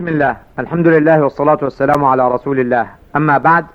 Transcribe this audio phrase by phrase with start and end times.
[0.00, 0.36] بسم الله.
[0.58, 2.86] الحمد لله والصلاة والسلام على رسول الله.
[3.16, 3.66] أما بعد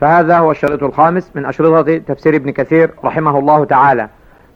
[0.00, 4.08] فهذا هو الشريط الخامس من أشرطة تفسير ابن كثير رحمه الله تعالى.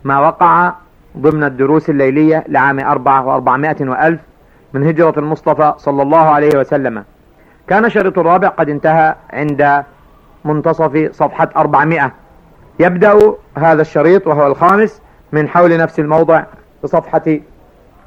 [0.04, 0.72] ما وقع
[1.18, 4.20] ضمن الدروس الليلية لعام أربعة وأربعمائة وألف
[4.72, 7.04] من هجرة المصطفى صلى الله عليه وسلم.
[7.68, 9.84] كان الشريط الرابع قد انتهى عند
[10.44, 12.12] منتصف صفحة أربعمائة.
[12.78, 15.02] يبدأ هذا الشريط وهو الخامس
[15.32, 16.42] من حول نفس الموضع
[16.82, 17.38] بصفحة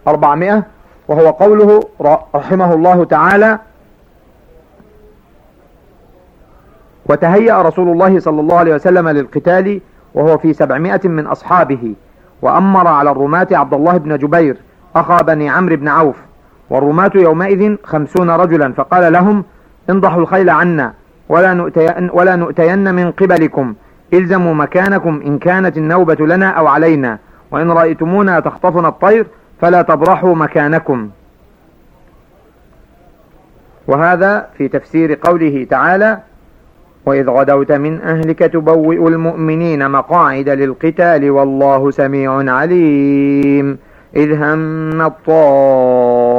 [0.07, 0.63] أربعمائة.
[1.07, 1.83] وهو قوله
[2.35, 3.59] رحمه الله تعالى
[7.05, 9.81] وتهيأ رسول الله صلى الله عليه وسلم للقتال
[10.13, 11.93] وهو في سبعمائة من أصحابه
[12.41, 14.57] وأمر على الرماة عبد الله بن جبير
[14.95, 16.15] أخا بني عمرو بن عوف
[16.69, 19.43] والرماة يومئذ خمسون رجلا فقال لهم
[19.89, 20.93] انضحوا الخيل عنا
[21.29, 23.73] ولا نؤتين, ولا نؤتين من قبلكم
[24.13, 27.19] إلزموا مكانكم إن كانت النوبة لنا أو علينا
[27.51, 29.27] وإن رأيتمونا تخطفنا الطير
[29.61, 31.09] فلا تبرحوا مكانكم.
[33.87, 36.17] وهذا في تفسير قوله تعالى
[37.05, 43.77] وإذ غدوت من أهلك تبوئ المؤمنين مقاعد للقتال والله سميع عليم.
[44.15, 46.37] إذ هم الطائفتان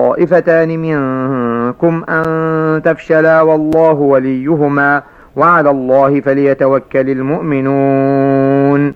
[0.78, 5.02] منكم أن تفشلا والله وليهما
[5.36, 8.94] وعلى الله فليتوكل المؤمنون.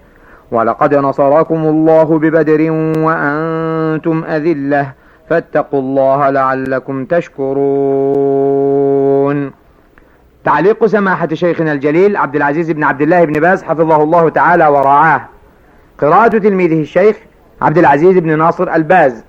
[0.53, 4.93] ولقد نصركم الله ببدر وأنتم أذلة
[5.31, 8.49] فاتقوا الله لعلكم تشكرون.
[10.45, 15.21] تعليق سماحة شيخنا الجليل عبد العزيز بن عبد الله بن باز حفظه الله تعالى ورعاه.
[15.99, 17.17] قراءة تلميذه الشيخ
[17.63, 19.25] عبد العزيز بن ناصر الباز.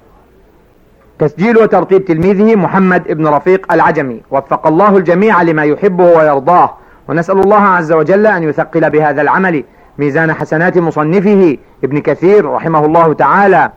[1.20, 4.22] تسجيل وترتيب تلميذه محمد بن رفيق العجمي.
[4.32, 6.74] وفق الله الجميع لما يحبه ويرضاه.
[7.08, 9.64] ونسأل الله عز وجل أن يثقل بهذا العمل
[10.00, 13.72] ميزان حسنات مصنفه ابن كثير رحمه الله تعالى.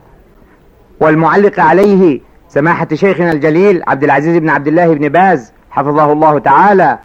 [1.00, 6.98] والمعلق عليه سماحة شيخنا الجليل عبد العزيز بن عبد الله بن باز حفظه الله تعالى.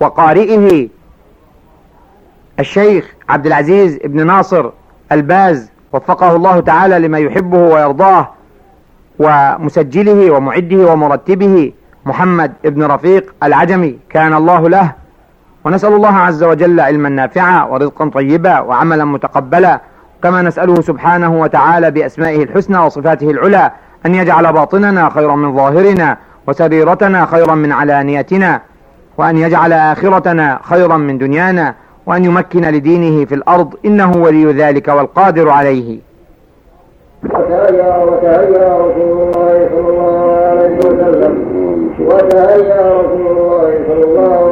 [0.00, 0.88] وقارئه
[2.60, 4.70] الشيخ عبد العزيز بن ناصر
[5.12, 8.30] الباز وفقه الله تعالى لما يحبه ويرضاه.
[9.18, 11.72] ومسجله ومعده ومرتبه
[12.06, 14.92] محمد بن رفيق العجمي كان الله له
[15.64, 19.80] ونسأل الله عز وجل علما نافعا ورزقا طيبا وعملا متقبلا
[20.22, 23.70] كما نسأله سبحانه وتعالى بأسمائه الحسنى وصفاته العلى
[24.06, 26.16] أن يجعل باطننا خيرا من ظاهرنا
[26.46, 28.60] وسريرتنا خيرا من علانيتنا
[29.18, 31.74] وأن يجعل آخرتنا خيرا من دنيانا
[32.06, 35.98] وأن يمكن لدينه في الأرض إنه ولي ذلك والقادر عليه.
[37.24, 41.34] وتهيأ وتهيأ رسول الله صلى الله عليه وسلم.
[42.00, 44.49] وتهيأ رسول الله صلى الله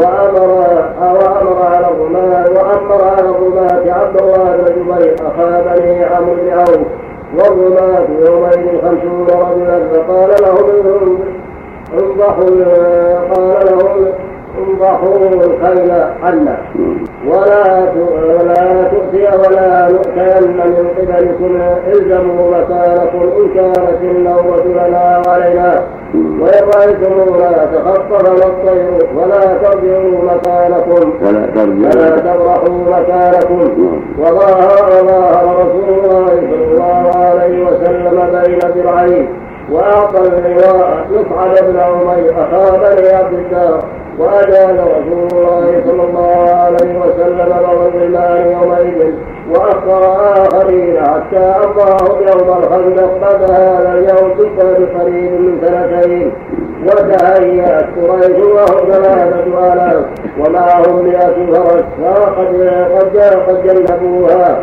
[0.00, 0.50] وأمر
[1.00, 6.86] وأمر على الرماة وأمر على الرماة عبد الله بن جبير أخا بني عمرو بن عوف
[7.38, 11.18] والرماة يومئذ خمسون رجلا فقال لهم
[11.98, 12.50] انضحوا
[13.34, 14.06] قال لهم
[14.58, 15.90] انضحوا الخيل
[16.22, 16.58] عنا
[17.26, 17.62] ولا
[18.40, 21.60] ولا تؤتي ولا نؤتين من قبلكم
[21.92, 25.82] الزموا مكانكم إن كانت النوبة لنا وعلينا.
[26.14, 31.12] وإن رأيتمونا تخطفنا الطير ولا ترجعوا مكانكم.
[31.26, 32.06] ولا ترجعوا.
[32.06, 34.02] ولا تبرحوا مكانكم.
[34.18, 39.28] وظاهر ظاهر رسول الله صلى الله عليه وسلم بين ذراعيه
[39.72, 43.78] وأعطى اللواء يصعد بن عمير أخا بني عبد الله
[44.18, 49.12] وأجاز رسول الله صلى الله عليه وسلم بعض الغلمان يومئذ
[49.50, 50.02] وأخر
[50.42, 56.32] آخرين حتى أمضاه يوم الخندق بعد هذا اليوم بقريب من سنتين.
[56.86, 60.04] وتهيأت قريش وهم ثلاثة آلاف
[60.38, 62.50] ومعهم مئة فرس فقد
[62.94, 63.16] قد
[63.48, 64.60] قد جنبوها.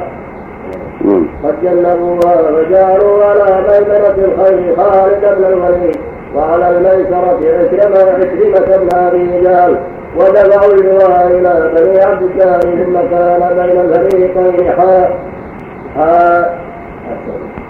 [1.44, 6.00] قد جنبوها وجعلوا على ميمنة الخير خالد بن الوليد.
[6.35, 9.78] وعلى الميسرة عكرمة عكرمة بن أبي جهل
[10.18, 14.72] ودفعوا اللواء إلى بني عبد الله ثم كان بين الفريقين.
[15.96, 16.59] حاء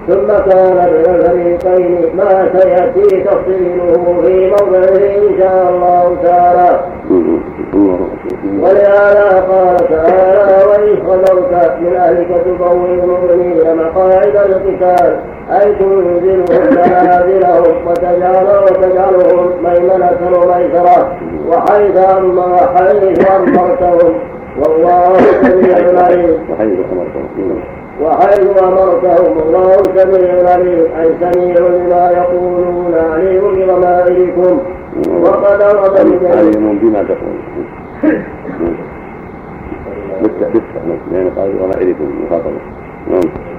[0.08, 6.80] ثم كان بين الفريقين ما سيأتي تفصيله في موضعه إن شاء الله تعالى.
[8.62, 15.20] ولهذا قال تعالى وإن خلوت من أهلك تبوئ المؤمنين مقاعد القتال
[15.52, 21.00] أي تنزلهم منازلهم وتجعل وتجعلهم ميمنة وميسرة
[21.50, 24.14] وحيث أما حيث أمرتهم
[24.60, 26.38] والله سميع عليم.
[28.02, 34.60] وحيث أمرتهم الله سميع عليم أي سميع لما يقولون عليم بضمائركم
[35.22, 37.38] وقد أرد عليم بما تقول
[40.22, 40.82] بالتأ بالتأ
[41.12, 42.60] نعم قال ضمائركم مخاطبة
[43.12, 43.55] نعم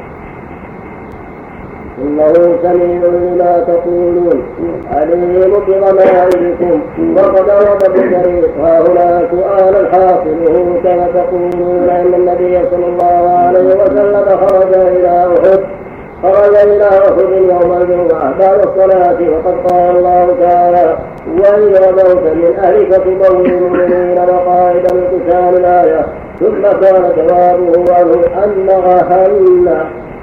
[2.02, 2.32] إنه
[2.62, 4.42] سميع لما تقولون
[4.92, 6.80] عليم بضمائركم؟
[7.16, 10.36] وقد ورد بالطريق ها هنا سؤال الحاصل
[10.84, 15.60] كما تقولون إن النبي صلى الله عليه وسلم خرج إلى أحد؟
[16.22, 20.96] خرج إلى أحد يوم الجمعة بعد الصلاة وقد قال الله تعالى
[21.38, 26.06] وإن غدوت من أهلك تبوي المؤمنين مقاعد القتال الآية
[26.40, 28.66] ثم كان جوابه عنه أن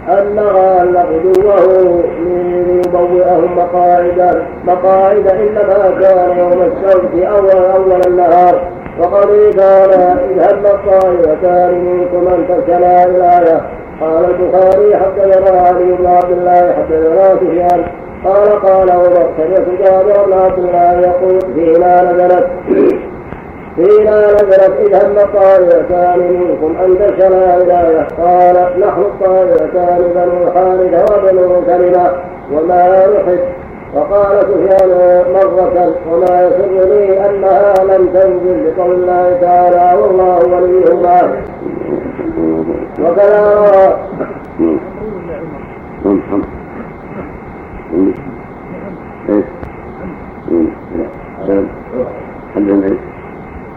[0.10, 8.62] أن غال غدوه ليبوئهم مقاعد مقاعد إنما كان يوم السبت أول أول النهار.
[9.00, 9.28] وقد
[9.58, 13.62] كان إذ هم الطائفتان منكم أن ترسلا الآية.
[14.02, 17.84] قال البخاري حدثنا علي بن عبد الله حدثنا سفيان.
[18.26, 22.48] قال قال عمر سمعت جابر بن عبد الله يقول فيما نزلت
[23.76, 31.62] فيما نزلت إذ هم الطائفتان منكم أن تشنا الآية قال نحن الطائفتان بنو خالد وبنو
[31.68, 32.12] سلمة
[32.52, 33.40] وما نحب
[33.96, 41.20] وقال سفيان مرة وما يسرني أنها لم تنزل بقول الله تعالى والله وليهما.
[43.00, 43.44] وكذا.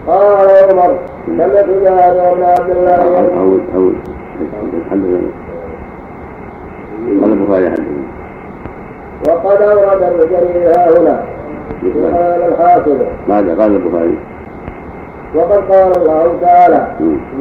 [0.06, 2.94] قال عمر سمعت جابر بن عبد الله
[3.41, 3.94] أول أول
[4.91, 5.20] حدثنا
[7.20, 8.06] قال البخاري حدثنا
[9.29, 11.17] وقد أورد ابن جرير ها هنا.
[11.94, 12.99] قال الحافظ
[13.29, 14.19] ماذا؟ قال البخاري.
[15.35, 16.87] وقد قال الله تعالى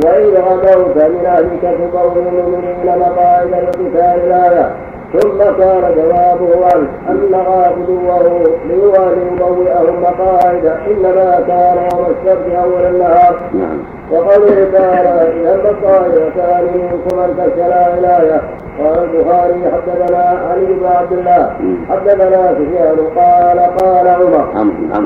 [0.06, 4.72] وإذ غدوت من أهلك تبوئ المؤمنين مقاعد القتال الآية.
[5.14, 13.78] ثم كان جوابه عنه أن غافلوه ليبوئهم مقاعد إنما كان يوم السبت أول النهار نعم
[14.12, 18.42] وقوله تعالى إذا الطائفتان منكم أن تسألا الآية
[18.80, 20.18] قال البخاري حدثنا
[20.52, 21.52] علي بن عبد الله
[21.90, 25.04] حدثنا سفيان قال قال عمر عم عم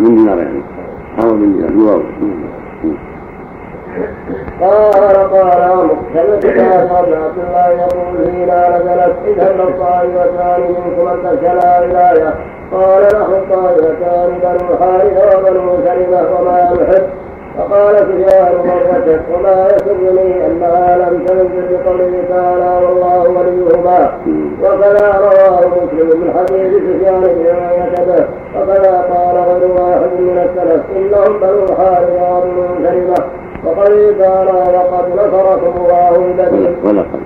[0.00, 0.62] من دينار يعني
[1.18, 2.02] عمرو بن دينار
[4.60, 12.34] قال قال سمعت جابر بن عبد الله يقول فيما نزلت إذا الطائفتان منكم تسألا الآية
[12.72, 17.06] قال له الطائفتان بنو حارثة وبنو سلمة وما نحب
[17.58, 24.12] فقال سفيان مرة وما يسرني أنها لم تنزل بقوله تعالى والله وليهما.
[24.62, 28.04] وكذا رواه مسلم من حديث سفيان بن عيينة.
[28.06, 28.24] به
[28.60, 33.39] وكذا قال غير واحد من السلف إنهم بنو حارثة وبنو سلمة.
[33.64, 33.92] وقد
[34.22, 37.20] قال وقد نصركم الله ببدر ولقد.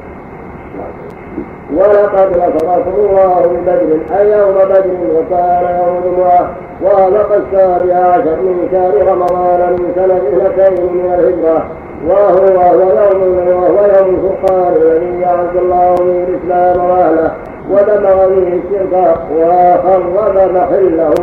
[1.76, 4.86] ولقد نصركم الله ببدر أي يوم بدر
[5.16, 6.44] وكان يوم جمعة
[6.82, 11.62] وافق السابع عشر من شهر رمضان من سنة اثنتين من الهجرة.
[12.08, 12.44] وهو
[12.80, 17.32] يوم وهو يوم الفرقان الذي أعز الله به الإسلام وأهله
[17.70, 21.14] ودمغ به الشرك وخرب محله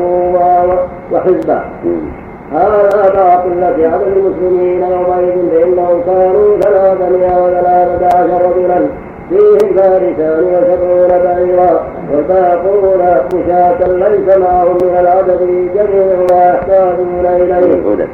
[1.12, 1.62] وحزبه.
[2.52, 8.82] هذا باطل على المسلمين يومئذ فإنهم كانوا ثلاثمائة وثلاثة عشر رجلا
[9.30, 13.02] فيهم فارسان وسبعون بعيرا والباقون
[13.36, 15.40] مشاة ليس معهم من العدد
[15.76, 18.08] جميع ما يحتاجون إليه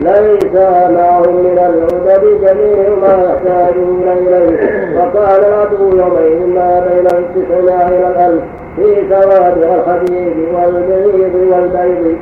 [0.00, 0.54] ليس
[0.90, 4.58] معهم من العدد جميع ما يحتاجون إليه.
[4.98, 8.42] وكان العدو يومئذ ما بين التسعمائة إلى الألف
[8.76, 12.16] في سواد والحديد والبعيد والبيض.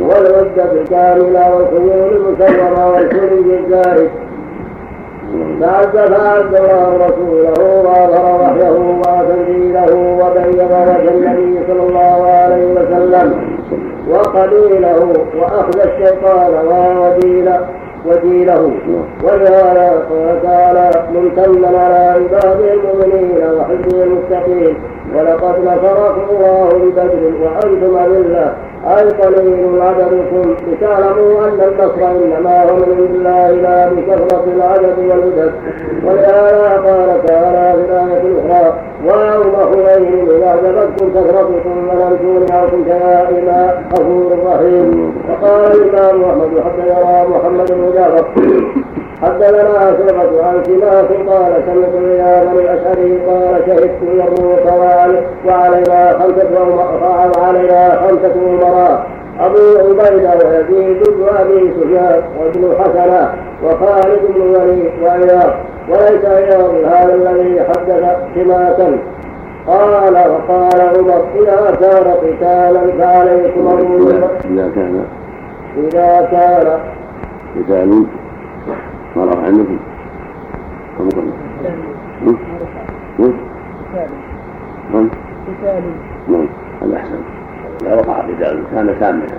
[0.00, 4.10] والعدة الكاملة والخيول المسورة والسري الزائد
[5.60, 13.28] فعز فعز الله رسوله وأظهر وحيه وتنزيله وبين وجه النبي صلى الله عليه وسلم
[14.10, 16.52] وقبيله وأخذ الشيطان
[16.98, 17.48] ودين
[18.06, 18.72] ودينه
[19.26, 19.44] قال
[20.42, 24.74] تعالى ممتنا على عباده المؤمنين وحزبه المتقين.
[25.16, 28.54] ولقد نصركم الله ببدر وأنتم أذلة.
[28.86, 35.52] أي قليل عددكم لتعلموا أن النصر إنما هو من عند الله لا بكثرة العدد والعدد.
[36.04, 43.84] ولهذا قال تعالى في الآية الأخرى ويوم حنين إذا أعجبتكم كثرتكم ولم تغن عنكم شيئا
[43.92, 45.14] غفور رحيم.
[45.30, 48.30] وقال الإمام أحمد حدثنا محمد بن جعفر.
[49.22, 54.66] حدثنا شعبة عن سماك قال سمعت رياض الأشعري قال شهدت يرموك
[55.46, 56.50] وعلينا خمسة
[57.38, 59.06] وعلينا خمسة أمراء
[59.40, 63.34] أبو عبيدة ويزيد بن أبي سفيان وابن حسنة
[63.64, 65.52] وخالد بن وليد وإياس
[65.88, 68.98] وليس إياس هذا الذي حدث سماكا
[69.66, 73.68] قال وقال عمر إذا كان قتالا فعليكم
[74.44, 75.04] إذا كان
[75.76, 76.78] إذا كان
[77.56, 78.04] قتال
[79.16, 79.78] ما رفع عنكم
[84.92, 85.08] نعم
[86.28, 86.46] نعم
[86.82, 87.20] هذا أحسن.
[87.84, 89.38] لا وقع قتال كان سامحا.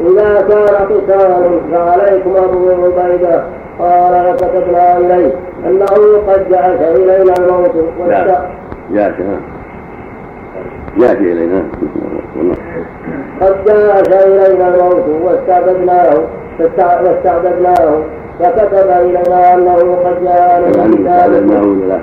[0.00, 3.44] إذا كان قتال فعليكم أبو عبيدة
[3.78, 5.32] قال فكتبنا إليه
[5.66, 5.86] أنه
[6.28, 7.74] قد جعلت إلينا الموت
[8.92, 9.18] جاءت
[10.98, 11.62] ياتي إلينا.
[13.40, 16.14] قد جاء إلينا الموت واستعبدناه
[16.60, 18.02] واستعبدناه.
[18.40, 22.00] فكتب إلينا أنه قد جاء يعني لا؟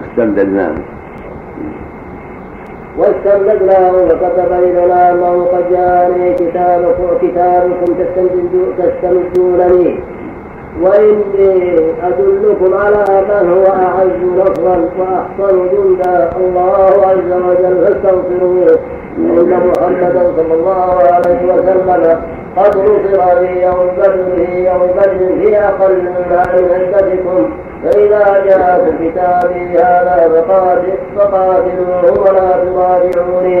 [0.00, 0.74] استبدلناه
[2.98, 7.94] واستمددناه فكتب إلينا أنه قد جاءني كتابكم كتابكم
[8.78, 10.00] تستمدونني.
[10.82, 16.30] وإني أدلكم على من هو أعز نصرا وأحسن جندا.
[16.36, 18.78] الله عز وجل فاستغفروه.
[19.18, 22.43] إن محمدا صلى الله عليه وسلم.
[22.56, 27.50] قد نصر في يوم بدر في يوم بدر في أقل من عدتكم
[27.84, 33.60] فإذا جاءكم كتابي هذا فقاتل فقاتلوه ولا تراجعوني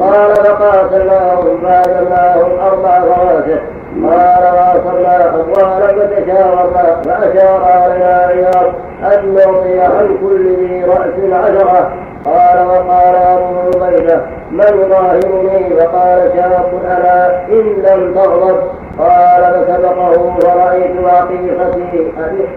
[0.00, 3.62] قال فقاتلناهم فأجلناهم أربع فواسق
[4.04, 11.92] قال واصلنا أبوالا فتشاورنا فأشار علينا عياض أن نعطي عن كل ذي رأس عشرة
[12.24, 18.58] قال وقال أبو عبيدة من يظاهرني فقال شاب أنا إن لم تغضب
[18.98, 22.12] قال فسبقه فرأيت عقيقتي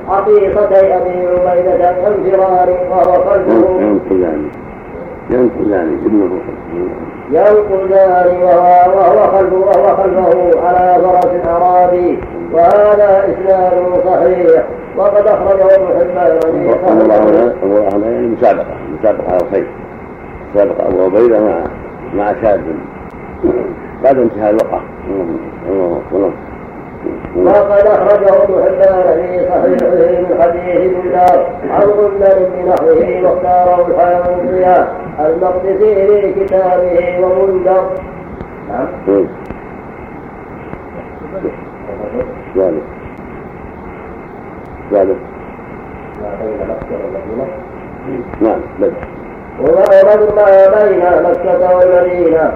[0.09, 3.99] عقيقتي أبي عبيدة كانفرار وهو خلفه
[5.31, 6.41] ينقذان ينقذان ابنه
[7.31, 10.31] ينقذان وهو خلفه وهو خلفه
[10.67, 12.19] على فرس أعرابي
[12.53, 13.73] وهذا إسناد
[14.05, 14.63] صحيح.
[14.97, 16.39] وقد أخرجه ابن حبان
[17.01, 17.53] الله.
[17.63, 19.67] يعني مسابقة مسابقة على الخير.
[20.55, 21.63] سابق أبو عبيدة مع
[22.13, 22.61] مع شاب
[24.03, 24.81] بعد انتهاء الوقعة.
[27.37, 34.87] وقد أخرجه ابن حبان في صحيحه من حديث بلال عن غندر بنحوه واختاره الحيوانية
[35.19, 37.89] المقدسي في كتابه ومنذر
[38.69, 38.87] نعم
[42.57, 42.83] ذلك
[44.91, 45.17] ذلك
[48.41, 48.93] نعم بدر
[49.61, 52.51] وبدر ما بين مكة والمدينة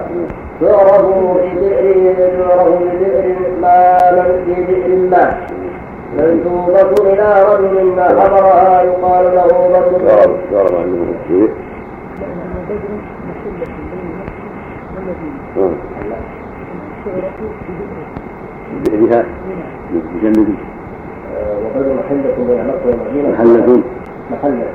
[0.60, 3.98] تعرف ببئر تعرف ببئر ما
[4.46, 5.46] ببئر ما
[6.18, 11.56] منسوبة إلى رجل ما حضرها يقال له بدر
[12.66, 13.02] تعرف عنه
[13.36, 14.56] الشيء
[18.84, 19.24] بئرها
[20.14, 20.48] بجنب
[21.64, 23.82] وبدر محلة بين مكة والمدينة محلة
[24.30, 24.66] محلة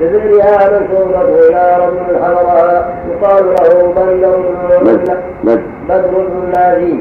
[0.00, 4.40] بذكرها منسوبة إلى رجل حضرها يقال له
[4.84, 5.62] بدر بدر
[5.98, 7.00] بن النادي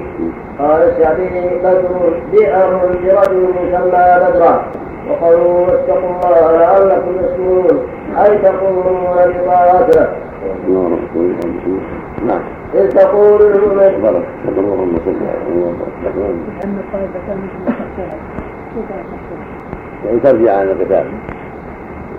[0.60, 2.72] قال الشعبي بدر بئر
[3.04, 4.64] لرجل يسمى بدرا.
[5.10, 7.68] وقالوا اتقوا الله لعلكم تشكرون.
[8.18, 10.08] أي تقومون بطاعته
[12.28, 12.42] نعم.
[12.74, 13.92] إذ تقول المؤمن
[14.48, 15.50] اللهم صل على
[20.06, 21.06] يعني ترجع عن القتال.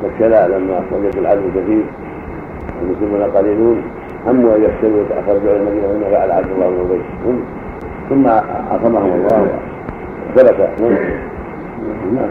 [0.03, 1.85] والشلاء لما وجد العدو كثير
[2.81, 3.83] والمسلمون قليلون.
[4.27, 7.01] هموا ان يفشلوا ويتخرجوا إلى المدينة مما فعل عبد الله بن ابي
[8.09, 8.27] ثم
[8.73, 9.47] عصمهم الله.
[10.37, 10.69] وثبت
[12.13, 12.31] نعم.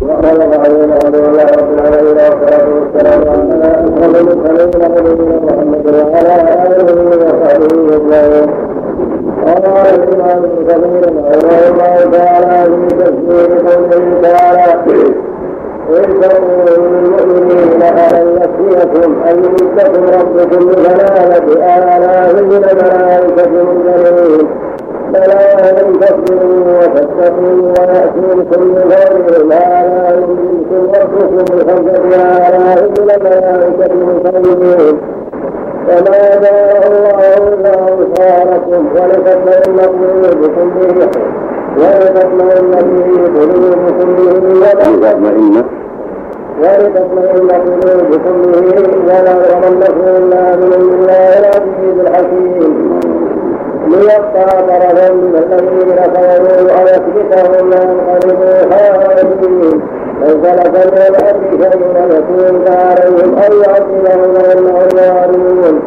[0.00, 8.46] وقال رب العالمين والصلاه والسلام على اشرف المرسلين نبينا محمد وعلى اله وصحبه اجمعين
[9.46, 9.64] قال
[9.94, 15.23] الامام رحمه الله تعالى في تفسير قوله تعالى
[15.90, 24.48] إن تقولوا للمؤمنين ألن يكفيكم أن يمدكم ربكم بثلاثة آلاف من الملائكة منزلين
[25.12, 25.34] بلى
[25.80, 29.60] إن تصبروا وتتقوا ويأتوكم من غير ما
[30.14, 35.00] يمدكم ربكم بخمسة آلاف من الملائكة مسلمين
[35.88, 41.08] فما جاء الله إلا أنصاركم ولتطمئن قلوبكم به
[41.78, 43.50] ولتطمئن به به
[44.62, 45.64] ولتطمئن
[46.62, 53.00] ولتطمئن قلوبكم به ولا يغرنكم الا من الله العزيز الحكيم
[53.88, 59.80] ليقطع طرفا من الذين كفروا أو يكبتهم وينقلبوا خائبين
[60.20, 65.82] ليس لك من الامر شيء يكون عليهم أو يعذبهم وانهم ظالمون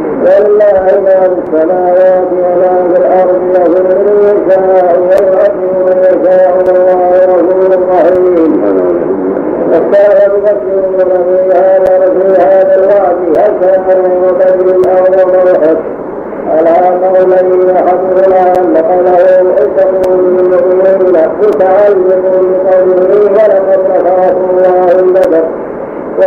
[0.00, 0.72] لله
[1.04, 8.52] ما في السماوات وما في الأرض يغفر من يشاء ويعذب من يشاء والله غفور رحيم
[9.72, 15.78] واختار المسلمون في هذا في هذا الوعد أشهر وبدر أو مرحب
[16.48, 16.70] على
[17.06, 19.12] قولين حفظنا لقوله
[19.58, 25.44] عشر من نبينا متعلق بقوله ولقد نخاف الله البدر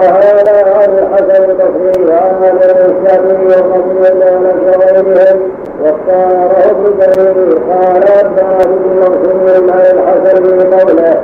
[0.02, 5.40] وهذا عن الحسن البصري وعن الشافعي وقبل ذلك وغيرهم
[5.82, 11.22] واختاره ابن جرير قال بن منصور عن الحسن بقوله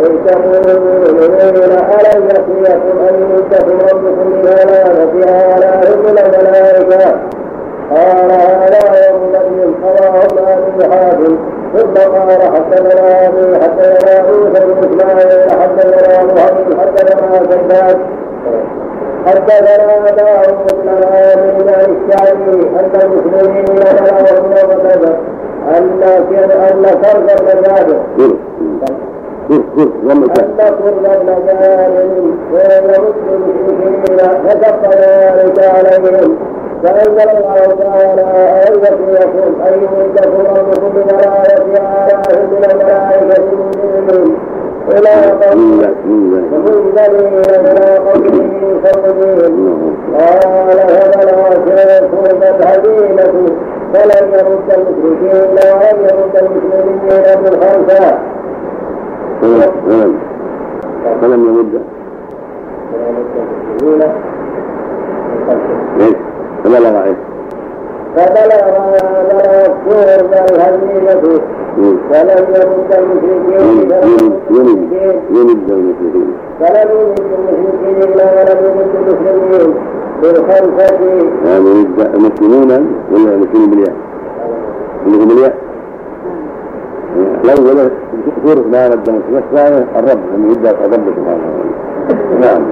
[0.00, 3.40] إن تكونوا مؤمنين ألم يكفيكم أن
[3.92, 7.18] ربكم بملائكة آلاف من الملائكة
[7.90, 11.36] قال هذا يوم بدر رواه ابن حاتم
[11.76, 17.98] ثم قال حدثنا ابي حدثنا عيسى بن اسماعيل حدثنا محمد حدثنا سداد
[19.26, 25.16] حدثنا داود بن عامر الشعبي أن المسلمين بلغهم يوم بدر
[25.76, 26.02] ان
[26.52, 28.00] ان فرد بن جابر
[30.10, 30.24] أن
[30.58, 36.36] كل المجال بين مسلم المشركين فكف ذلك عليهم
[36.84, 38.22] فأنزل الله تعالى
[38.68, 44.36] أية يكون أن يمدكم ربكم بملائكة آلاف من الملائكة المسلمين
[44.88, 45.12] إلى
[45.42, 45.92] قوله
[46.52, 48.36] ومنزلين إلى قوله
[48.84, 49.74] صمدين
[50.14, 50.40] قال
[51.14, 53.34] فبلغ كربت هزيمة
[53.94, 54.68] فلم يرد.
[54.76, 56.34] المشركين ولم يرد.
[56.36, 58.18] المسلمين بالخمسة
[61.20, 61.82] فلم يمد
[66.00, 66.33] إيش؟
[66.64, 67.16] فبلغ إيش
[68.16, 68.62] فبلغ
[69.30, 70.08] بلغ السور
[70.50, 71.40] الهزيمة
[72.10, 73.60] فلم يمد المشركين
[74.50, 74.92] يمد
[75.30, 79.74] يمد المشركين فلم يمد المشركين ولم يمد المسلمين
[80.22, 80.94] بالخمسة
[81.46, 82.70] يعني يمد المسلمون
[83.12, 83.94] ولا المسلمين بالياء؟
[85.06, 85.54] اللي بالياء
[87.44, 87.90] الأول
[88.44, 92.62] سورة ما رد والثانية الرب لما يبدأ الرب سبحانه وتعالى نعم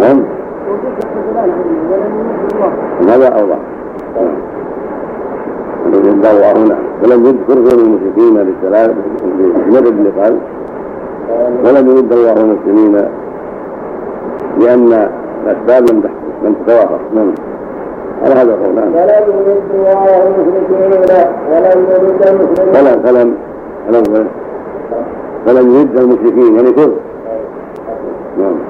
[0.00, 0.24] نعم
[3.08, 3.58] هذا أوضح
[5.86, 6.76] الذي الله هنا.
[7.02, 8.90] ولم يذكر غير المشركين للثلاث
[9.66, 10.36] بمدد اللي قال.
[11.64, 13.08] ولم يرد الله المسلمين
[14.58, 15.08] لأن
[15.44, 16.02] الأسباب لم
[16.44, 17.00] لم تتوافق.
[17.14, 17.32] نعم.
[18.22, 18.92] على هذا القول نعم.
[18.92, 20.92] فلم يرد الله المشركين
[21.50, 22.72] ولم يرد المسلمين.
[22.72, 23.34] فلم فلم
[23.88, 24.26] الأول
[25.46, 26.56] فلم يرد المشركين.
[26.56, 26.92] يعني كفر
[28.38, 28.69] نعم.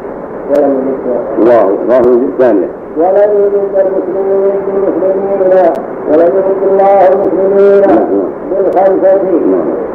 [0.51, 0.99] ولم
[1.39, 5.41] الله الله الثانية ولم يرد المسلمين بالمسلمين
[6.11, 7.83] ولم يرد الله المسلمين
[8.51, 9.15] بالخمسة.
[9.47, 9.91] نعم.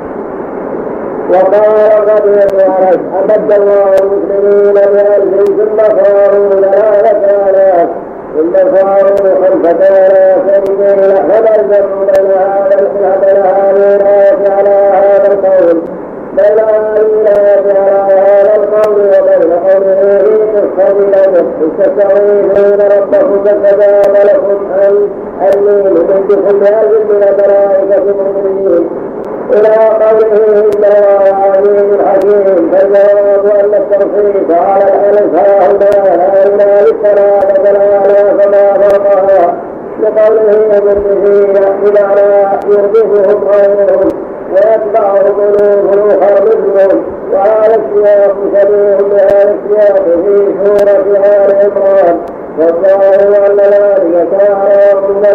[1.29, 7.89] وقال بن انس أمد الله المسلمين بألف ثم صاروا ثلاثة آلاف
[8.35, 12.75] ثم صاروا خمسة آلاف رجالا فبلغوا بين هذا
[13.23, 15.81] بين هذه الآية على هذا القول.
[16.33, 19.51] بين هذه الآية على هذا القول وبين
[20.75, 21.45] في قصة الأمر
[21.79, 25.09] تستغيثون ربكم فاستجاب لكم أن
[25.41, 28.89] أني ممدكم بألف من الملائكة مؤمنين
[29.53, 36.81] إلى قوله إن الله عزيز حكيم فالجواب أن التوحيد على الألف ها هنا لا إله
[36.81, 39.55] للثلاثة لا فما فرقها
[40.01, 47.03] لقوله مدرسين بمعنى يردفهم غيرهم ويتبعه قلوب الآخر مثلهم
[47.33, 52.19] وهذا السياق شبيه بهذا السياق في سوره ال عمران
[52.59, 54.57] والظاهر ان ذلك كان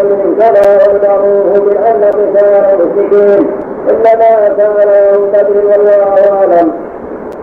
[0.04, 3.46] من كما والمعروف بان قتال المشركين
[3.90, 6.72] إنما كان يوم بدر والله اعلم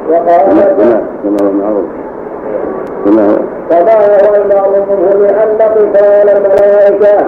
[0.10, 0.42] وقال
[3.70, 7.26] كما هو المعروف بان قتال الملائكه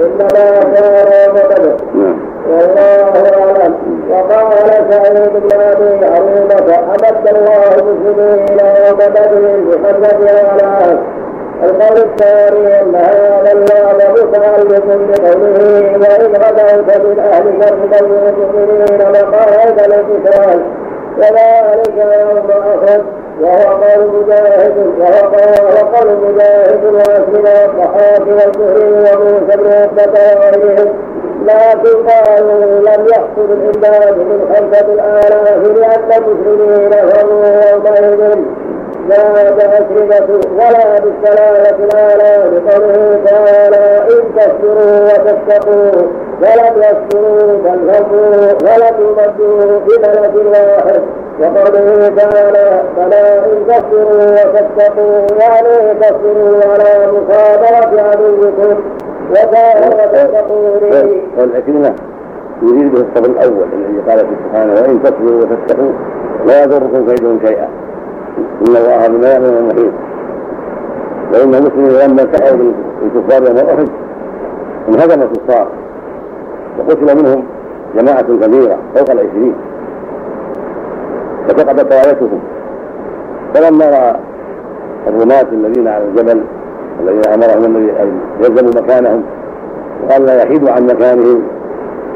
[0.00, 0.94] انما كان
[1.26, 2.29] يوم بدر نعم.
[2.48, 3.74] والله اعلم
[4.10, 4.52] وقال
[4.90, 9.32] سعيد بن ابي عروبه امد الله المسلمين يوم بدر
[9.66, 10.98] بخمسه الاف
[11.62, 20.60] القول الثاني ان هذا اللعب متعلق بقوله وان غدوت من اهلك ارضا المؤمنين مقاعد الانتصار
[21.18, 23.00] وذلك يوم اخذ
[23.40, 30.90] وهو قول مجاهد وهو قول مجاهد واسلم والضحاك والزهري وموسى بن عقبة وغيرهم.
[31.46, 37.28] لكن قالوا لم يحصل الإمداد من خمسة الآلاف لأن المسلمين هم
[37.72, 38.38] يومئذ
[39.08, 42.44] زاد أسربة ولا بالثلاثة الآلاف.
[42.52, 46.02] بقوله تعالى إن تصبروا وتتقوا
[46.42, 51.02] ولم يصبروا بل هبوا ولم يمدوا بملك واحد.
[51.40, 58.80] وقوله تعالى فلا إن تصبروا وتتقوا يعني تصبروا على مصابرة عدوكم.
[61.38, 61.94] والحكمة
[62.62, 65.92] يريد به الصبر الأول الذي قال في سبحانه وإن تصبروا وتتقوا
[66.46, 67.68] لا يضركم كيدهم شيئا.
[68.38, 69.92] إن الله بما يعلم محيط.
[71.32, 73.88] وإن المسلمين لما التقوا بالكفار يوم أحد
[74.88, 75.68] انهزم الكفار.
[76.78, 77.44] وقتل منهم
[77.96, 79.54] جماعة كبيرة فوق العشرين.
[81.48, 82.40] فسقطت رايتهم
[83.54, 84.16] فلما رأى
[85.06, 86.44] الرماة الذين على الجبل
[87.00, 89.22] الذين أمرهم النبي أن يلزموا مكانهم
[90.08, 91.42] وأن لا يحيدوا عن مكانهم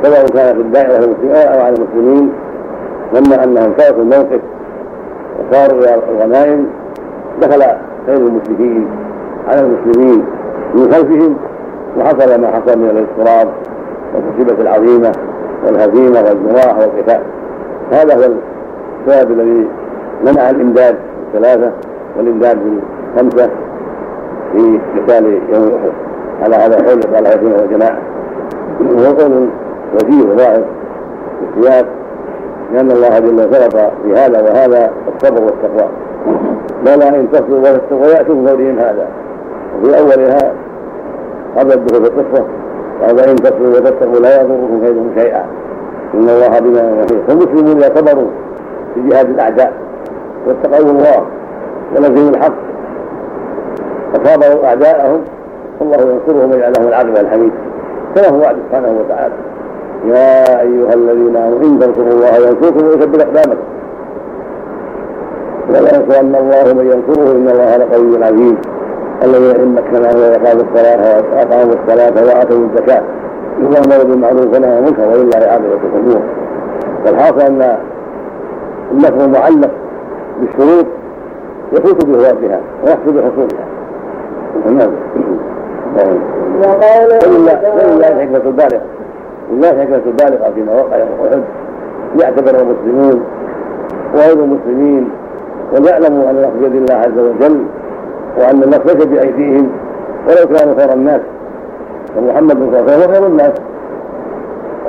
[0.03, 2.33] سواء كان في المسلمين أو على المسلمين
[3.13, 4.41] لما أنهم تركوا الموقف.
[5.39, 6.67] وصاروا إلى الغنائم
[7.43, 7.63] دخل
[8.07, 8.89] خير المشركين
[9.49, 10.25] على المسلمين
[10.75, 11.37] من خلفهم
[11.99, 13.49] وحصل ما حصل من الاضطراب
[14.15, 15.13] والمصيبة العظيمة
[15.67, 17.21] والهزيمة والجراح والقتال.
[17.93, 18.33] هذا هو
[19.07, 19.69] السبب الذي
[20.25, 20.97] منع الإمداد.
[21.35, 21.73] بالثلاثة
[22.17, 22.59] والإمداد
[23.15, 23.51] بالخمسة
[24.53, 25.93] في قتال يوم الأحد
[26.43, 27.99] على هذا القول قال هذه وجماعة
[28.81, 29.49] وهو قول
[29.95, 30.65] وفيه وظاهر
[31.41, 31.87] في السياق
[32.73, 35.89] لأن الله جل وعلا في هذا وهذا الصبر والتقوى.
[36.85, 39.09] بلى إن تصبروا وتتقوا يأتوا من هذا.
[39.83, 40.53] وفي أولها
[41.57, 42.45] قبل الدخول في القصة
[43.01, 45.45] قال إن تصبروا وتتقوا لا يضركم كيدهم شيئا.
[46.15, 48.29] إن الله بما يحيط فالمسلمون إذا صبروا
[48.95, 49.73] في جهاد الأعداء.
[50.47, 51.27] واتقوا الله
[51.97, 52.55] ولزموا الحق.
[54.15, 55.21] وصابروا أعداءهم
[55.79, 57.53] فالله ينصرهم ويجعل لهم العاقبة الحميد
[58.15, 59.35] كما هو وعد سبحانه وتعالى.
[60.07, 63.65] يا أيها الذين آمنوا إن تنصروا الله ينصركم ويثبت أقدامكم.
[65.69, 68.55] ولا ينصرن الله من ينصره إن الله لقوي عزيز.
[69.25, 73.03] الذين إن مكناهم ويقاموا الصلاة وأقاموا الصلاة وآتوا الزكاة.
[73.61, 76.23] يؤمر بالمعروف ونهى عن المنكر ولله عاقبة الأمور
[77.07, 77.77] والحاصل أن
[78.93, 79.71] اللفظ معلق
[80.41, 80.87] بالشروط
[81.73, 83.67] يفوت بهواتها ويحصل بحصولها.
[84.67, 84.91] نعم.
[86.57, 88.83] ولله الحكمة البالغة
[89.53, 91.43] لله الحكمة البالغة فيما وقع يوم أحد
[92.21, 93.25] يعتبر المسلمون
[94.15, 95.11] وغير المسلمين
[95.73, 97.65] وليعلموا أن النصر بيد الله عز وجل
[98.39, 99.71] وأن النصر ليس بأيديهم
[100.29, 101.21] ولو كانوا خير الناس.
[102.17, 103.53] ومحمد صلى الله عليه وسلم خير الناس.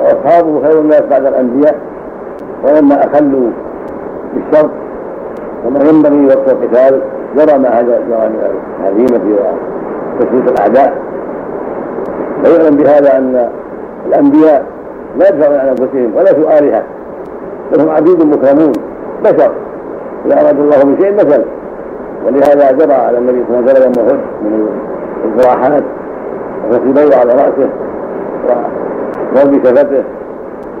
[0.02, 1.76] وأصحابه خير الناس بعد الأنبياء.
[2.64, 3.50] ولما أخلوا
[4.34, 4.70] بالشرط
[5.64, 7.00] وما ينبغي وقت القتال
[7.36, 8.40] جرى ما من
[8.80, 9.38] الهزيمه
[10.20, 10.96] وتسليط الأعداء.
[12.44, 13.48] ويعلم بهذا أن
[14.06, 14.66] الأنبياء
[15.18, 16.82] لا يدفعون عن أنفسهم ولا سؤالها
[17.72, 18.72] بل هم عبيد مكرمون
[19.24, 19.50] بشر.
[20.26, 21.44] إذا أراد الله من شيء مثل.
[22.26, 24.68] ولهذا جرى على النبي صلى الله عليه وسلم يوم من
[25.24, 25.82] الجراحات.
[26.70, 27.68] وفي على رأسه
[29.34, 30.04] وضرب كفته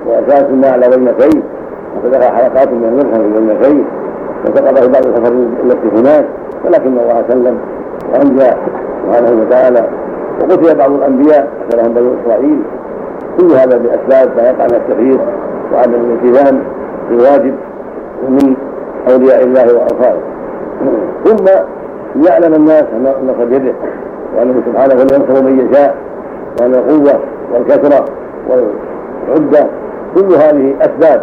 [0.06, 1.42] وأساس الماء على وجنتيه
[1.96, 3.84] وفتح حلقات من المرحم في وجنتيه
[4.44, 5.32] وسقط بعض السفر
[5.64, 6.26] التي هناك
[6.64, 7.58] ولكن الله سلم
[8.12, 8.50] وانجى
[9.06, 9.88] سبحانه وتعالى
[10.40, 12.62] وقتل بعض الأنبياء قتلهم بنو إسرائيل.
[13.40, 15.20] كل هذا بأسباب ما يقع من التفريط
[15.72, 16.62] وعدم الالتزام
[17.10, 17.54] بالواجب
[18.28, 18.56] من
[19.10, 20.20] أولياء الله وانصاره
[21.24, 21.46] ثم
[22.28, 23.72] يعلم الناس أن النصر بيده
[24.36, 25.94] وأنه سبحانه ينصر من يشاء
[26.60, 27.20] وأن القوة
[27.52, 28.04] والكثرة
[28.48, 29.66] والعدة
[30.14, 31.22] كل هذه أسباب.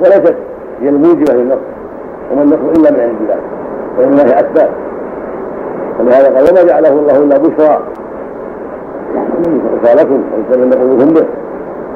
[0.00, 0.36] وليست
[0.80, 1.75] هي الموجبة للنصر.
[2.32, 3.40] وما النصر إلا من عند الله.
[3.98, 4.70] ولله أسباب.
[6.00, 7.80] ولهذا قال وما جعله الله إلا بشرى.
[9.82, 11.26] رسالكم ويسلم قلوبهم به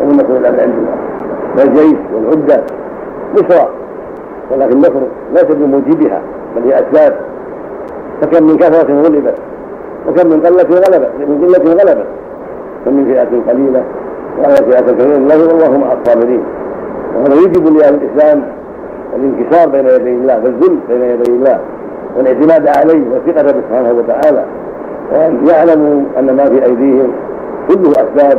[0.01, 0.97] ومن نصر إلا من عند الله.
[1.57, 2.63] فالجيش والعدة
[3.35, 3.69] بشرى.
[4.51, 5.01] ولكن النصر
[5.33, 6.21] ليس بموجبها
[6.57, 7.17] بل هي أسباب.
[8.21, 9.35] فكم من كثرة غلبت
[10.09, 12.07] وكم من قلة غلبت من قلة غلبت.
[12.85, 13.83] كم من فئة قليلة
[14.39, 15.17] وعلى فئة كثيرة.
[15.17, 16.43] الله والله مع الصابرين.
[17.17, 18.43] وهذا يجب لأهل الإسلام
[19.17, 21.61] الانكسار بين يدي الله والذل بين يدي الله
[22.17, 24.45] والاعتماد عليه والثقه به سبحانه وتعالى
[25.13, 27.13] وأن يعلموا أن ما في أيديهم
[27.69, 28.39] كله أسباب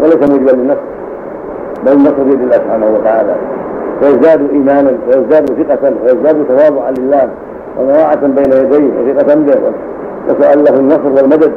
[0.00, 0.80] وليس موجبا للنصر
[1.86, 3.34] بل النصر بيد الله سبحانه وتعالى.
[4.00, 7.28] فيزداد ايمانا ويزداد ثقة ويزداد تواضعا لله
[7.78, 9.60] ومراعة بين يديه وثقة به.
[10.28, 11.52] وسأل له النصر والمدد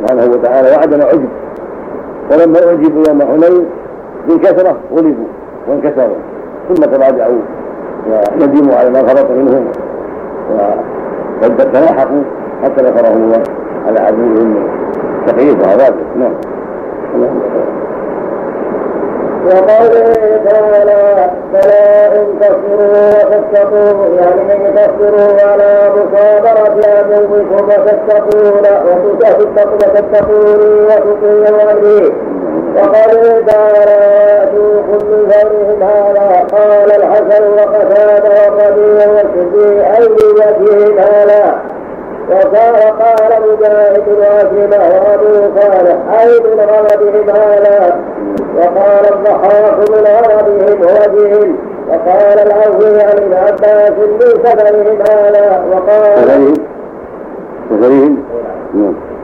[0.00, 1.28] سبحانه وتعالى وعدم عجب.
[2.32, 3.66] ولما أعجبوا يوم حنين
[4.28, 5.26] بالكثرة غلبوا
[5.68, 6.16] وانكسروا
[6.68, 7.40] ثم تراجعوا.
[8.40, 9.64] وندموا على ما فرط منهم.
[11.42, 12.22] وقد تلاحقوا
[12.64, 13.42] حتى نصرهم الله
[13.86, 14.54] على عدوهم
[15.26, 16.34] ثقيل وهذا نعم.
[19.46, 28.62] وقوله تعالى فلا ان تصبروا وتتقوا يعني ان تصبروا على مصابرة عدوكم وتتقون
[29.16, 29.76] وتتقون
[30.84, 32.12] وتطيعوا امره
[32.76, 41.58] وقوله تعالى كل بفضلهم هذا قال الحسن وقتاده والربيع والسدي اي بوجههم هذا
[42.30, 42.74] وقال
[43.42, 48.00] مجاهد واسمه وأبو صالح أي من غضبهم هذا؟
[48.56, 51.52] وقال الضحاك من غضبهم وجه
[51.88, 56.54] وقال العوفي عن ابن عباس من سفرهم هذا وقال
[57.70, 58.22] سفرهم؟
[58.74, 59.15] نعم.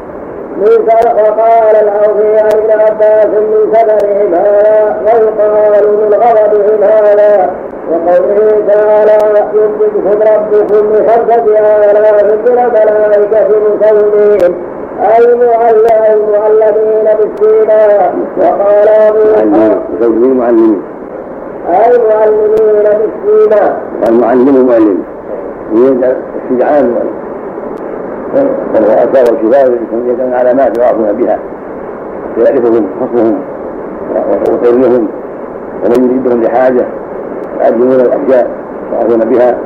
[0.56, 0.86] من
[1.22, 7.50] وقال العوفي عن ابن عباس من سفرهم هذا ويقال من غضبهم هذا
[7.90, 9.18] وقوله تعالى
[9.54, 14.54] يمددكم ربكم بخمسة آلاف من الملائكة مسلمين
[15.02, 15.24] أي
[16.14, 18.88] المعلمين بالسيناء وقال
[20.02, 20.82] أبو معلمين.
[21.68, 25.02] أي معلمين بالسيناء المعلم معلم
[26.50, 26.94] يجعل
[28.32, 31.38] استجعان والرؤساء والكبار يكون علامات يعرفون بها.
[32.38, 33.38] يعرفهم خصمهم
[34.52, 35.08] وقرنهم
[35.84, 36.86] ومن يريدهم لحاجة
[37.60, 38.50] يعلمون الاشياء
[38.92, 39.58] يعرفون بها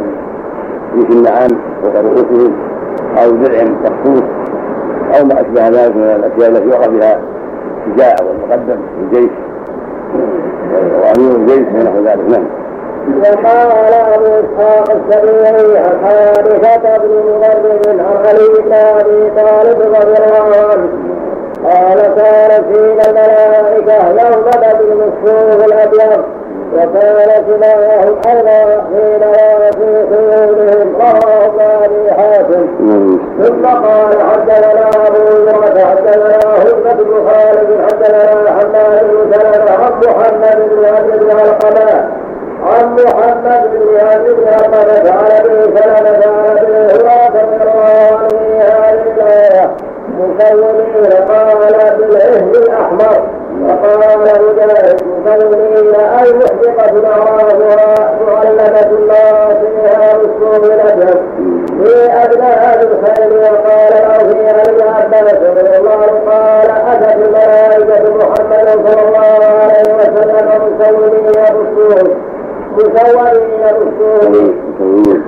[0.94, 1.48] في النعام
[1.83, 2.52] فوق رؤوسهم
[3.16, 4.22] أو درع مخصوص
[5.18, 7.20] أو ما أشبه ذلك من الأشياء التي يعرف بها
[7.87, 9.31] الشجاع والمقدم في الجيش
[11.02, 12.31] وأمير الجيش ونحو ذلك.
[12.31, 12.44] نعم.
[13.21, 20.88] وقال ابو اسحاق السبيعي حارثه بن مغرب عن علي بن ابي طالب رضي الله عنه
[21.64, 26.25] قال كانت فينا الملائكه يوم بدر الصوف الابيض
[26.75, 32.66] وكان سماهم أيضا حين في خيولهم رواه ابي حاتم
[33.42, 40.69] ثم قال حدثنا ابو هريره حدثنا هبه بن خالد حدثنا حماد بن سلمه عن محمد
[40.71, 42.26] بن عبد علقمه
[42.64, 48.61] عن محمد بن ابي بن عقبة عن ابي سلمة عن ابي هريرة رضي الله عنه
[48.61, 49.71] هذه الآية
[50.19, 52.01] مسلمين قال بالعهد
[52.57, 53.29] الأحمر
[53.64, 61.21] وقال مجاهد مسلمين أي محدقة أعرابها معلمة الله فيها الأبيض
[61.85, 68.66] في أبناء الخير وقال له في ابن عباس رضي الله عنه قال أتت الملائكة محمد
[68.87, 70.66] صلى الله عليه وسلم
[72.77, 75.23] مسلمين بالسوء مسومين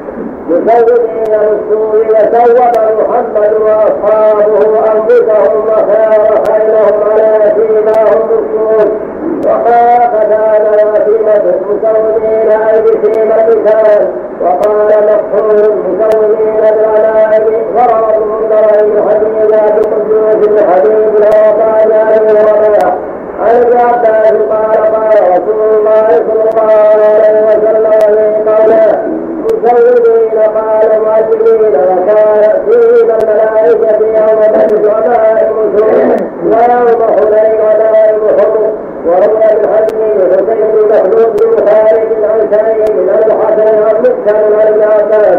[0.49, 4.47] بالسوء مسومين بالسوء وسوم محمد واصحابه
[4.93, 8.93] انفسهم وخار خيلهم على سيماهم بالسوء
[9.47, 20.49] وقال قتال وسيمة مسومين اي بسيم اللسان وقال مقصود مسومين بالعنائب ضرب المنذرين حديثا بقدوس
[20.49, 22.58] الحديث لا وقال عليه
[23.39, 26.73] عن ابن عباس قال قال رسول الله صلى الله
[27.25, 28.73] عليه وسلم قال
[29.63, 38.73] مسودين قال معجبين وكان فيهم الملائكة يوم بدر وماء مسلم ويوم حنين وماء حر
[39.07, 45.39] وروى بالحديث حسين مخلوق بن خالد عن سعيد عن الحسن عن مسلم عن عباس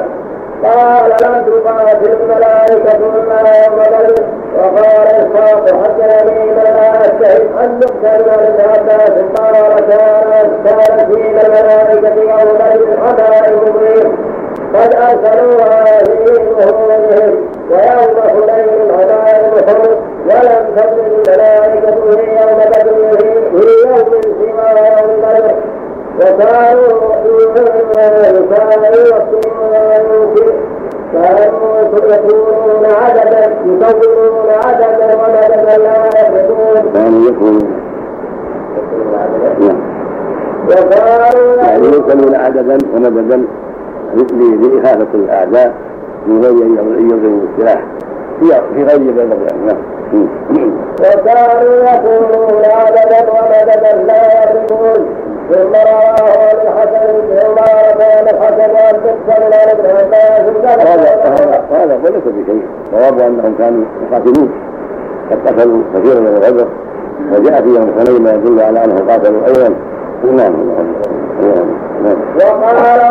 [0.64, 4.26] قال لم تقاتل الملائكة إلا يوم بدر
[4.58, 12.22] وقال إسحاق حدثني من لا أشتهي أن نقتل ابن عباس قال كان كانت فينا الملائكة
[12.22, 14.18] يوم بدر حمائم مبين
[14.76, 16.26] قد أرسلوها في
[16.60, 22.88] ظهورهم ويوم حنين حمائم حر ولم تبلغ الملائكة في يوم بدر
[23.52, 25.56] في يوم سوى يوم بدر.
[26.20, 26.88] وكانوا
[27.26, 28.00] يؤمنون
[31.14, 35.94] كانوا يكونون عددا يكونون عددا ومددا لا
[40.68, 43.46] وكانوا يعني يكونون عددا ومددا
[44.62, 45.74] لإخافة الأعداء
[46.28, 47.84] من غير أن يضربوا السلاح
[48.76, 49.32] في غير بين
[51.00, 55.06] وكانوا يكونون عددا ومددا لا يضربون
[55.50, 60.46] ثم رواه الحسن بن عن الحسن عن تقبل عن ابن عباس
[60.88, 62.68] هذا هذا وليس بشيء.
[62.92, 64.50] صواب انهم كانوا يقاتلون.
[65.32, 66.68] قد قتلوا كثيرا من الغدر
[67.32, 69.48] وجاء في يوم ما يدل على أنهم قاتلوا.
[69.48, 69.76] أيضا
[70.24, 70.54] نعم
[72.36, 73.02] وقال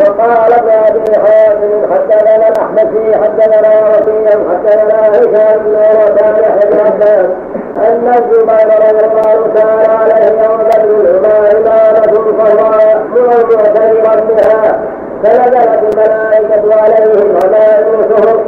[0.00, 6.10] وقال ابن أبي حاتم حدثنا الاحمسي حدثنا وكيع حدثنا هشام بن عروة
[6.70, 7.26] بن عباس
[7.88, 14.80] ان الزبير رضي الله تعالى عليه يوم بدر ما امامه فهو معتبرا بها
[15.24, 18.40] فنزلت الملائكة عليهم ابن منذر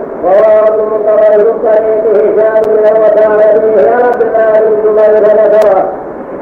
[0.88, 5.88] من طريق هشام عروة عن أبيه عن عبد الله بن زبير ذكره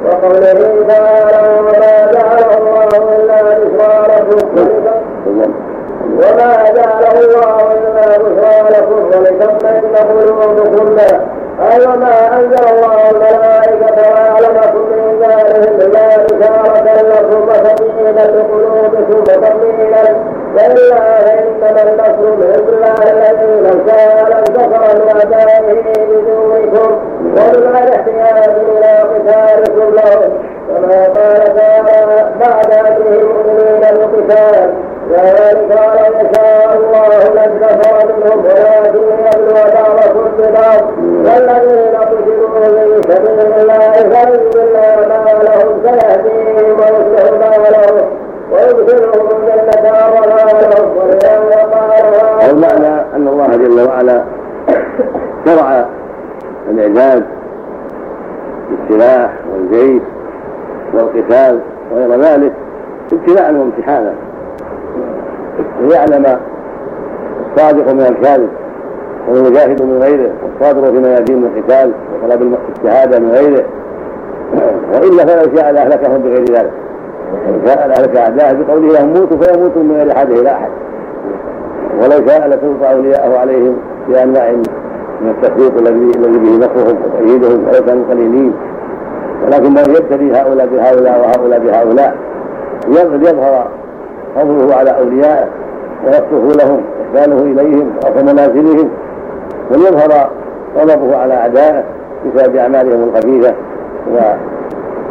[0.07, 4.59] وقوله تعالى وما جعله الله إلا بشرى لكم
[6.17, 10.97] وما جعله الله إلا بشرى لكم ولتطمئن قلوبكم
[11.61, 20.03] أي وما أنزل الله الملائكة وأعلمكم من ذلهم إلا بشارة لكم وتطمئنا لقلوبكم وتطمئنا
[20.57, 25.75] كلا إنما النصر بإذن الذين كانوا لو كان
[26.11, 26.99] بدونكم
[27.37, 30.33] ولما الاحتياج إلى قتالكم لهم
[30.69, 34.75] كما قال تعالى بعد أمره المؤمنين القتال
[35.11, 43.53] ذلك ولو يشاء الله من كفر منهم ولكن يبلو بعضكم ببعض والذين قتلوا في سبيل
[43.61, 44.50] الله فلن
[52.43, 54.25] والمعنى أن الله جل وعلا
[55.47, 55.87] شرع
[56.71, 57.25] العباد
[58.71, 60.03] بالسلاح والجيش
[60.95, 61.61] والقتال
[61.93, 62.53] وغير ذلك
[63.13, 64.15] ابتلاء وامتحانا.
[65.81, 66.39] ليعلم
[67.47, 68.49] الصادق من الكاذب
[69.29, 71.93] والمجاهد من غيره والصادر في ميادين القتال
[72.23, 73.65] وطلب الشهادة من غيره.
[74.93, 76.73] وإلا فلا شاء لاهلكهم بغير ذلك.
[77.67, 80.71] شاء اعداءه بقوله لهم موتوا فيموتوا من غير حاجة إلى أحد.
[82.03, 83.77] ولو شاء لسلط أولياءه عليهم
[84.09, 84.53] بأنواع
[85.21, 88.53] من التفريط الذي الذي به نصرهم وتأييدهم ولو كانوا قليلين.
[89.47, 92.15] ولكن من يبتلي هؤلاء بهؤلاء وهؤلاء بهؤلاء
[92.89, 93.69] ليظهر
[94.37, 95.49] فضله على أوليائه
[96.07, 96.81] ونصره لهم
[97.15, 98.91] واحسانه إليهم ورفع منازلهم
[99.71, 100.31] وليظهر
[100.77, 101.85] غضبه على أعدائه
[102.27, 103.55] بسبب أعمالهم الخبيثه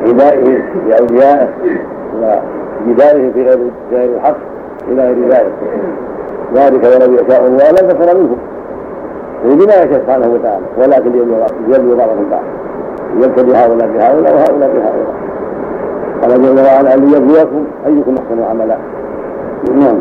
[0.06, 1.48] وعدائهم باوليائه
[2.88, 3.60] وجدالهم في غير
[3.92, 4.38] غير الحق
[4.88, 5.54] إلى غير ذلك.
[6.54, 8.38] ذلك ولو يشاء الله لانتصر منهم
[9.44, 11.12] بما يشاء سبحانه وتعالى ولكن
[11.68, 12.44] يبلو بعضهم بعض.
[13.18, 15.14] يبتلي هؤلاء بهؤلاء وهؤلاء بهؤلاء.
[16.22, 18.78] قال جل وعلا ليبلوكم أيكم أحسن عملا.
[19.76, 20.00] نعم.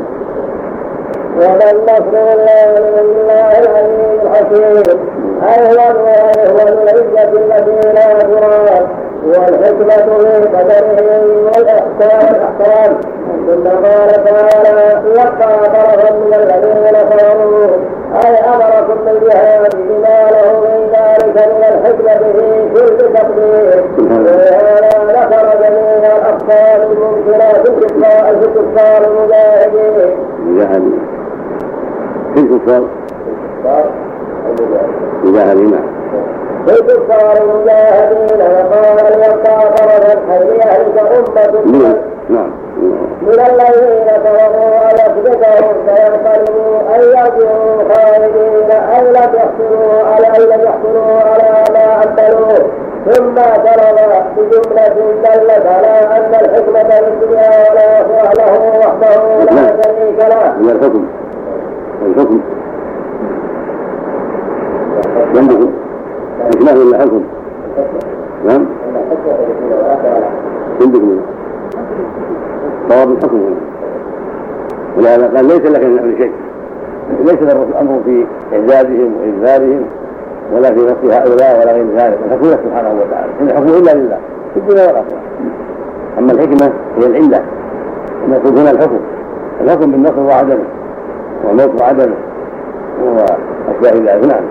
[1.37, 4.99] وما النصر الا من الله العليم الحكيم.
[5.43, 8.87] اهون واهون العزة التي لا تراد
[9.27, 13.01] والحكمة في قدره والإحسان الأحكام
[13.47, 14.99] ثم قال تعالى
[15.67, 17.67] طرفا من الذين كفروا
[18.25, 26.17] أي أمركم بالجهاد بما له من ذلك من الحكمة في كل تقدير ولهذا ذكر جميع
[26.17, 27.69] الأقسام الممكنة في
[28.45, 30.17] الكفار المجاهدين.
[30.47, 30.99] مجاهدين.
[32.35, 32.83] في الكفار؟
[35.25, 35.99] مجاهدين نعم.
[36.71, 41.63] الكفار المجاهدين وقال ليبقى طرفا حي يهلك أمة
[42.31, 42.51] نعم
[43.23, 50.61] من الذين كفروا أن يثبتهم فينقلبوا أن يرجعوا خالدين أن لم يحصلوا على أن لم
[50.65, 52.59] يحصلوا على ما عملوا
[53.11, 53.99] ثم فرض
[54.37, 54.89] بجملة
[55.25, 60.73] دلت على أن الحكمة في الدنيا والآخرة له وحده لا شريك له.
[60.73, 61.07] الحكم
[62.07, 62.41] الحكم
[65.37, 65.73] عندكم
[66.39, 67.23] ما الا حكم
[68.47, 68.67] نعم.
[70.81, 71.21] عندكم
[72.89, 73.41] صواب الحكم.
[74.97, 76.33] ولهذا قال ليس لك من شيء
[77.25, 79.83] ليس الأمر في إعدادهم وإجبارهم
[80.55, 82.19] ولا في نص هؤلاء ولا غير ذلك.
[82.27, 83.33] الحكم له سبحانه وتعالى.
[83.41, 84.19] إن الحكم إلا لله.
[84.55, 85.19] في الدنيا والآخرة.
[86.19, 87.43] أما الحكمة هي العلة.
[88.29, 88.99] نقول هنا الحكم.
[89.61, 90.65] الحكم بالنصر وعدمه
[91.45, 92.15] والموت وعدمه
[93.03, 94.45] واشباه ذلك نعم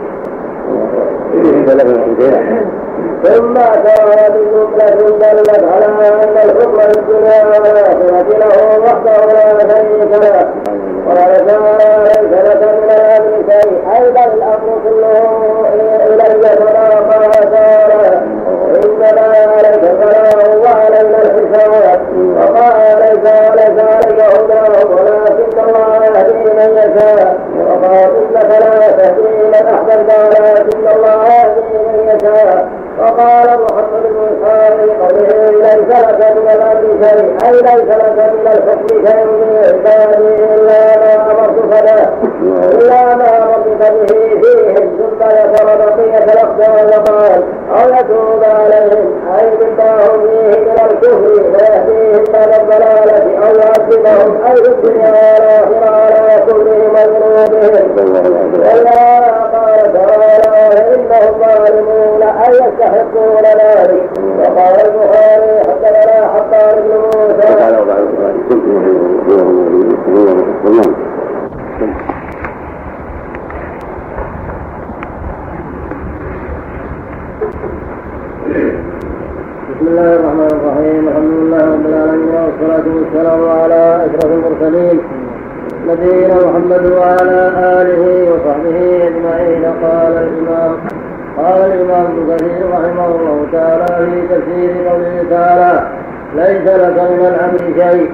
[3.24, 10.48] ثم كان بجملة دلت على أن الحكم في الدنيا والآخرة له وحده لا شريك له
[11.08, 15.14] قال تعالى ليس لك من الأمر شيء أي بل الأمر كله
[15.74, 16.40] إلي
[17.10, 18.22] فلا تعالى
[18.86, 21.72] إنما عليك البلاغ وعلينا الحساب
[22.38, 23.26] وقال ليس
[23.56, 30.88] ليس عليك هداهم ولكن الله يهدي من يشاء وقال إنك لا تهدي من أحببت ولكن
[30.96, 32.68] الله يهدي من يشاء
[33.02, 38.88] وقال محمد بن اسحاق قوله ليس لك من الامر شيء اي ليس لك من الحكم
[38.88, 42.08] شيء من عبادي الا ما امرتك به
[42.78, 47.44] الا ما امرتك به فيهم ثم ذكر بقيه الاقدام وقال
[47.76, 49.08] أو يتوب عليهم
[49.40, 55.96] اي مما هم فيه من الكفر ويهديهم بعد الضلاله أو يعذبهم اي في الدنيا والاخره
[55.96, 66.76] على كفرهم وذنوبهم ولهذا قال تعالى انهم ظالمون اي يستحقون ذلك وقال البخاري حدثنا حبان
[66.84, 67.48] بن موسى
[79.78, 81.08] بسم الله الرحمن الرحيم.
[81.08, 85.00] الحمد لله رب العالمين والصلاة والسلام على أشرف المرسلين.
[85.86, 87.40] نبينا محمد وعلى
[87.82, 89.64] آله وصحبه أجمعين.
[89.84, 90.78] قال الإمام
[91.38, 95.88] قال الإمام ابن كثير رحمه الله تعالى في تفسير قوله تعالى
[96.36, 98.12] ليس لك من الأمر شيء.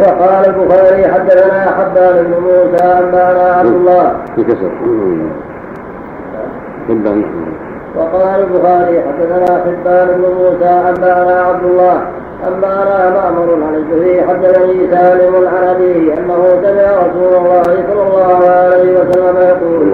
[0.00, 4.16] وقال البخاري حدثنا حبان بن موسى أنبأنا عبد الله.
[4.36, 4.70] في كسر
[7.96, 12.02] وقال البخاري حدثنا حبان بن موسى أنبأنا عبد الله.
[12.46, 19.36] أنبأنا مأمر عن الزهري حدثني سالم العربي أنه سمع رسول الله صلى الله عليه وسلم
[19.36, 19.92] يقول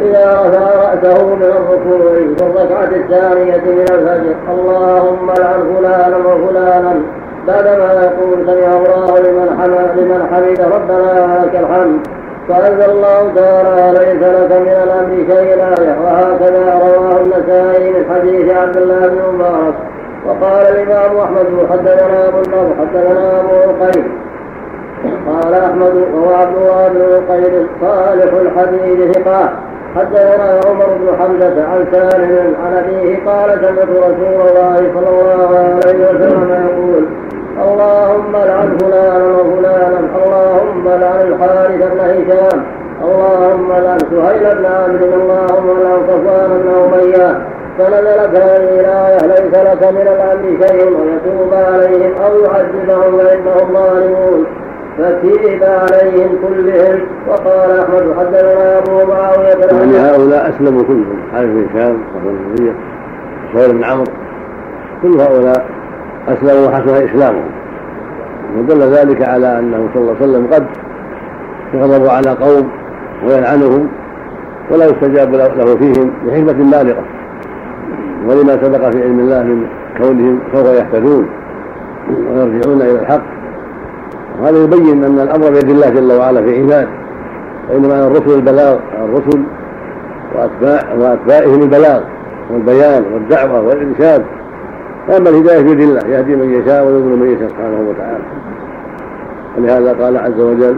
[0.00, 7.02] إذا رفع رأسه من الركوع في الركعة الثانية من الفجر اللهم العن فلانا وفلانا.
[7.46, 12.00] بعدما يقول سمع الله لمن حمد لمن حمد ربنا ولك الحمد.
[12.48, 18.76] فأنزل الله تعالى ليس لك من الأمر شيء آية وهكذا رواه النسائي من حديث عبد
[18.76, 19.91] الله بن مبارك
[20.26, 24.04] وقال الإمام أحمد حدثنا أبو النضر حدثنا أبو قيس
[25.28, 29.52] قال أحمد وهو عبد الله بن قيس صالح الحديث ثقة.
[29.96, 35.98] حدثنا عمر بن حمزة عن سالم عن أبيه قال سمعت رسول الله صلى الله عليه
[36.08, 37.04] وسلم يقول
[37.62, 42.62] اللهم لعن فلانا وفلانا اللهم لعن الحارث بن هشام
[43.04, 49.92] اللهم لعن سهيل بن عامر اللهم لعن صفوان بن أمية فنزلت هذه الآية ليس لك
[49.92, 54.46] من الأمر شيء ويتوب عليهم أو يعذبهم فإنهم ظالمون.
[54.98, 62.02] فتيب عليهم كلهم؟ وقال أحمد حدثنا أبو معاوية يعني هؤلاء أسلموا كلهم حارث بن هشام
[62.14, 62.72] وابن النبي
[63.54, 64.04] سهيل بن عمرو
[65.02, 65.66] كل هؤلاء
[66.28, 67.50] أسلموا وحسن إسلامهم.
[68.58, 70.66] ودل ذلك على أنه صلى الله عليه وسلم قد
[71.74, 72.70] يغضب على قوم
[73.24, 73.88] ويلعنهم
[74.70, 77.04] ولا يستجاب له فيهم لحكمة بالغة.
[78.28, 79.66] ولما سبق في علم الله من
[79.98, 81.28] كونهم سوف يهتدون
[82.30, 83.22] ويرجعون إلى الحق.
[84.40, 86.88] وهذا يبين أن الأمر بيد الله جل وعلا في عباده
[87.70, 89.42] وإنما الرسل البلاغ الرسل
[90.34, 92.00] واتباع وأتباعهم البلاغ
[92.50, 94.24] والبيان والدعوة والإرشاد.
[95.08, 98.24] فاما الهداية بيد الله يهدي من يشاء ويضل من يشاء سبحانه وتعالى.
[99.58, 100.76] ولهذا قال عز وجل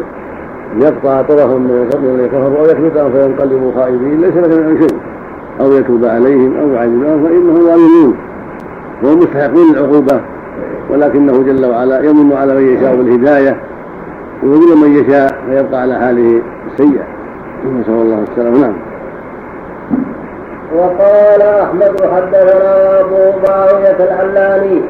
[0.76, 4.98] يقطع طرفا من الذين كفروا أو يكبتهم فينقلبوا خائبين ليس لك من شيء.
[5.60, 8.16] أو يتوب عليهم أو يعذبهم فإنهم ظالمون
[9.02, 10.20] وهم مستحقون العقوبة
[10.90, 13.56] ولكنه جل وعلا يمن على من يشاء بالهداية
[14.42, 16.42] ويضل من يشاء فيبقى على حاله
[16.72, 17.04] السيئة.
[17.80, 18.58] نسأل الله السلامة.
[18.58, 18.74] نعم.
[20.76, 24.82] وقال أحمد حدثنا أبو معاوية العلاني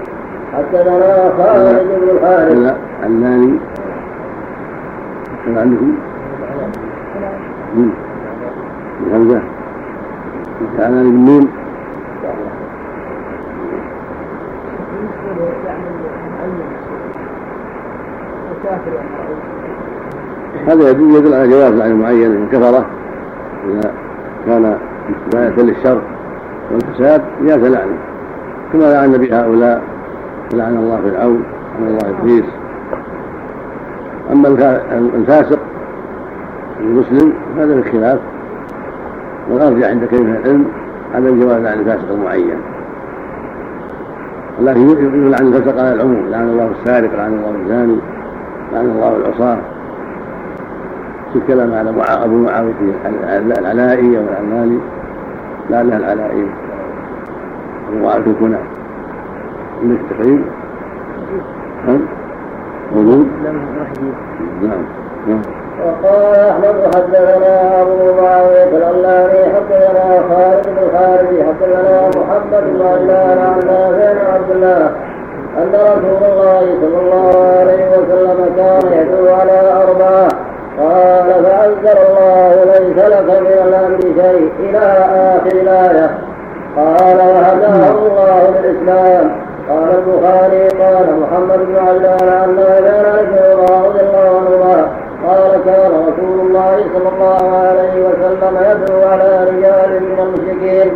[0.53, 2.77] حدثنا خالد بن الحارث.
[3.03, 3.59] العلاني.
[5.45, 5.95] كان عندكم؟
[9.13, 9.43] همزه
[10.61, 11.49] بالنون.
[20.67, 22.87] هذا يدل, على جواز لعن المعين من كفرة.
[23.69, 23.93] إذا
[24.47, 24.79] كان
[25.33, 26.03] باية للشر
[26.73, 27.99] والفساد جاز لعنه
[28.73, 29.83] كما لعن النبي هؤلاء
[30.53, 31.45] لعن الله فرعون
[31.81, 32.45] لعن الله إبليس.
[34.33, 34.49] أما
[35.15, 35.59] الفاسق
[36.81, 38.21] المسلم هذا في الخلاف
[39.51, 40.65] والارجح عند كثير من العلم
[41.15, 42.59] عدم جواز لعن الفاسق المعين.
[44.61, 44.81] ولكن
[45.27, 47.97] يلعن الفسق على العموم لعن الله السارق لعن الله الزاني
[48.73, 49.59] لعن الله العصاة.
[51.33, 51.91] في الكلام على
[52.25, 52.73] أبو معاوية
[53.59, 54.79] العلائي أو العلالي
[55.71, 56.47] لعلها العلائي.
[57.89, 58.57] أبو معاوية الكنى
[59.83, 60.41] عندك تقريب؟
[62.95, 63.29] موجود؟
[64.63, 64.83] نعم
[65.29, 65.43] نعم.
[65.83, 73.67] وقال احمد حدثنا أبو معاويه العلاني حدثنا خالد بن خالد حدثنا محمد بن عجلان عن
[73.67, 74.91] نافع عبد الله.
[75.59, 80.29] أن رسول الله صلى الله عليه وسلم كان يدعو على أربعة.
[80.81, 84.79] قال فأنزل الله ليس لك من الأمر شيء إلى
[85.37, 86.11] آخر الآية.
[86.77, 89.31] قال وهداه الله للإسلام
[89.69, 93.03] قال البخاري قال محمد بن عجلان عن نافع
[93.87, 100.19] رضي الله عنهما قال كان رسول الله صلى الله عليه وسلم يدعو على رجال من
[100.21, 100.93] المشركين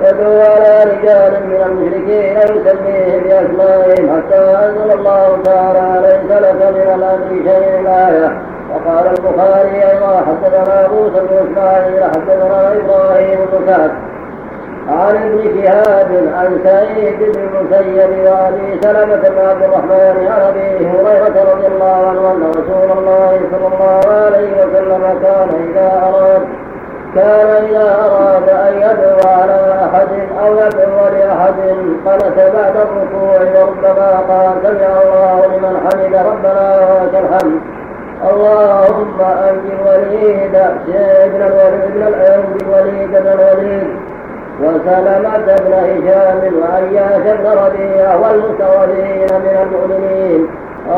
[0.00, 7.28] يدعو على رجال من المشركين يسميهم بأسمائهم حتى أنزل الله تعالى ليس لك من الأمر
[7.28, 8.38] شيء الآية
[8.70, 13.90] وقال البخاري أيضا حدثنا موسى بن إسماعيل حدثنا إبراهيم بن سعد
[14.88, 21.52] عن ابن شهاب عن سعيد بن المسيب وأبي سلمة بن عبد الرحمن عن أبي هريرة
[21.52, 26.42] رضي الله عنه أن رسول الله صلى الله عليه وسلم كان إذا اراد
[27.14, 30.08] كان إذا أراد أن يدعو على أحد
[30.40, 31.54] أو يدعو لأحد
[32.06, 37.60] قنت بعد الركوع وربما قال سمع الله لمن حمد ربنا ولك الحمد
[38.30, 44.13] اللهم أنجي الوليد ابن الوليد ابن الوليد بن الوليد.
[44.60, 50.46] وسلمة بن هشام وعياش بن ربيعة والمستضعفين من المؤمنين.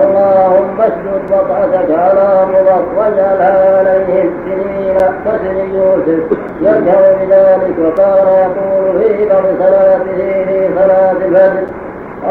[0.03, 9.29] اللهم اشدد بطعتك على مضر واجعلها عليهم سنين كسر يوسف يجهر بذلك وكان يقول في
[9.29, 11.67] بعض صلاته في صلاة الفجر.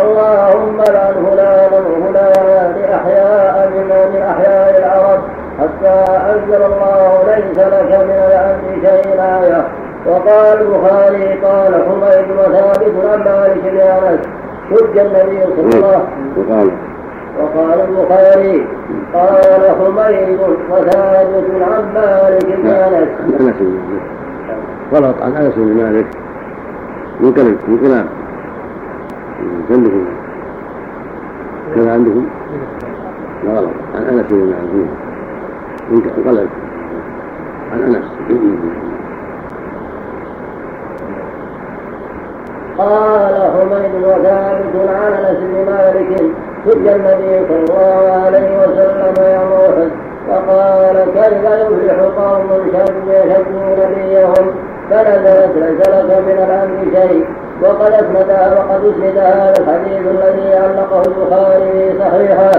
[0.02, 5.22] اللهم لعن فلانا وفلانا لأحياء من أحياء العرب
[5.60, 9.85] حتى أنزل الله ليس لك من الأمر شيء آية.
[10.06, 14.20] وقال البخاري قال حميد وثابت عن مالك بن أنس.
[14.72, 16.78] حج النبي صلى الله عليه وسلم.
[17.40, 18.68] وقال البخاري
[19.14, 20.40] قال حميد
[20.72, 23.10] وثابت عن مالك بن أنس.
[23.40, 23.60] أنس
[24.94, 26.08] غلط عن أنس بن مالك.
[27.20, 28.08] من كلام من كلام.
[29.70, 30.06] عندكم
[31.76, 32.26] كذا عندكم
[33.44, 33.70] لا غلط.
[33.96, 34.90] عن أنس بن مالك.
[35.90, 36.50] من غلط.
[37.74, 38.06] عن أنس.
[42.78, 46.22] قال حميد وثابت عن أنس بن مالك
[46.66, 49.92] سج النبي صلى الله عليه وسلم يوم احد
[50.30, 54.56] فقال كيف يفلح قوم شدوا نبيهم
[54.90, 55.90] فنزلت لك
[56.28, 57.26] من الأمر شيء
[57.62, 62.52] وقد اسند وقد اسند هذا الحديث الذي علقه البخاري في صحيحه.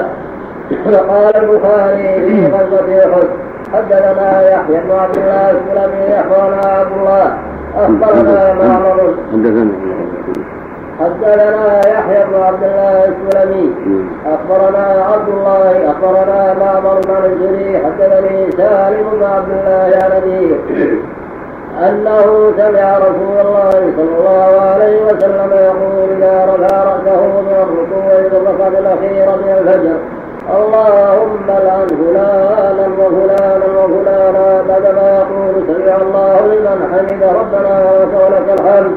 [0.92, 3.28] فقال البخاري في غزوة أحد
[3.74, 7.38] حدثنا يحيى بن عبد الله السلمي اخبرنا عبد الله
[7.76, 9.72] اخبرنا معمر حدثنا
[11.00, 13.74] حدثنا يحيى بن عبد الله السلمي.
[14.26, 20.12] أخبرنا عبد الله أخبرنا معمر بن الزري حدثني سالم بن عبد الله عن
[21.88, 28.36] أنه سمع رسول الله صلى الله عليه وسلم يقول إذا رفع رأسه من الركوع في
[28.36, 29.96] الركعة الأخيرة من الفجر
[30.54, 37.74] اللهم لعن فلانا وفلانا وفلانا بعدما يقول سمع الله لمن حمد ربنا
[38.14, 38.92] ولك الحمد.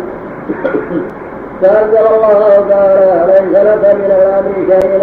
[1.62, 5.00] فأنزل الله تعالى ليس لك من الأمر شيء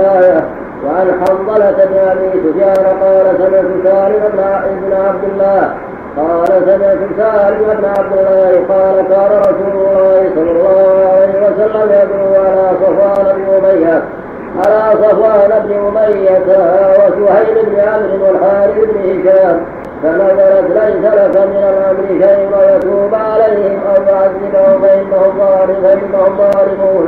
[0.85, 5.75] وعن حنظلة بن أبي سفيان قال سمعت سالم بن عبد الله
[6.17, 12.45] قال سمعت سالم بن عبد الله قال كان رسول الله صلى الله عليه وسلم يدعو
[12.45, 14.03] على صفوان بن أمية
[14.59, 16.49] على صفوان بن أمية
[16.99, 19.61] وسهيل بن عمرو والحارث بن هشام
[20.03, 25.35] فنظرت ليس لك من الأمر شيء ويتوب عليهم أو يعذبهم فإنهم
[25.83, 27.07] فإنهم ظالمون.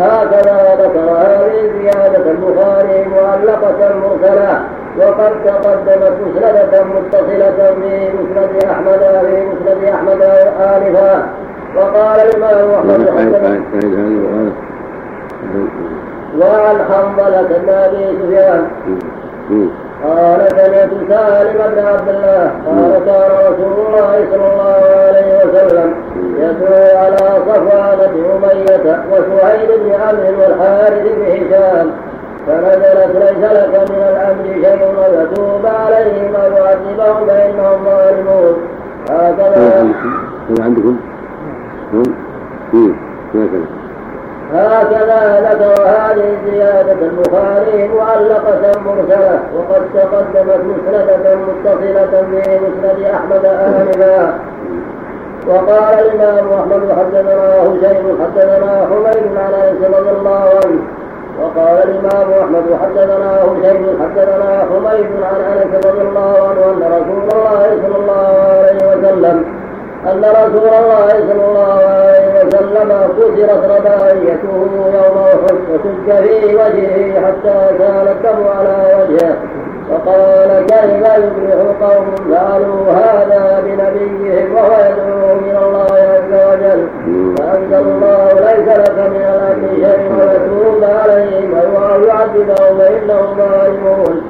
[0.00, 4.60] هكذا ذكر هذه زيادة البخاري معلقة مرسلة
[4.98, 10.22] وقد تقدمت مسندة متصلة في مسند أحمد في مسند أحمد
[10.60, 11.26] آنفا.
[11.76, 13.62] وقال الإمام أحمد
[16.40, 18.62] وعن حنظلة بن أبي سفيان
[20.04, 25.88] قال سمعت سالم بن عبد الله قال كان رسول الله صلى الله عليه وسلم
[26.38, 31.88] يدعو على صفوان بن أمية وسهيل بن عمرو والحارث بن هشام.
[32.46, 38.56] فنزلت ليس لك من الأمر شيء ويتوب عليهم يعذبهم فانهم ظالمون.
[39.10, 39.86] هكذا.
[40.60, 40.96] عندكم؟
[44.54, 54.38] هكذا ذكر هذه زيادة البخاري معلقة مرسلة وقد تقدمت مسندة متصلة في مسند أحمد آنفا.
[55.48, 60.80] وقال الإمام أحمد حدثنا هشيم حدثنا حميد عن أنس رضي الله عنه.
[61.42, 67.78] وقال الإمام أحمد حدثنا هشيم حدثنا حميد عن أنس رضي الله عنه أن رسول الله
[67.82, 69.57] صلى الله عليه وسلم
[70.06, 77.78] أن رسول الله صلى الله عليه وسلم كسرت رباعيته يوم أحد وشج في وجهه حتى
[77.78, 79.36] كان الدم على وجهه.
[79.88, 86.88] فقال كيف يفلح قوم فعلوا هذا بنبيهم وهو يدعو من الله عز وجل.
[87.38, 94.22] فأنزل الله ليس لك من الأمر شيء ويتوب عليهم أو يعذبهم فإنهم ظالمون.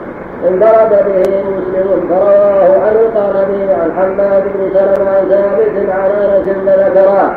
[0.47, 7.33] انفرد به مسلم فرواه عن القرني عن حماد بن سلمة عن ثابت عن أنس فذكراه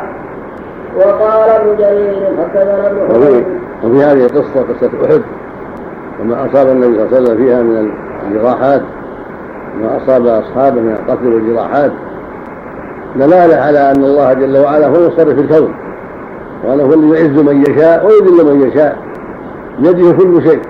[0.96, 3.44] وقال ابن جرير حدثنا ابن
[3.84, 5.22] وفي هذه القصة قصة أحد.
[6.20, 7.90] وما أصاب النبي صلى الله عليه وسلم فيها من
[8.30, 8.82] الجراحات
[9.80, 11.92] ما أصاب أصحابه من القتل والجراحات
[13.16, 15.74] دلالة على أن الله جل وعلا هو المصرف الكون.
[16.64, 18.98] وانه هو الذي يعز من يشاء ويذل من يشاء.
[19.78, 20.60] بيده كل شيء.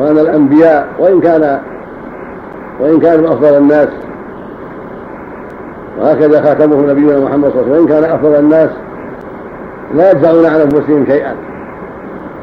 [0.00, 1.60] وأن الأنبياء وإن كان
[2.80, 3.88] وإن كانوا أفضل الناس.
[5.98, 7.72] وهكذا خاتمه نبينا محمد صلى الله عليه وسلم.
[7.72, 8.70] وإن كان أفضل الناس
[9.94, 11.34] لا يدفعون عن أنفسهم شيئا.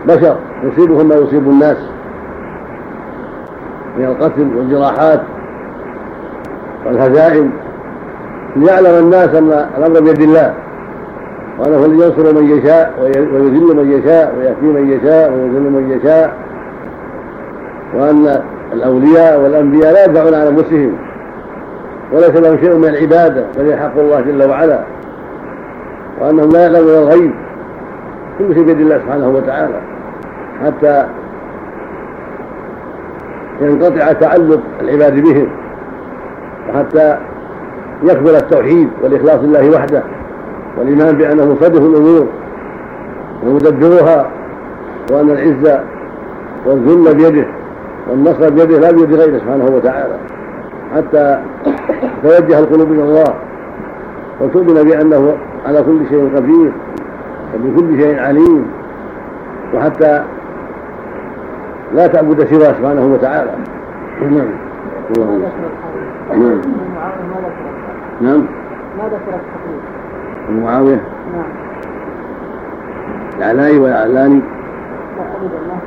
[0.08, 1.78] بشر يصيبهم ما يصيب الناس.
[3.98, 5.22] من القتل والجراحات
[6.86, 7.52] والهزائم.
[8.56, 10.54] ليعلم الناس أن الأمر بيد الله.
[11.60, 16.47] وأنه الذي ينصر من يشاء ويذل من يشاء ويهدي من يشاء ويذل من يشاء.
[17.98, 18.42] وأن
[18.74, 20.94] الأولياء والأنبياء لا يدفعون عن أنفسهم.
[22.14, 24.80] وليس لهم شيء من العبادة بل حق الله جل وعلا.
[26.22, 27.32] وأنهم لا يعلمون الغيب.
[28.40, 29.82] كل شيء بيد الله سبحانه وتعالى.
[30.66, 31.08] حتى
[33.62, 35.48] ينقطع تعلق العباد بهم.
[36.70, 37.18] وحتى
[38.04, 40.04] يكمل التوحيد والإخلاص لله وحده.
[40.78, 42.28] والإيمان بأنه مصدق الأمور
[43.44, 44.30] ومدبرها.
[45.12, 45.82] وأن العزة
[46.66, 47.48] والذل بيده.
[48.10, 50.18] والنصر بيده لا بيد غيره سبحانه وتعالى.
[50.96, 51.40] حتى
[52.24, 53.34] توجه القلوب إلى الله
[54.42, 56.72] وتؤمن بأنه على كل شيء قدير
[57.56, 58.68] وبكل شيء عليم
[59.74, 60.24] وحتى
[61.94, 63.52] لا تعبد سواه سبحانه وتعالى.
[64.22, 64.50] نعم.
[65.18, 66.62] نعم.
[68.22, 68.46] نعم.
[68.98, 71.02] ما ذكر التقليد معاوية.
[71.36, 71.68] نعم.
[73.38, 74.42] العلاني والعلاني
[75.18, 75.78] لا ابدا ما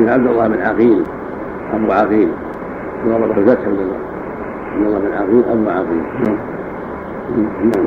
[0.00, 1.04] عبد الله بن عقيل
[1.74, 2.28] ابو عقيل؟
[3.06, 3.96] ضرب الفتح عبد الله
[4.74, 6.02] عبد الله بن عقيل ابو عقيل.
[6.24, 6.38] نعم.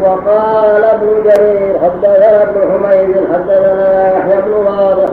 [0.02, 5.10] وقال ابن جرير حدثنا ابن حميد حدثنا يحيى بن واضح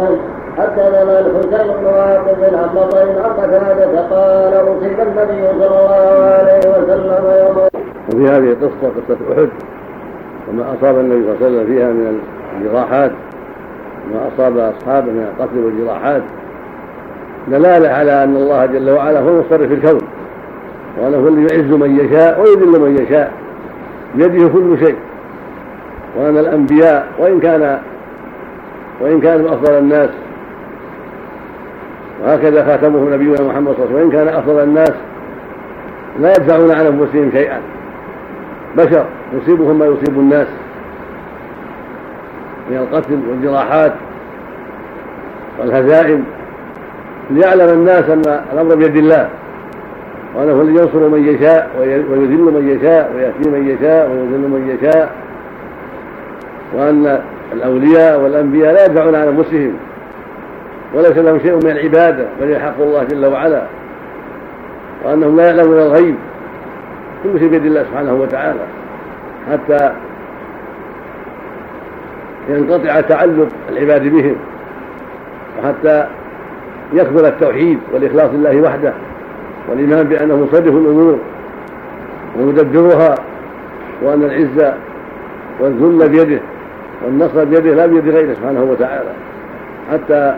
[0.58, 7.24] حدثنا الحسين بن واقف عن بطل عن قتادة قال أصيب النبي صلى الله عليه وسلم
[7.46, 7.68] يوم
[8.08, 9.48] وفي هذه القصة قصة أحد
[10.48, 12.20] وما أصاب النبي صلى الله عليه وسلم فيها من
[12.60, 13.12] الجراحات
[14.12, 16.22] ما أصاب أصحابه من القتل والجراحات
[17.48, 20.00] دلالة على أن الله جل وعلا هو مصرف الكون
[20.98, 23.32] وأنه هو الذي يعز من يشاء ويذل من يشاء
[24.14, 24.96] بيده كل شيء
[26.16, 27.78] وأن الأنبياء وإن كان
[29.00, 30.10] وإن كانوا أفضل الناس
[32.24, 34.92] وهكذا خاتمهم نبينا محمد صلى الله عليه وسلم وإن كان أفضل الناس
[36.20, 37.60] لا يدفعون عن أنفسهم شيئا
[38.76, 40.46] بشر يصيبهم ما يصيب الناس.
[42.70, 43.92] من القتل والجراحات
[45.58, 46.24] والهزائم
[47.30, 49.28] ليعلم الناس أن الأمر بيد الله
[50.34, 55.12] وأنه الذي ينصر من يشاء ويذل من يشاء ويهدي من يشاء ويذل من يشاء
[56.74, 57.20] وأن
[57.52, 59.72] الأولياء والأنبياء لا يدفعون عن أنفسهم
[60.94, 63.62] وليس لهم شيء من العبادة بل يحق الله جل وعلا
[65.04, 66.16] وأنهم لا يعلمون الغيب
[67.22, 68.60] كل شيء بيد الله سبحانه وتعالى
[69.52, 69.92] حتى
[72.48, 74.36] ينقطع تعلق العباد بهم
[75.58, 76.06] وحتى
[76.92, 78.92] يكبر التوحيد والإخلاص لله وحده
[79.68, 81.18] والإيمان بأنه مصرف الأمور
[82.38, 83.14] ومدبرها
[84.02, 84.74] وأن العزة
[85.60, 86.40] والذل بيده
[87.04, 89.10] والنصر بيده لا بيد غيره سبحانه وتعالى.
[89.92, 90.34] حتى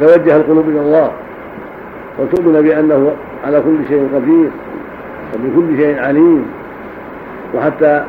[0.00, 1.10] توجه القلوب إلى الله
[2.18, 3.12] وتؤمن بأنه
[3.44, 4.50] على كل شيء قدير
[5.34, 6.46] وبكل شيء عليم
[7.54, 8.04] وحتى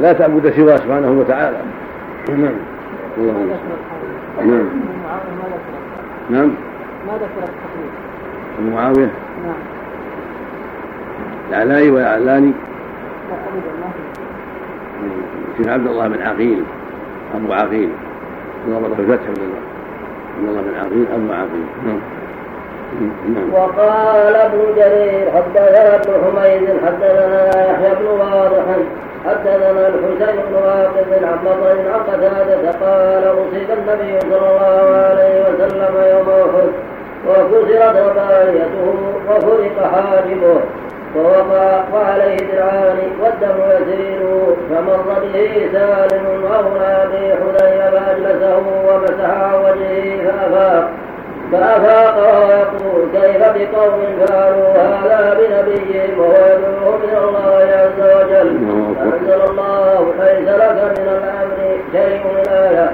[0.00, 1.58] لا تعبد سواه سبحانه وتعالى.
[2.28, 2.54] نعم.
[3.18, 3.56] الله
[4.38, 4.68] نعم.
[6.30, 6.50] نعم.
[7.06, 7.90] ما ذكر التقليد
[8.58, 9.10] أبو معاوية.
[9.44, 9.54] نعم
[11.50, 12.52] العلاني والعلاني
[13.30, 13.70] لا أبدا
[15.66, 16.62] ما عبد الله بن عقيل.
[17.34, 17.90] أبو عقيل.
[18.68, 19.60] ضرب الفتح عبد الله.
[20.38, 21.66] عبد الله بن عقيل أبو عقيل.
[21.86, 22.00] نعم.
[23.34, 23.52] نعم.
[23.52, 28.64] وقال ابن جرير حدثنا ابن حميد حدثنا يحيى بن واضح
[29.26, 35.94] حدثنا الحسين بن واقف عن بطل عن قتادة قال أصيب النبي صلى الله عليه وسلم
[36.10, 36.70] يوم أحد
[37.28, 38.94] وكسرت رباعيته
[39.28, 40.60] وفرق حاجبه
[41.16, 44.20] ووقع وعليه درعان والدم يسير
[44.70, 45.02] فمر
[45.34, 50.90] به سالم أولى به حذيفة فأجلسه ومسح وجهه فأفاق.
[51.52, 58.58] فأفاق ويقول كيف بقوم فعلوا هذا بنبيهم وهو يدعوهم إلى الله عز وجل.
[58.98, 61.58] فأنزل الله ليس لك من الأمر
[61.92, 62.92] شيء الآية.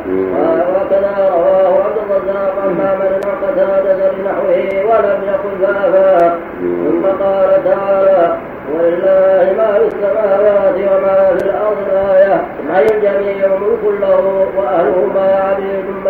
[0.71, 8.37] وكذا رواه عبد الرزاق معمر عن قتادة بنحوه ولم يقل فأفاق ثم قال تعالى
[8.75, 12.37] ولله ما في السماوات وما في الأرض آية
[12.75, 16.10] حي الجميع ملك له وأهله عبيد بين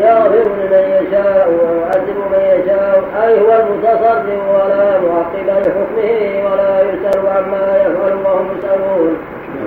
[0.00, 3.04] يغفر لمن يشاء ويعذب من يشاء.
[3.22, 6.12] أي هو المتصرف ولا معقب لحكمه
[6.44, 9.16] ولا يسأل عما يفعل وهم يسألون.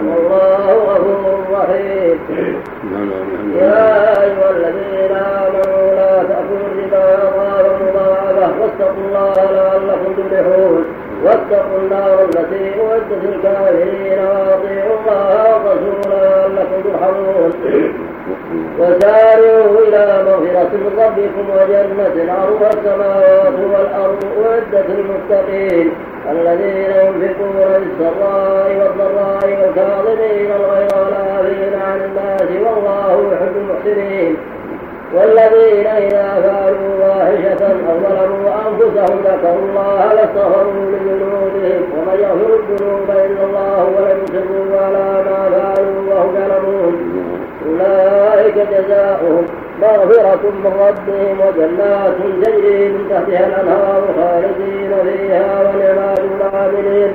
[0.08, 2.20] والله غفور رحيم.
[3.56, 10.86] يا أيها الذين آمنوا لا تأكلوا الربا أضعافا مضاعفة واتقوا الله لعلكم تفلحون.
[11.24, 17.52] واتقوا النار التي أعدت الكافرين وأطيعوا الله والرسول لعلكم ترحمون.
[18.80, 25.92] وسارعوا إلى مغفرة من ربكم وجنة عرضها السماوات والأرض أعدت للمتقين
[26.32, 34.38] الذين ينفقون بالسراء والضراء والكاظمين الغيظ والعافين عن الناس والله يحب المحسنين
[35.14, 43.44] والذين إذا فعلوا فاحشة أو ظلموا أنفسهم ذكروا الله لاستغفروا لذنوبهم ومن يغفر الذنوب إلا
[43.46, 47.09] الله ولم يصروا على ما فعلوا وهم يعلمون
[47.66, 49.46] أولئك جزاؤهم
[49.82, 57.14] مغفرة من ربهم وجنات تجري من تحتها الأنهار خالدين فيها ونعم العاملين.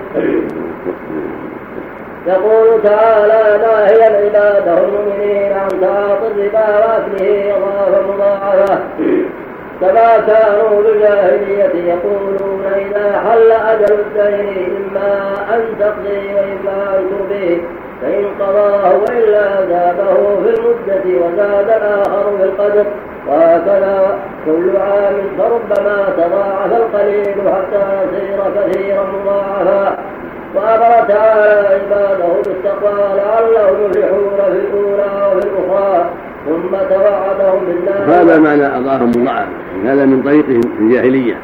[2.26, 8.78] يقول تعالى ما هي العبادة المؤمنين عن تعاطي الربا وأكله الله مضاعفة
[9.80, 17.62] كما كانوا بالجاهلية يقولون إذا حل أجل الدين إما أن تقضي وإما أن ترضي.
[18.04, 22.86] فإن قضاه وإلا زاده في المدة وزاد الآخر في القدر.
[23.28, 29.98] وهكذا كل عام فربما تضاعف القليل حتى يصير كثيرا مضاعفا.
[30.54, 36.04] وأمر تعالى عباده بالتقوى لعلهم يفلحون في الأولى وفي الأخرى.
[36.46, 38.22] ثم توعدهم بالنار.
[38.22, 39.48] هذا معنى أضاهم مضاعفة
[39.84, 41.38] هذا من طريقهم في الجاهلية.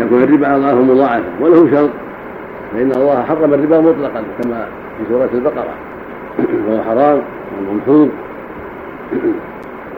[0.00, 1.90] يكون الربا أضاهم مضاعفة وله شرط.
[2.72, 4.66] فإن الله حرم الربا مطلقا كما
[4.98, 5.74] في سورة البقرة.
[6.68, 7.22] وهو حرام
[7.58, 8.08] وممحوظ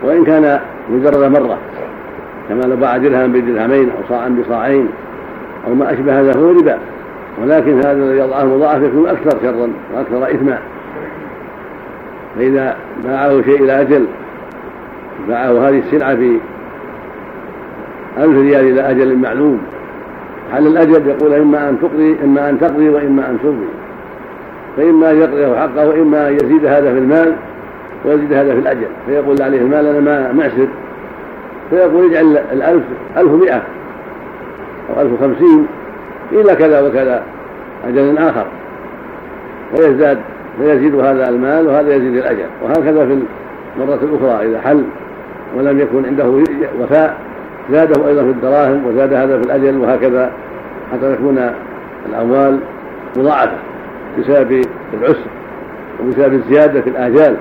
[0.03, 1.59] وإن كان مجرد مرة
[2.49, 4.89] كما لو باع درهم بدرهمين أو صاعا بصاعين
[5.67, 6.79] أو ما أشبه هذا هو ربا.
[7.43, 10.59] ولكن هذا الذي يضعه مضاعف يكون أكثر شرا وأكثر إثما.
[12.37, 14.07] فإذا باعه شيء إلى أجل
[15.29, 16.39] باعه هذه السلعة في
[18.19, 19.61] ألف ريال إلى أجل معلوم.
[20.53, 23.67] حل الأجل يقول إما أن تقضي إما أن تقضي وإما أن ترضي
[24.77, 27.35] فإما أن يقضيه حقه وإما أن يزيد هذا في المال
[28.05, 28.87] ويزيد هذا في الأجل.
[29.07, 30.69] فيقول عليه المال أنا ما معسر
[31.71, 32.83] فيقول اجعل الألف
[33.16, 33.62] ألف مئة
[34.97, 35.66] أو ألف خمسين
[36.33, 37.23] إلى كذا وكذا
[37.89, 38.47] أجل آخر.
[39.73, 40.19] ويزداد
[40.59, 42.47] فيزيد هذا المال وهذا يزيد الأجل.
[42.62, 43.19] وهكذا في
[43.77, 44.85] المرة الأخرى إذا حل
[45.57, 46.43] ولم يكن عنده
[46.81, 47.16] وفاء
[47.71, 50.31] زاده أيضا في الدراهم وزاد هذا في الأجل وهكذا
[50.93, 51.51] حتى تكون
[52.09, 52.59] الأموال
[53.16, 53.57] مضاعفة.
[54.19, 54.64] بسبب
[54.95, 55.31] العسر
[56.01, 57.37] وبسبب الزيادة في الآجال.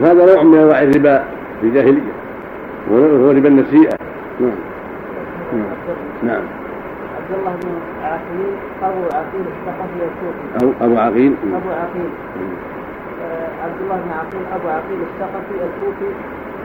[0.00, 1.24] وهذا نوع من أنواع الربا
[1.60, 2.12] في الجاهلية
[2.90, 3.98] وهو ربا النسيئة.
[4.40, 4.58] نعم.
[6.22, 6.42] نعم.
[7.16, 7.70] عبد الله بن
[8.02, 8.52] عقيل
[8.82, 10.64] أبو عقيل الثقفي الكوفي.
[10.64, 11.34] أو أبو عقيل.
[11.54, 12.10] أبو عقيل.
[13.22, 16.10] آه، عبد الله بن عقيل أبو عقيل الثقفي الكوفي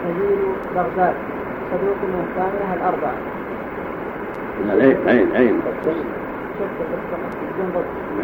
[0.05, 0.39] نزيل
[0.76, 1.14] بغداد
[1.72, 3.16] صدوق من الثامنه الأربعة.
[5.07, 5.59] عين عين.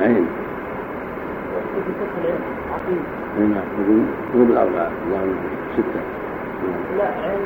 [0.01, 0.25] عين
[2.87, 3.63] عين نعم
[4.35, 5.35] هو بالاربعه اللهم
[5.77, 6.01] سته
[6.97, 7.41] لا عين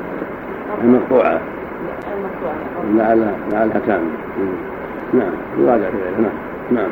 [0.84, 2.56] المقطوعه لا عين مقطوعه
[2.98, 4.12] لعل لعلها تامه
[5.14, 6.32] نعم يراجع في غيره نعم.
[6.72, 6.90] نعم.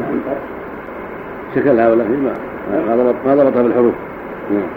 [0.00, 0.36] نعم.
[1.54, 2.16] شكلها ولا في
[2.88, 3.94] ما ضبط ما ضبط بالحروف.
[4.50, 4.68] نعم.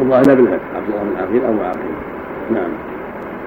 [0.00, 1.94] والله لا بالفتح عبد الله بن عقيل ابو عقيل.
[2.50, 2.70] نعم.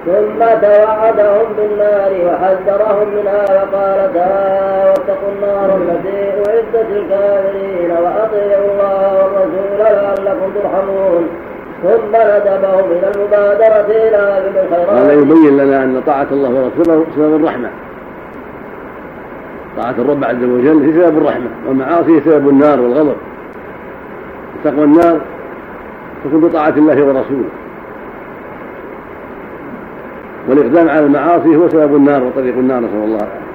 [0.06, 9.78] ثم توعدهم بالنار وحذرهم منها وقال تعالى واتقوا النار التي اعدت للكافرين وأطيعوا الله والرسول
[9.78, 11.28] لعلكم ترحمون.
[11.82, 17.70] ثم ندبهم إلى المبادرة إلى بالخيرات هذا يبين لنا أن طاعة الله ورسوله سبب الرحمة.
[19.76, 23.16] طاعة الرب عز وجل هي سبب الرحمة والمعاصي سبب النار والغضب.
[24.64, 25.20] تقوى النار
[26.24, 27.44] تكون بطاعة الله ورسوله.
[30.48, 33.16] والإقدام على المعاصي هو سبب النار وطريق النار نسأل الله.
[33.16, 33.52] العافيه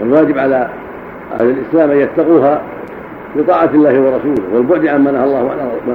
[0.00, 0.68] والواجب على
[1.40, 2.62] أهل الإسلام أن يتقوها
[3.36, 5.50] بطاعة الله ورسوله والبعد عما نهى الله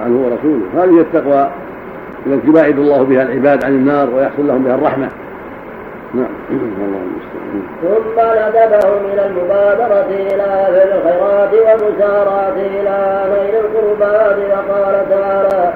[0.05, 0.83] عنه ورسوله.
[0.83, 1.49] هذه التقوى
[2.27, 5.09] التي يباعد الله بها العباد عن النار ويحصل لهم بها الرحمة.
[6.13, 6.29] نعم.
[7.81, 15.73] ثم ندبهم إلى المبادرة إلى في الخيرات والمسارعة إلى نيل القربات وقال تعالى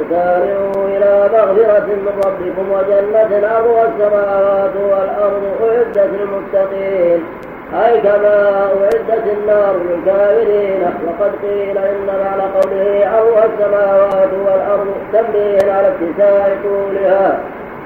[0.00, 7.24] وسارعوا إلى مغفرة من ربكم وجنة أرضها السماوات والأرض أعدت للمتقين.
[7.84, 10.82] أي كما أعدت النار للكافرين.
[11.06, 17.38] وقد قيل إن معنى قوله أروى السماوات والأرض تنبيه على اتساع طولها.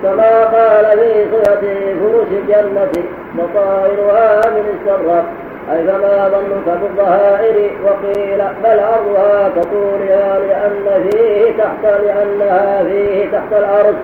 [0.03, 1.61] كما قال في صفة
[2.01, 2.93] فرش الجنة
[3.35, 5.25] بصائرها من السرة
[5.73, 13.95] أي فما ظنك بالظهائر وقيل بل عرضها كطولها لأن فيه تحت لأنها فيه تحت العرش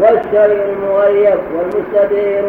[0.00, 2.44] والشيء المغيب والمستدير.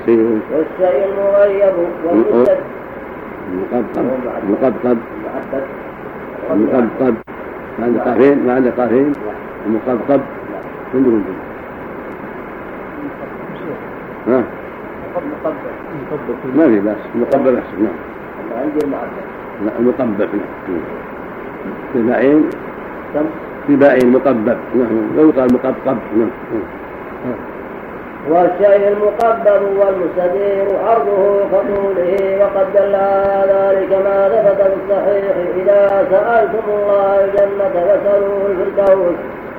[0.00, 1.72] الشيء والشيء المغيب
[2.04, 2.58] والمستد
[3.54, 4.06] مقبقب
[4.50, 4.98] مقبقب
[6.50, 7.14] مقبقب
[7.78, 9.12] ما عندك قافين ما عندك قافين
[9.66, 10.20] مقبقب
[10.94, 11.22] عندكم
[14.28, 14.42] ها؟
[16.56, 18.62] ما في بس مقبل احسن نعم.
[18.62, 19.24] عندي المعدل
[19.64, 20.28] لا المقبب
[20.68, 20.80] نعم.
[21.92, 22.50] في باعين
[23.66, 25.16] في باعين مقبب نعم.
[25.16, 26.30] لا يقال مقبقب نعم.
[28.30, 36.68] والشيء المقبل والمستدير عرضه كطوله وقد دل على ذلك ما ثبت في الصحيح إذا سألتم
[36.68, 39.14] الله الجنة فاسألوه الفردوس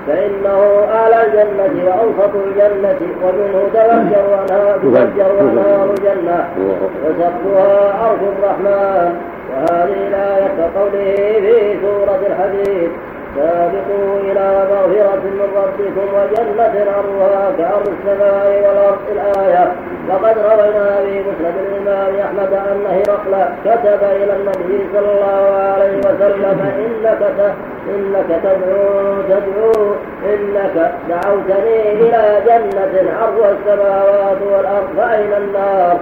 [0.07, 0.59] فإنه
[0.93, 4.25] أعلى الجنة وأوسط الجنة ومنه تفجر
[4.83, 6.49] تفجر أنهار الجنة
[7.05, 9.15] وسقفها عرش الرحمن.
[9.49, 12.89] وهذه الآية كقوله في سورة الحديث
[13.35, 19.71] سابقوا إلى مغفرة من ربكم وجنة عرضها كأرض السماء والأرض الآية
[20.09, 26.59] وقد روينا في مسند الإمام أحمد أن هرقل كتب إلى النبي صلى الله عليه وسلم
[26.85, 27.21] إنك
[27.95, 29.95] إنك تدعو تدعو
[30.33, 35.99] إنك دعوتني إلى جنة عرضها السماوات والأرض فأين النار؟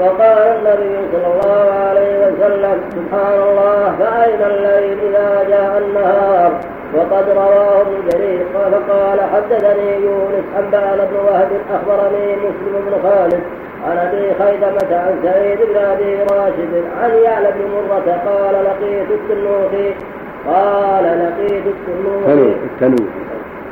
[0.00, 6.52] فقال النبي صلى الله عليه وسلم سبحان الله فأين الليل إذا جاء النهار؟
[6.94, 8.46] وقد رواه ابن جرير.
[8.54, 13.40] فقال حدثني يونس أنبأنا بن وهب أخبرني مسلم بن خالد
[13.86, 19.94] عن أبي خيثمة عن سعيد بن أبي راشد عن يعلى بن مرة قال لقيت التنوخي
[20.46, 23.10] قال لقيت التنوخي التنوخي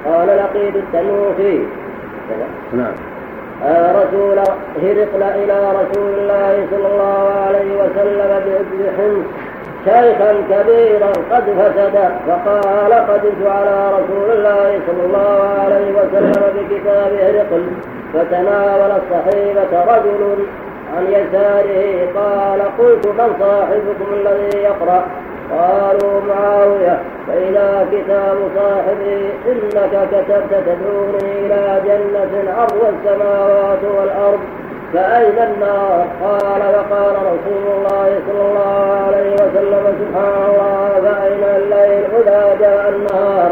[0.05, 1.61] قال لقيت التنوخي
[2.73, 2.93] نعم.
[3.67, 4.39] رسول
[4.83, 8.41] هرقل إلى رسول الله صلى الله عليه وسلم
[8.73, 9.25] بحمص
[9.85, 11.97] شيخا كبيرا قد فسد
[12.29, 17.67] فقال قدمت على رسول الله صلى الله عليه وسلم بكتاب هرقل
[18.15, 20.47] فتناول الصحيفة رجل
[20.97, 25.07] عن يساره قال قلت من صاحبكم الذي يقرأ؟
[25.51, 34.41] قالوا معاوية فإذا كتاب صاحبي إنك كتبت تدعوني إلى جنة عرض السماوات والأرض
[34.95, 42.57] فأين النار؟ قال وقال رسول الله صلى الله عليه وسلم سبحان الله فأين الليل؟ إذا
[42.61, 43.51] جاء النهار.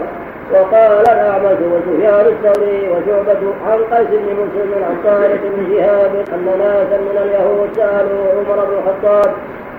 [0.53, 6.97] وقال الأعمش وسفيان الثوري وشعبة عن قيس بن مسلم عن طارق بن شهاب أن ناسا
[7.01, 9.35] من اليهود سألوا عمر بن الخطاب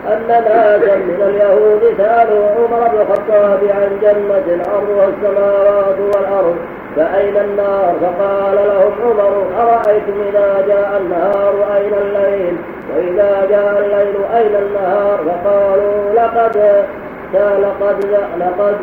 [0.06, 6.56] أن ناسا من اليهود سألوا عمر بن الخطاب عن جنة عرضها السماوات والأرض
[6.96, 12.58] فأين النار؟ فقال لهم عمر أرأيتم إذا جاء النهار أين الليل؟
[12.96, 16.86] وإذا جاء الليل أين النهار؟ فقالوا لقد
[17.34, 18.06] لقد
[18.40, 18.78] لقد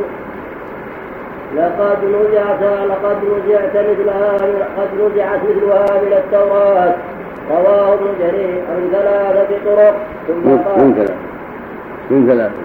[1.57, 4.37] لقد نزعت لقد نزعت مثلها
[4.79, 6.95] قد نزعت مثلها من التوراة.
[7.51, 9.95] رواه ابن جرير عن ثلاثة طرق
[10.29, 11.15] ثم قال من ثلاثة
[12.11, 12.65] من ثلاثة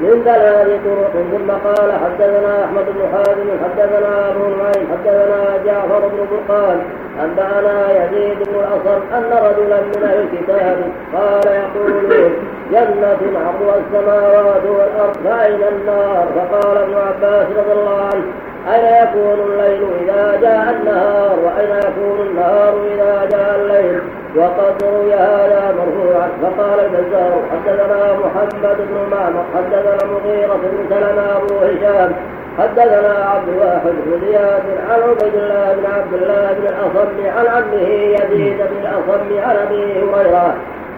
[0.00, 6.26] من ثلاث طرق ثم قال حدثنا أحمد بن حازم حدثنا أبو نعيم حدثنا جعفر بن
[6.30, 6.80] برقان
[7.24, 10.76] أنبأنا يزيد بن الأصم أن رجلا من أهل الكتاب
[11.14, 12.32] قال يقولون
[12.72, 18.24] جنة عرضها السماوات والأرض فأين النار؟ فقال ابن عباس رضي الله عنه
[18.72, 24.00] أين يكون الليل إذا جاء النهار وأين يكون النهار إذا جاء الليل.
[24.36, 26.28] وقد روي هذا مرفوعا.
[26.42, 32.12] فقال البزار حدثنا محمد بن معمر حدثنا مغيرة بن سلمة أبو هشام
[32.58, 37.88] حدثنا عبد الواحد بن زياد عن عبيد الله بن عبد الله بن الأصم عن عمه
[37.88, 40.54] يزيد بن الأصم عن أبي هريرة.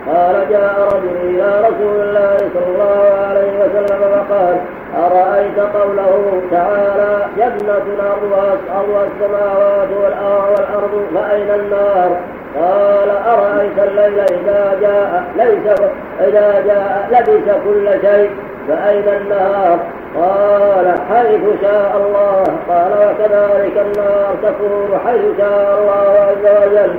[0.06, 4.56] قال جاء رجل إلى رسول الله صلى الله عليه وسلم فقال
[4.94, 12.16] أرأيت قوله تعالى جنة أرضها أرضها السماوات والأرض فأين النار؟
[12.60, 15.80] قال أرأيت الليل إذا جاء ليس
[16.20, 18.30] إذا جاء لبس كل شيء
[18.68, 19.78] فأين النهار؟
[20.16, 22.44] قال حيث شاء الله.
[22.68, 26.96] قال وكذلك النار تكون حيث شاء الله عز وجل.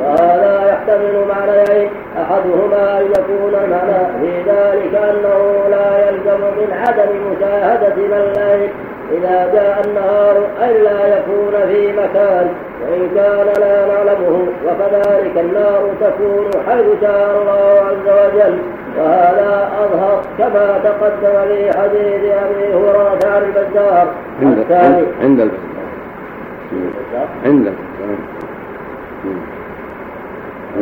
[0.00, 1.90] وهذا يحتمل معنيين
[2.22, 8.70] أحدهما أن يكون المعنى في ذلك أنه لا يلزم من عدم مشاهدتنا الليل
[9.12, 10.36] إذا جاء النهار
[10.70, 12.48] الا يكون في مكان
[12.82, 18.58] وإن كان لا نعلمه وكذلك النار تكون حيث شاء الله عز وجل.
[18.98, 24.06] وهذا أظهر كما تقدم في حديث أبي هريرة عن البزار.
[24.42, 25.06] الثاني.
[25.22, 25.58] عند البزار.
[27.44, 27.87] عند البزار.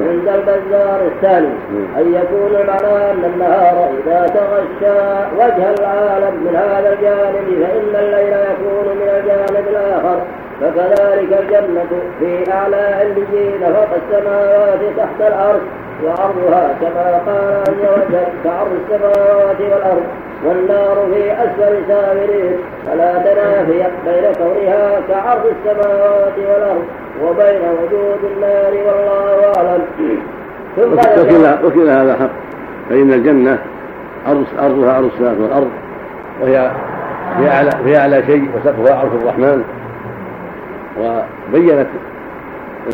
[0.08, 1.54] عند البزار الثاني
[1.96, 4.98] أن يكون المعنى أن النهار إذا تغشى
[5.38, 10.18] وجه العالم من هذا الجانب فإن الليل يكون من الجانب الآخر.
[10.60, 15.62] فكذلك الجنة في أعلى عليين فوق السماوات تحت العرش
[16.04, 20.06] وعرضها كما قال عز وجل كعرض السماوات والأرض.
[20.44, 26.84] والنار في أسفل سامرين فلا تنافي بين كونها كعرض السماوات والأرض.
[27.22, 29.82] وبين وجود النار والله أعلم.
[30.76, 32.30] ثم وكل وكل هذا حق.
[32.90, 33.58] فإن الجنة
[34.26, 35.70] أرض أرضها أرض السماوات والأرض
[36.42, 36.70] وهي
[37.38, 39.64] في أعلى في أعلى شيء وسقفها عرش الرحمن.
[41.00, 41.86] وبينت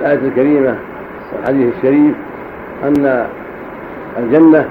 [0.00, 0.76] الآية الكريمة
[1.32, 2.14] والحديث الشريف
[2.84, 3.26] أن
[4.18, 4.68] الجنة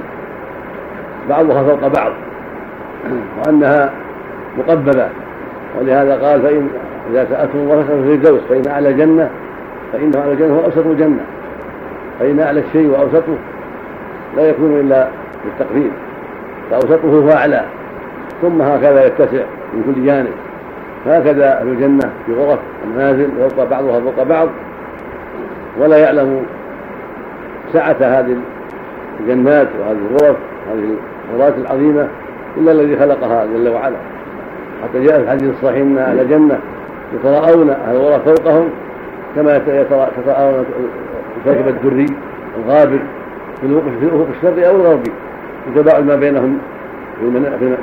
[1.30, 2.12] بعضها فوق بعض
[3.40, 3.92] وأنها
[4.58, 5.08] مقببة
[5.80, 6.70] ولهذا قال فإن
[7.10, 9.30] إذا سألتم في الزوج فإن أعلى جنة
[9.94, 11.26] فإنه أعلى الجنة هو أوسط الجنة.
[12.20, 13.38] فإن أعلى الشيء وأوسطه
[14.38, 15.08] لا يكون إلا
[15.46, 15.92] بالتقدير.
[16.72, 17.64] فأوسطه هو أعلى.
[18.42, 19.44] ثم هكذا يتسع
[19.74, 20.34] من كل جانب.
[21.06, 24.48] هكذا أهل الجنة في غرف المنازل يبقى بعضها فوق بعض.
[25.80, 26.46] ولا يعلم
[27.74, 28.38] سعة هذه
[29.20, 30.38] الجنات وهذه الغرف
[30.72, 30.96] هذه
[31.34, 32.08] الغرات العظيمة
[32.58, 33.98] إلا الذي خلقها جل وعلا.
[34.84, 36.60] حتى جاء في الحديث الصحيح أن الجنة
[37.14, 38.70] يتراءون الغرف فوقهم
[39.36, 40.66] كما يتراءون
[41.46, 42.06] الكوكب الدري
[42.58, 43.00] الغابر
[43.62, 45.12] في الأفق الشرقي أو الغربي
[45.68, 46.58] يتباعد ما بينهم
[47.20, 47.26] في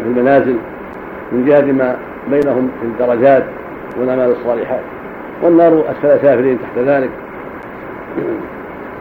[0.06, 0.56] المنازل
[1.32, 1.96] من جهة ما
[2.30, 3.44] بينهم في الدرجات
[4.00, 4.80] والأعمال الصالحات.
[5.42, 7.10] والنار أسفل سافلين تحت ذلك.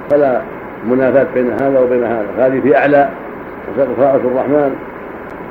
[0.10, 0.42] فلا
[0.90, 2.26] منافاة بين هذا وبين هذا.
[2.38, 3.10] هذه في أعلى
[3.68, 4.76] وسقفها الرحمن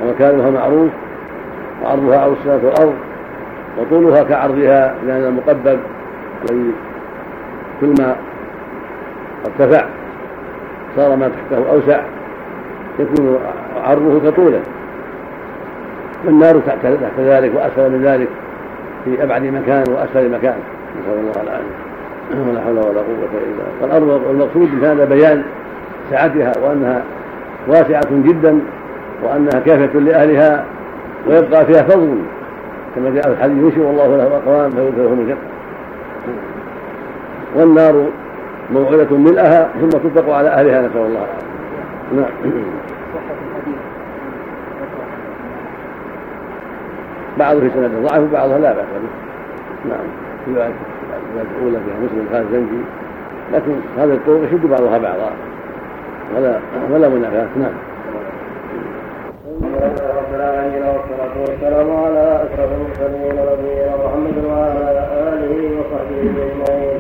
[0.03, 0.91] ومكانها معروف
[1.83, 2.95] وعرضها عرض السماوات والأرض.
[3.79, 5.79] وطولها كعرضها لأن المقبب
[6.45, 6.71] الذي
[7.81, 8.17] كل ما
[9.47, 9.87] ارتفع
[10.97, 12.01] صار ما تحته أوسع
[12.99, 13.39] يكون
[13.85, 14.61] عرضه كطوله
[16.25, 16.87] والنار تحت
[17.19, 18.29] ذلك وأسفل من ذلك
[19.05, 20.57] في أبعد مكان وأسفل مكان.
[21.01, 22.51] نسأل الله العافية.
[22.51, 23.29] ولا حول ولا قوة
[23.81, 24.29] إلا بالله.
[24.29, 25.43] والمقصود بهذا بيان
[26.11, 27.03] سعتها وأنها
[27.69, 28.61] واسعة جدا
[29.23, 30.65] وأنها كافية لأهلها
[31.27, 32.19] ويبقى فيها فضل.
[32.97, 35.37] كما جاء في الحديث ينشئ الله له أقوام فيدخلهم الجنة.
[37.57, 38.07] والنار
[38.73, 41.27] موعدة ملأها ثم تطلق على أهلها نسأل الله.
[42.13, 42.65] العافية نعم.
[47.39, 49.11] بعضه في سند ضعف وبعضها لا بأس به.
[49.91, 50.07] نعم.
[50.49, 50.73] رواية
[51.59, 52.83] الأولى فيها مسلم خالد زنجي.
[53.53, 55.31] لكن هذا الطرق يشد بعضها بعضا.
[56.37, 56.59] ولا
[56.91, 57.49] ولا منافاة.
[57.57, 57.73] نعم.
[59.63, 66.99] رب العالمين والصلاة والسلام على أشرف المرسلين نبينا محمد وعلى آله وصحبه أجمعين.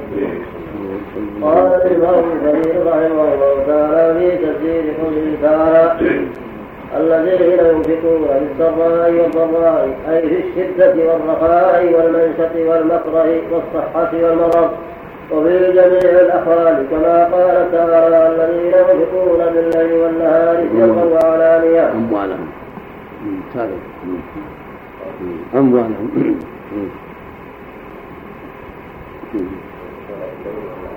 [1.42, 5.84] قال الإمام ابن رحمه الله تعالى في تفسير قوله تعالى
[6.96, 14.70] الذين ينفقون في السراء والضراء أي في الشدة والرخاء والمنشط والمكره والصحة والمرض
[15.32, 21.90] وفي جميع الأحوال كما قال تعالى الذين ينفقون بالليل والنهار سرا وعلانية.
[21.92, 22.48] أموالهم.
[25.54, 26.08] أموالهم.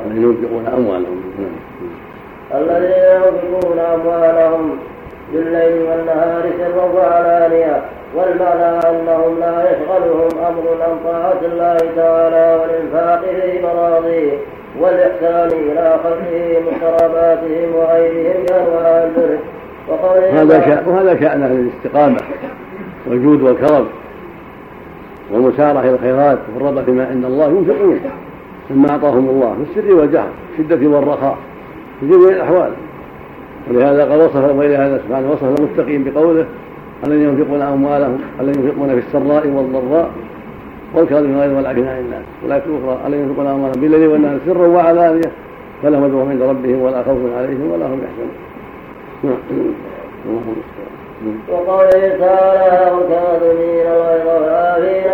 [0.06, 1.22] الذين ينفقون أموالهم.
[2.54, 4.78] الذين ينفقون أموالهم
[5.34, 7.82] بالليل والنهار سرا وعلانية
[8.16, 14.32] والمعنى أنهم لا يشغلهم أمر عن طاعة الله تعالى والإنفاق في مراضيه
[14.80, 19.38] والإحسان إلى خلقهم وقراباتهم وغيرهم بأنواع البر
[20.32, 22.18] هذا شأن وهذا شأن أهل الاستقامة
[23.08, 23.88] والجود والكرم
[25.32, 28.00] والمسارعة إلى الخيرات والرغبة فيما عند الله ينفقون
[28.70, 31.38] مما أعطاهم الله في السر والجهر في الشدة والرخاء
[32.00, 32.72] في جميع الأحوال.
[33.70, 36.46] ولهذا قد وصف ولهذا سبحانه وصف المتقين بقوله
[37.08, 40.10] الذين ينفقون أموالهم الذين ينفقون في السراء والضراء؟
[40.96, 42.24] والكاظمين غير والعافين عن الناس.
[42.44, 45.32] والايه الاخرى الذين ينفقون أموالهم بالليل والنهار سرا وعلانية
[45.84, 48.36] فلهم أجرهم عند ربهم ولا خوف عليهم ولا هم يحزنون.
[51.52, 54.28] وقوله تعالى والكاظمين الغيظ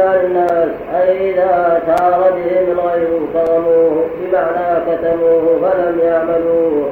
[0.05, 6.89] عن الناس اي اذا سار بهم الغيظ كظموه بمعنى كتموه فلم يعملوه.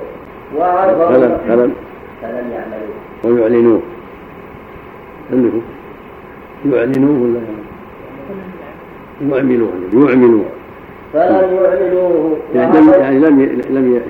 [0.59, 1.73] فلم فلم
[2.21, 3.81] فلم يعملوه ويعلنوه
[5.31, 5.61] عندكم؟
[6.71, 7.39] يعلنوه ولا
[9.37, 9.69] يعملوه
[10.07, 10.45] يعملوه
[11.13, 14.01] فلم يعملوه يعني لم يعني لم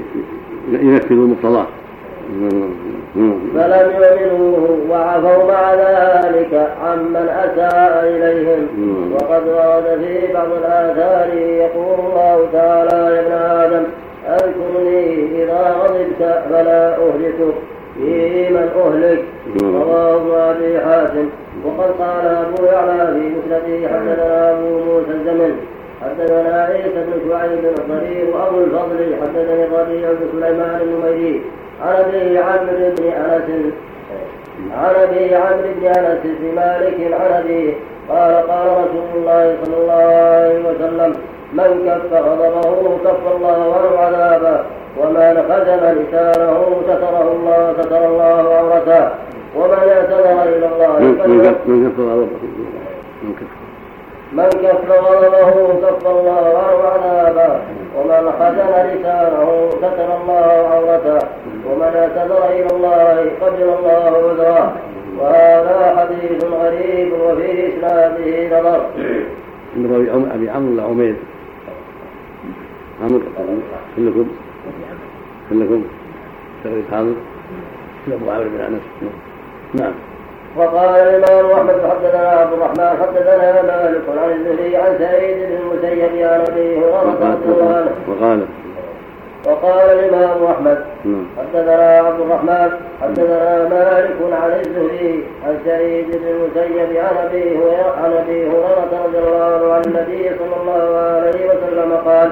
[0.69, 1.65] لم ينفذوا مقتضاه
[3.55, 8.67] فلم يؤمنوه وعفوا مع ذلك عمن أساء إليهم.
[9.13, 13.83] وقد ورد في بعض الآثار يقول الله تعالى يا ابن آدم
[14.27, 17.53] اذكرني إذا غضبت فلا أهلكك
[17.97, 19.23] فيه من أهلك.
[19.63, 21.29] رواه ابن أبي حاتم.
[21.65, 25.53] وقد قال أبو يعلى في مسنده حدثنا أبو موسى الزمن.
[26.01, 29.15] حدثنا عيسى بن شعيب الضرير وأبو الفضل.
[29.21, 31.41] حدثني الربيع بن سليمان النميري.
[31.81, 33.73] عن أبي عمرو بن أنس.
[34.77, 37.73] عن أبي عمرو بن أنس بن مالك عن أبيه
[38.09, 41.15] قال قال رسول الله صلى الله عليه وسلم
[41.53, 44.57] من كف غضبه كف الله عنه عذابه
[44.99, 49.03] ومن خزن لسانه ستره الله ستر الله عورته
[49.57, 52.41] ومن اعتذر إلى الله من كف غضبه
[54.33, 55.51] من كف غضبه
[55.83, 57.59] كف الله عنه عذابه
[57.97, 61.19] ومن خزن لسانه ستر الله عورته
[61.69, 64.73] ومن اعتذر إلى الله قبل الله عذره.
[65.19, 68.81] وهذا حديث غريب وفي إسناده نظر.
[70.35, 71.15] أبي عمرو ولا عمير؟
[73.01, 73.19] عمرو
[73.95, 74.27] كلكم؟
[75.49, 75.83] كلكم؟
[76.63, 77.13] تغريب حاضر
[78.07, 78.81] أبو عمرو بن أنس.
[79.73, 79.93] نعم.
[80.57, 86.39] وقال الإمام أحمد حدثنا عبد الرحمن حدثنا مالك عن الزهري عن سعيد بن المسيب عن
[86.41, 87.91] أبي هريرة رضي الله عنه.
[88.07, 88.45] وقال
[89.45, 91.25] وقال الإمام أحمد نعم.
[91.37, 92.69] حدثنا عبد الرحمن
[93.01, 99.81] حدثنا مالك عن الزهري عن سعيد بن المسيب عن أبي هريرة رضي الله عنه عن
[99.87, 102.29] النبي صلى الله عليه وسلم قال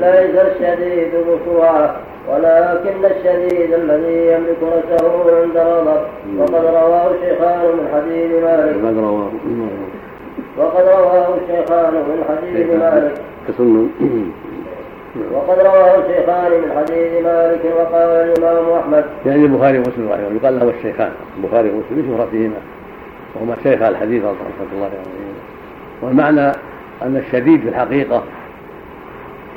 [0.00, 1.96] ليس الشديد بسرعة
[2.28, 6.00] ولكن الشديد الذي يملك نفسه عند غضب
[6.38, 8.76] وقد رواه الشيخان من حديث مالك.
[10.58, 13.14] وقد رواه الشيخان من حديث مالك.
[15.32, 19.04] وقد رواه الشيخان من حديث مالك وقال الإمام أحمد.
[19.26, 20.38] يعني البخاري ومسلم رحمه الله.
[20.42, 21.12] يقال له الشيخان.
[21.36, 22.14] البخاري ومسلم.
[22.14, 22.56] لشهرتهما
[23.34, 24.98] وهما شيخ الحديث رحمه الله عليه
[26.02, 26.52] والمعنى
[27.02, 28.22] أن الشديد في الحقيقة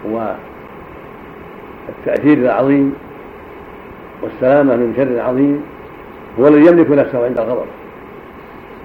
[0.10, 0.36] هو
[1.90, 2.96] التأثير العظيم
[4.22, 5.64] والسلامة من شر عظيم
[6.40, 7.66] هو الذي يملك نفسه عند الغضب.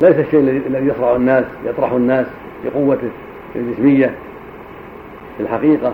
[0.01, 2.27] ليس الشيء الذي يصرع الناس يطرح الناس
[2.64, 3.09] بقوته
[3.57, 4.14] الجسمية.
[5.37, 5.93] في الحقيقة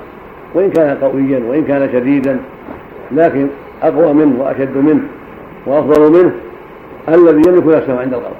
[0.54, 2.40] وإن كان قويا وإن كان شديدا
[3.12, 3.46] لكن
[3.82, 5.02] أقوى منه وأشد منه
[5.66, 6.32] وأفضل منه
[7.08, 8.34] الذي يملك نفسه عند الغضب.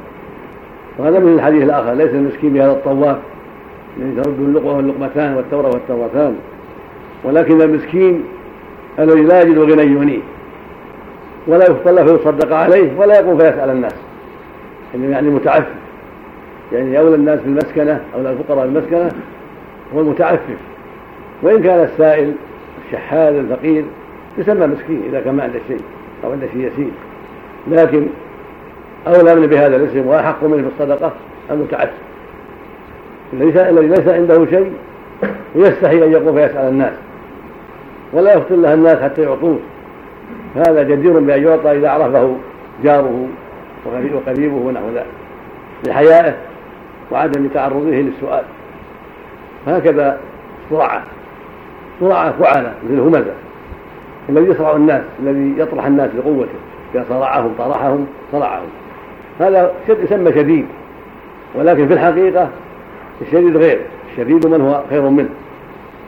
[0.99, 3.17] وهذا من الحديث الآخر ليس المسكين بهذا الطواف
[3.99, 6.37] الذي ترد اللقمة واللقمتان والتورة والتورتان.
[7.25, 8.25] ولكن المسكين
[8.99, 10.21] الذي لا يجد غنى يغنيه
[11.47, 13.95] ولا يفضل فيصدق عليه ولا يقوم فيسأل الناس.
[14.95, 15.75] يعني متعفف.
[16.73, 19.13] يعني أولى الناس بالمسكنة أولى الفقراء بالمسكنة
[19.95, 20.74] هو المتعفف.
[21.45, 22.33] وإن كان السائل
[22.87, 23.85] الشحاذ الفقير
[24.39, 25.81] يسمى مسكين إذا كان ما عنده شيء
[26.25, 26.91] أو عنده شيء يسير.
[27.71, 28.07] لكن
[29.07, 31.13] أولى من بهذا الاسم وأحق منه في الصدقة
[31.51, 31.93] المتعفف
[33.33, 34.73] الذي ليس عنده شيء
[35.55, 36.93] ويستحي أن يقوم فيسأل الناس
[38.13, 39.59] ولا يفتن لها الناس حتى يعطوه.
[40.57, 42.37] هذا جدير بأن يعطى إذا عرفه
[42.85, 43.27] جاره
[44.15, 45.07] وقريبه ونحو ذلك
[45.87, 46.35] لحيائه
[47.11, 48.45] وعدم تعرضه للسؤال.
[49.67, 50.19] هكذا
[50.71, 51.03] صرعة
[52.01, 53.33] صرعة فعلة مثل الهمزة
[54.29, 56.49] الذي يصرع الناس الذي يطرح الناس بقوته
[56.95, 58.69] إذا صرعهم طرحهم صرعهم.
[59.41, 60.67] هذا يسمى شديد
[61.55, 62.49] ولكن في الحقيقة
[63.21, 63.81] الشديد غير
[64.13, 65.29] الشديد من هو خير منه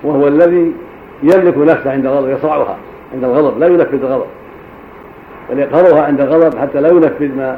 [0.03, 0.73] وهو الذي
[1.23, 2.77] يملك نفسه عند الغضب يصرعها
[3.15, 4.27] عند الغضب لا ينفذ الغضب
[5.51, 7.57] بل يقهرها عند الغضب حتى لا ينفذ ما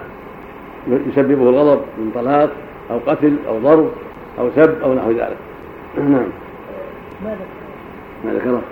[0.89, 2.51] يسببه الغضب من طلاق
[2.91, 3.91] أو قتل أو ضرب
[4.39, 5.37] أو سب أو نحو ذلك.
[5.99, 6.29] نعم.
[8.25, 8.63] ما ذكره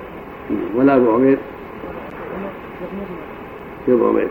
[0.76, 1.38] ولا أبو عمير
[3.88, 4.28] أبو عمير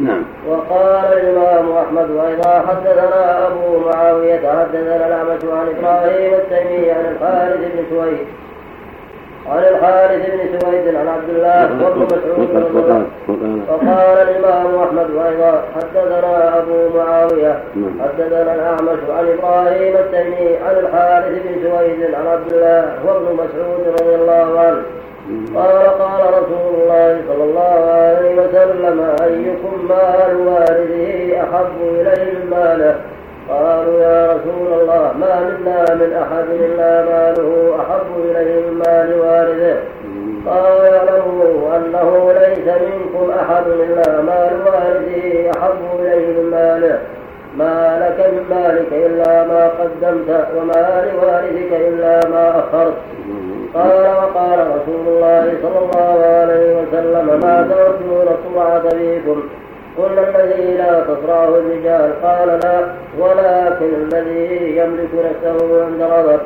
[0.00, 0.22] نعم.
[0.48, 7.84] وقال الإمام أحمد وإذا حدثنا أبو معاوية حدثنا الأعمش عن إبراهيم التيمي عن الحارث بن
[7.90, 8.26] سويد
[9.48, 12.48] عن الحارث بن سويد عن عبد الله هو ابن مسعود
[13.68, 18.00] وقال الإمام أحمد وأيضا حدثنا أبو معاوية نعم.
[18.02, 23.94] حدثنا الأعمش عن إبراهيم التيمي عن الحارث بن سويد عن عبد الله هو ابن مسعود
[24.00, 24.82] رضي الله عنه.
[25.56, 32.94] قال قال رسول الله صلى الله عليه وسلم أيكم مال والده أحب إليه من ماله
[33.50, 39.76] قالوا يا رسول الله ما منا من أحد إلا ماله أحب إليه من مال والده.
[40.46, 46.98] قال اعلموا أنه ليس منكم أحد إلا مال والده أحب إليه من ماله
[47.58, 52.94] ما لك من مالك إلا ما قدمت وما لوالدك إلا ما أخرت.
[53.74, 59.42] قال وقال رسول الله صلى الله عليه وسلم ما تركون الصرعة فيكم
[60.00, 62.76] قل الذي لا تصرعه الرجال قال لا
[63.18, 66.40] ولكن الذي يملك نفسه عند غضب.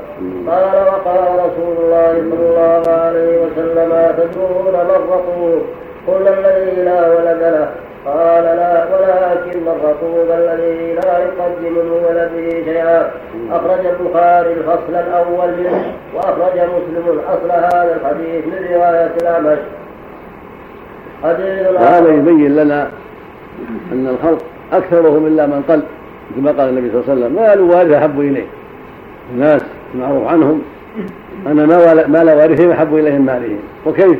[0.50, 5.62] قال وقال رسول الله صلى الله عليه وسلم تدرون من رقوب
[6.08, 7.68] قل الذي لا ولد له.
[8.06, 13.10] قال لا ولكن الرسول الذي لا يقدم من ولده شيئا.
[13.52, 19.58] أخرج البخاري الفصل الأول منه وأخرج مسلم أصل هذا الحديث من رواية الأعمش
[21.78, 22.88] هذا يبين لنا
[23.92, 25.82] أن الخلق أكثرهم إلا من قل
[26.36, 28.46] كما قال النبي صلى الله عليه وسلم مال وارث أحب إليه.
[29.34, 29.62] الناس
[29.94, 30.62] معروف عنهم
[31.46, 31.66] أن
[32.08, 34.18] مال وارثهم أحب إليهم مالهم وكيف؟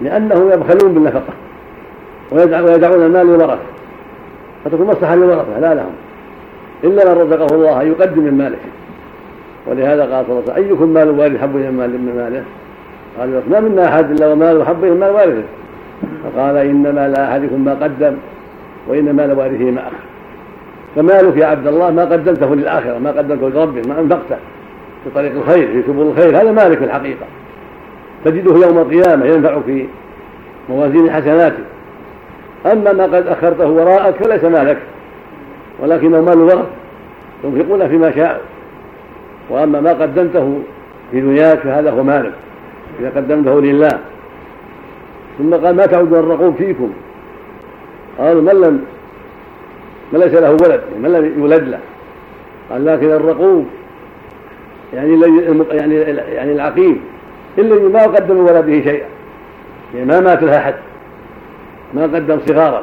[0.00, 1.32] لأنهم يبخلون بالنفقة
[2.32, 3.58] ويدعون المال للورثة
[4.64, 5.92] فتكون مصلحة للورثة لا لهم.
[6.84, 8.58] إلا من رزقه الله أن يقدم من ماله.
[9.66, 12.44] ولهذا قال صلى الله عليه وسلم أيكم مال الوارث حب إلى من ماله؟
[13.18, 15.42] قال ما منا أحد إلا وماله حب إلى مال وارثه.
[16.24, 18.16] فقال إنما لا أحدكم ما قدم
[18.88, 19.96] وإن مال وارثه ما أخذ
[20.96, 24.36] فمالك يا عبد الله ما قدمته للآخرة ما قدمته لربك ما أنفقته
[25.04, 26.40] في طريق الخير في سبل الخير.
[26.42, 27.26] هذا مالك في الحقيقة.
[28.24, 29.86] تجده يوم القيامة ينفع في
[30.68, 31.64] موازين حسناتك
[32.72, 34.78] أما ما قد أخرته وراءك فليس مالك
[35.80, 36.66] ولكنه مال الورث
[37.44, 38.42] ينفقون فيما شاءوا
[39.50, 40.58] وأما ما قدمته
[41.10, 42.32] في دنياك فهذا هو مالك.
[43.00, 43.98] إذا قدمته لله
[45.38, 46.92] ثم قال ما تعود الرقوب فيكم.
[48.18, 48.84] قالوا من لم
[50.12, 51.78] من ليس له ولد؟ من لم يولد له؟
[52.70, 53.66] قال لكن الرقوب
[54.94, 55.20] يعني
[55.70, 55.94] يعني
[56.34, 57.00] يعني العقيم.
[57.58, 59.06] الا ما قدم ولده شيئا.
[59.94, 60.74] يعني ما مات لها حد
[61.94, 62.82] ما قدم صغارا.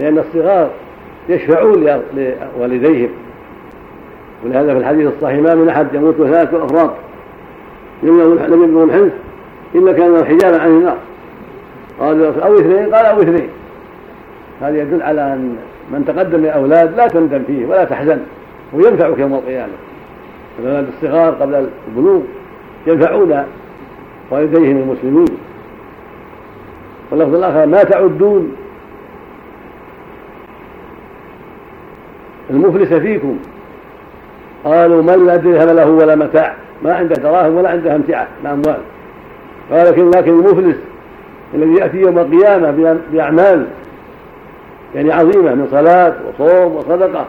[0.00, 0.70] لأن الصغار
[1.28, 2.00] يشفعون
[2.58, 3.10] لوالديهم.
[4.44, 6.90] ولهذا في الحديث الصحيح ما من أحد يموت ثلاثة افراد
[8.02, 9.12] لم يبلغ الحنس
[9.74, 10.96] الا كان حجابا عن النار.
[12.00, 13.48] قال أو اثنين؟ قال أو اثنين.
[14.60, 15.56] هذا يدل على أن
[15.90, 18.18] من تقدم لاولاد لا تندم فيه ولا تحزن
[18.72, 19.72] وينفعك يوم القيامة.
[20.58, 22.20] الأولاد الصغار قبل البلوغ
[22.86, 23.44] ينفعون
[24.30, 25.38] والديهم المسلمين
[27.10, 28.56] واللفظ الآخر ما تعدون.
[32.50, 33.38] المفلس فيكم.
[34.64, 38.80] قالوا من لا درهم له ولا متاع؟ ما عنده دراهم ولا عنده أمتعة لا أموال.
[39.70, 40.76] قال لكن المفلس
[41.54, 43.66] الذي يأتي يوم القيامة بأعمال
[44.94, 47.24] يعني عظيمة من صلاة وصوم وصدقة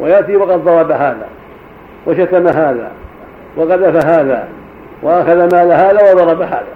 [0.00, 1.26] ويأتي وقد ضرب هذا
[2.06, 2.90] وشتم هذا
[3.56, 4.48] وقذف هذا
[5.02, 6.66] وأخذ مال هذا وضرب هذا.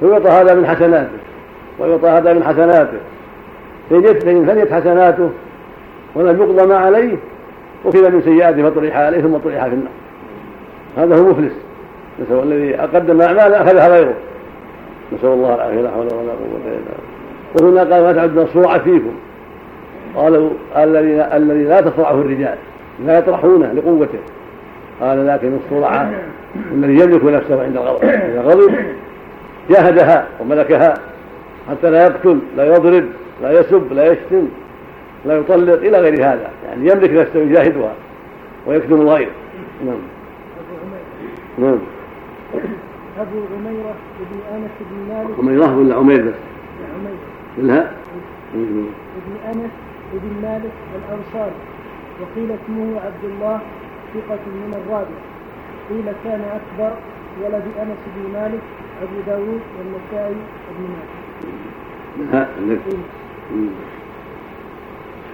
[0.00, 1.18] فيعطى هذا من حسناته
[1.78, 2.98] ويعطى هذا من حسناته.
[3.90, 5.30] فإن فنيت حسناته
[6.14, 7.16] ولم يقضى ما عليه
[7.84, 9.92] أخذ من سيئاته فطرح عليه ثم طرح في النار.
[10.96, 11.52] هذا هو مفلس
[12.20, 14.14] نسأل الذي قدم أعمالا أخذها غيره.
[15.14, 16.78] نسأل الله العافية لا حول ولا قوة إلا
[17.60, 17.80] بالله.
[17.80, 19.14] وهنا قال ما تعد الصروع فيكم.
[20.16, 22.56] قالوا الذي الذي لا تصرعه الرجال
[23.06, 24.18] لا يطرحونه لقوته.
[25.00, 26.10] قال لكن الصرع
[26.72, 28.74] الذي يملك نفسه عند الغضب اذا غضب
[29.70, 30.94] جاهدها وملكها
[31.70, 33.04] حتى لا يقتل لا يضرب
[33.42, 34.48] لا يسب لا يشتم
[35.26, 36.50] لا يطلق إلى غير هذا.
[36.68, 37.92] يعني يملك نفسه يجاهدها
[38.66, 39.28] ويكتم الغير.
[39.86, 39.98] نعم.
[41.58, 41.78] نعم.
[43.20, 45.38] أبو عميرة بن أنس بن مالك.
[45.38, 46.34] عميرة ولا عمير بس؟
[46.94, 47.16] عمير
[47.58, 47.90] لا.
[48.54, 49.70] ابن أنس
[50.12, 51.58] بن مالك الأنصاري.
[52.20, 53.60] وقيل اسمه عبد الله
[54.14, 55.18] ثقة من الرابع.
[55.90, 56.92] قيل كان أكبر
[57.42, 58.62] ولد أنس بن مالك
[59.02, 60.36] أبو داود والنسائي
[60.78, 61.22] بن مالك.
[62.34, 62.48] ها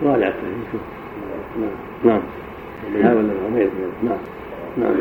[0.02, 0.30] راجع
[0.72, 0.80] شوف.
[2.04, 2.20] نعم.
[3.02, 3.16] نعم.
[3.16, 3.32] ولا
[4.02, 4.18] نعم.
[4.76, 4.94] نعم.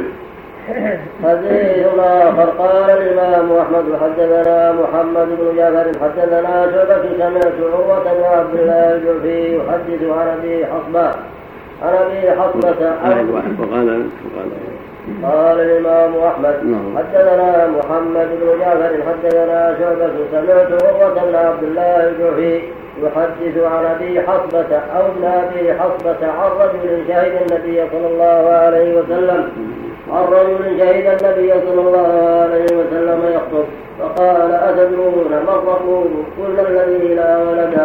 [1.23, 8.60] حديث آخر قال الإمام أحمد حدثنا محمد بن جعفر حدثنا شعبة سمعت عروة بن عبد
[8.60, 11.07] الله الجعفي يحدث عن أبي حصبة
[11.84, 12.91] عن أبي حصبة
[13.60, 14.10] وقال
[15.23, 16.98] قال الإمام أحمد نعم.
[16.98, 22.61] حدثنا محمد بن جعفر حدثنا شعبة سمعت عروة بن عبد الله الجحي
[23.03, 28.99] يحدث عن أبي حصبة أو ابن أبي حصبة عن رجل شهد النبي صلى الله عليه
[28.99, 29.49] وسلم.
[30.13, 32.07] عن رجل شهد النبي صلى الله
[32.43, 33.65] عليه وسلم يخطب.
[33.99, 37.75] فقال أتدرون ما الرقوب كل الذي لا ولد؟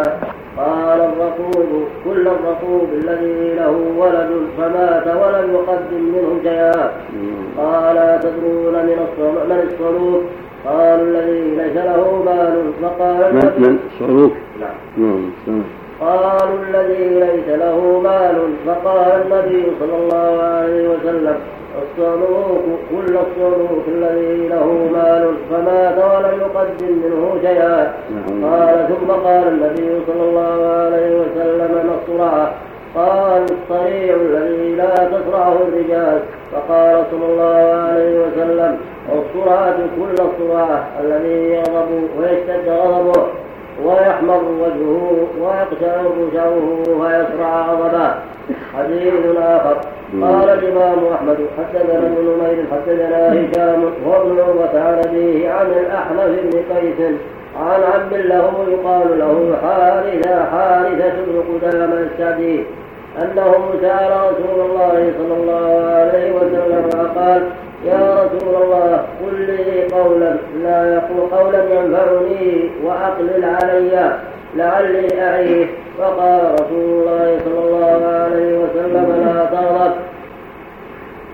[0.57, 6.91] قال الرقوب كل الرقوب الذي له ولد فمات ولم يقدم منه شيئا.
[7.57, 8.97] قال أتدرون من
[9.49, 10.23] من الصلوك
[10.65, 15.63] قال الذي ليس له مال فقال من الصلوك نعم.
[16.01, 18.35] قالوا الذي ليس له مال
[18.67, 21.35] فقال النبي صلى الله عليه وسلم
[21.81, 27.93] الصعلوك كل الصعلوك الذي له مال فمات ولم يقدم منه شيئا.
[28.11, 28.53] نعم.
[28.53, 32.51] قال ثم قال النبي صلى الله عليه وسلم ما الصرعة
[32.95, 36.19] قال الصريع الذي لا تصرعه الرجال.
[36.51, 38.77] فقال صلى الله عليه وسلم
[39.13, 43.23] الصرعة كل الصرعة الذي يغضب ويشتد غضبه.
[43.85, 48.15] ويحمر وجهه ويقشعر شعره ويسرع غضبا
[48.77, 49.77] حديث آخر.
[50.21, 56.75] قال الإمام أحمد حدثنا ابن نمير حدثنا هشام وابن عروة عن أبيه عن الأحنف بن
[56.75, 57.15] قيس
[57.59, 62.63] عن عبد له يقال له حارثة حارثة بن قدامة السعدي
[63.21, 67.43] أنه سأل رسول الله صلى الله عليه وسلم فقال
[67.85, 74.11] يا رسول الله قل لي قولا لا يقول قولا ينفعني وأقلل علي
[74.55, 75.67] لعلي أعيش
[75.99, 79.93] فقال رسول الله صلى الله عليه وسلم لا تغضب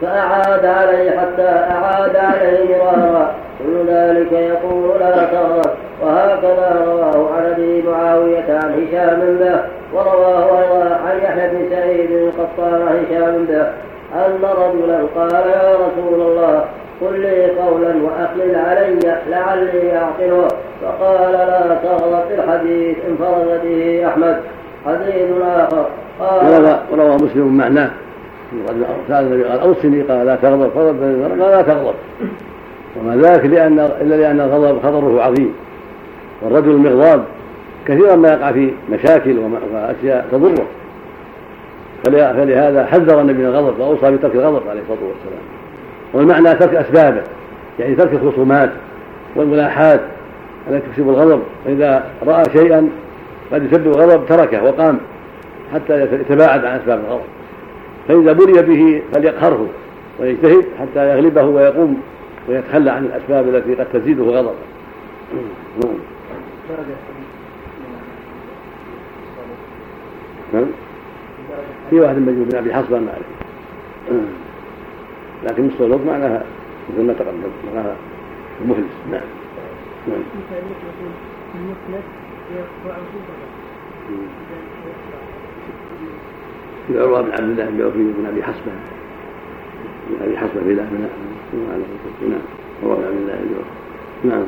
[0.01, 3.31] فأعاد عليه حتى أعاد عليه مرارا.
[3.59, 5.71] كل ذلك يقول لا تغضب
[6.01, 9.59] وهكذا رواه عن أبي معاوية عن هشام به
[9.93, 13.67] ورواه أيضا عن يحيى بن سعيد القطان هشام به.
[14.13, 16.65] أن رجلا قال يا رسول الله
[17.01, 18.99] قل لي قولا وأخلل علي
[19.29, 20.47] لعلي أعقله.
[20.81, 24.41] فقال لا تغلط الحديث انفرد به أحمد.
[24.85, 25.85] حديث آخر.
[26.19, 27.89] قال وروى مسلم معناه.
[29.07, 31.93] سأل النبي قال أوصني قال لا تغضب قال لا تغضب.
[32.99, 35.53] وما ذلك لأن إلا لأن الغضب خطره عظيم.
[36.41, 37.23] والرجل المغضاب
[37.85, 39.39] كثيرا ما يقع في مشاكل
[39.73, 40.65] وأشياء تضره.
[42.05, 45.43] فلهذا حذر النبي من الغضب وأوصى بترك الغضب عليه الصلاة والسلام.
[46.13, 47.21] والمعنى ترك أسبابه
[47.79, 48.69] يعني ترك الخصومات
[49.35, 50.01] والملاحات
[50.69, 51.41] التي تكسب الغضب.
[51.65, 52.89] فإذا رأى شيئا
[53.51, 54.99] قد يسبب الغضب تركه وقام
[55.73, 57.25] حتى يتباعد عن أسباب الغضب.
[58.07, 59.67] فإذا بلي به فليقهره
[60.19, 62.01] ويجتهد حتى يغلبه ويقوم
[62.49, 64.53] ويتخلى عن الأسباب التي قد تزيده غضبا
[70.53, 70.65] نعم.
[71.89, 73.13] في واحد مجنون بن أبي حصبه ما
[75.43, 76.43] لكن نصف الوقت معناها
[76.89, 77.95] مثل ما تقدم معناها
[78.61, 79.21] المفلس نعم.
[80.07, 80.21] نعم.
[86.87, 88.71] في عروة بن عبد الله بن عوف بن أبي حصبه
[90.09, 90.87] بن أبي حصبه في نعم.
[92.29, 92.41] نعم.
[92.83, 93.35] عروة بن عبد الله
[94.23, 94.45] بن عوف نعم.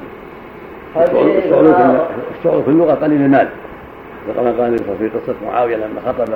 [2.37, 3.49] الصعود في اللغة قليل المال.
[4.35, 6.33] كما قال في قصة معاوية لما خطب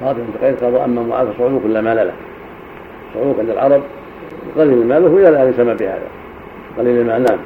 [0.00, 2.12] فاطمه بن قيس قالوا اما معاذ فصعود كل مال له.
[3.14, 3.82] صعود عند العرب
[4.56, 6.08] قليل المال وهو إلى الآن يسمى بهذا.
[6.78, 7.38] قليل المال نعم.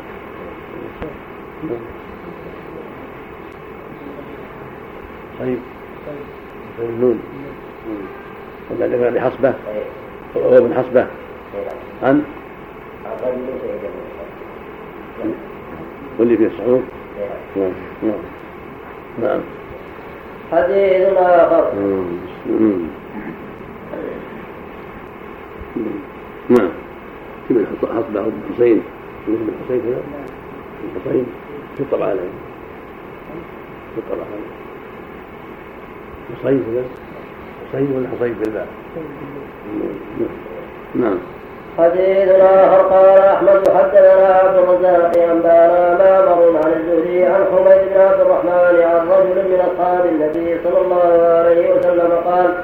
[5.41, 5.59] طيب.
[6.79, 7.21] طيب النون
[8.71, 9.55] ولا ذكر بحصبه
[10.37, 11.07] هو ابن حصبه
[12.03, 12.23] عن
[16.19, 16.83] واللي فيه صعود
[17.57, 17.73] نعم
[18.03, 18.19] نعم.
[19.23, 19.41] نعم.
[20.53, 21.73] حديث آخر
[26.51, 26.71] نعم.
[27.49, 28.83] كيف حصبه ابن حسين
[29.29, 30.03] ابن حسين كذا
[30.97, 31.27] الحسين
[31.77, 32.31] في الطبعة عليه.
[33.95, 34.49] في الطبعة عليه.
[36.41, 36.85] حسين كذا
[37.69, 38.69] حسين ولا حسين بالباء
[40.95, 41.19] نعم.
[41.79, 48.21] حديث آخر قال أحمد حدثنا عبد الرزاق أنبانا معمر عن الزهري عن حميد بن عبد
[48.21, 52.55] الرحمن عن رجل من أصحاب النبي صلى الله عليه وسلم قال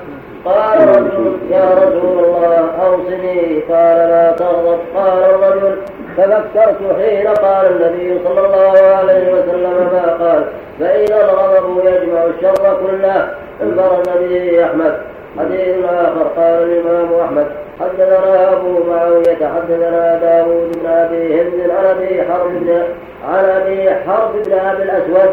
[0.44, 3.60] قال رجل يا رسول الله أوصني.
[3.60, 4.78] قال لا تغضب.
[4.96, 5.76] قال الرجل
[6.16, 10.44] ففكرت حين قال النبي صلى الله عليه وسلم ما قال
[10.80, 13.28] فإذا الغضب يجمع الشر كله.
[13.62, 14.94] انفرد به أحمد.
[15.38, 17.46] حديث آخر قال الإمام أحمد.
[17.84, 22.82] حدثنا أبو معاوية حدثنا داوود بن أبي هند عن أبي حرب بن
[23.28, 25.30] عن أبي حرب بن أبي الأسود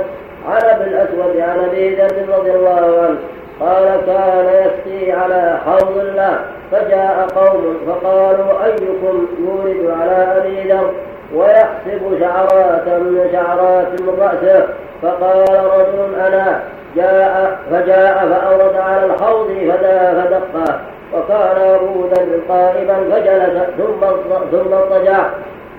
[0.50, 3.18] عن أبي الأسود عن أبي ذر رضي الله عنه.
[3.60, 6.40] قال كان يسقي على حوض الله
[6.72, 10.92] فجاء قوم فقالوا أيكم يورد على أبي ذر
[11.36, 14.68] ويحسب شعرات من شعرات من رأسه.
[15.02, 16.60] فقال رجل أنا
[16.96, 20.80] جاء فجاء فأورد على الحوض فدقه.
[21.14, 24.02] وكان أبو ذر قائما فجلس ثم
[24.52, 25.30] ثم اضطجع.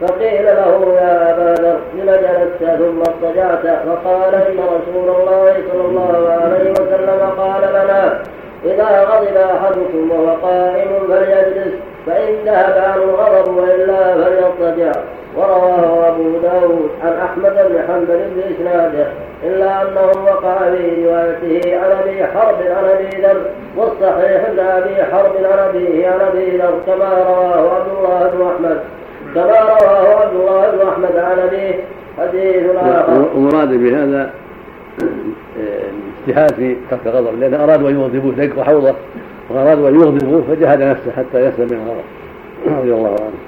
[0.00, 3.66] فقيل له يا أبا ذر لم جلست؟ ثم اضطجعت.
[3.86, 8.22] فقال إن رسول الله صلى الله عليه وسلم قال لنا
[8.64, 11.74] إذا غضب أحدكم وهو قائم فليجلس.
[12.06, 14.92] فإن ذهب عنه الغضب وإلا فليضطجع
[15.36, 19.06] ورواه أبو داود عن أحمد بن حنبل بإسناده
[19.44, 23.40] إلا أنه وقع في روايته عن أبي حرب عن أبي ذر
[23.76, 28.80] والصحيح أن أبي حرب عن أبيه عن أبي ذر كما رواه عبد الله بن أحمد.
[29.34, 31.74] كما رواه عبد الله بن أحمد عن أبيه.
[32.18, 33.28] حديث آخر.
[33.36, 34.30] ومراد بهذا
[36.28, 38.94] اجتهاد في ترك الغضب لأن أرادوا أن يغضبوه دقوا حوضه.
[39.50, 43.40] وأرادوا أن يغضبوه فجهد نفسه حتى يسلم من الغضب رضي الله عنه.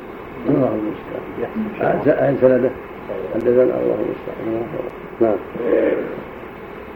[0.49, 2.19] الله المستعان.
[2.19, 2.71] أهل سنده
[3.35, 4.63] حدثنا الله المستعان.
[5.21, 5.37] نعم.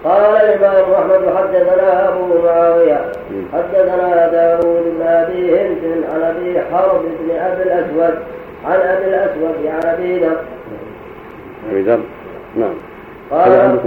[0.05, 3.13] قال الإمام أحمد حدثنا أبو معاوية
[3.53, 8.19] حدثنا داوود بن أبي هند عن أبي حرب بن أبي الأسود
[8.65, 10.37] عن أبي الأسود عن أبي ذر.
[11.71, 12.01] أبي ذر.
[12.57, 12.75] نعم.
[13.31, 13.79] قال.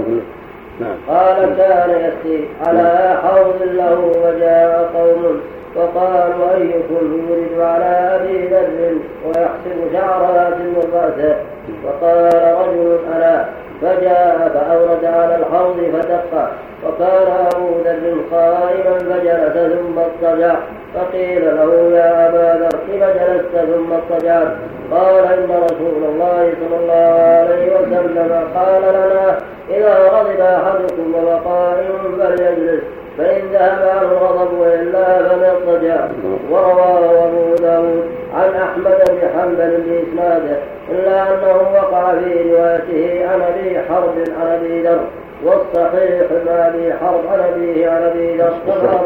[1.08, 5.40] قال كان يأتي على حوض له وجاء قوم
[5.74, 8.94] فقالوا أيكم يريد على أبي ذر
[9.26, 11.36] ويحسب شعرات من رأسه
[11.84, 13.48] فقال رجل أنا
[13.82, 16.50] فجاء فأورد على الحوض فدق
[16.86, 20.54] وكان أبو ذر قائما فجلس ثم اضطجع.
[20.94, 24.48] فقيل له يا أبا ذر لم جلست ثم اضطجعت
[24.90, 29.38] قال إن رسول الله صلى الله عليه وسلم قال لنا
[29.70, 32.82] إذا غضب أحدكم وقائم فليجلس.
[33.18, 36.08] فإن ذهب عنه الغضب وإلا فليضطجع
[36.50, 40.58] ورواه أبو داود عن أحمد بن حنبل بإسناده
[40.90, 45.00] إلا أنه وقع في روايته عن أبي حرب عن أبي ذر
[45.44, 48.54] والصحيح ما أبي حرب عن أبيه عن أبي ذر.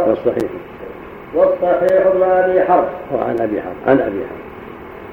[0.08, 0.50] والصحيح
[1.34, 2.88] والصحيح ما أبي حرب.
[3.14, 4.46] وعن أبي حرب عن أبي حرب.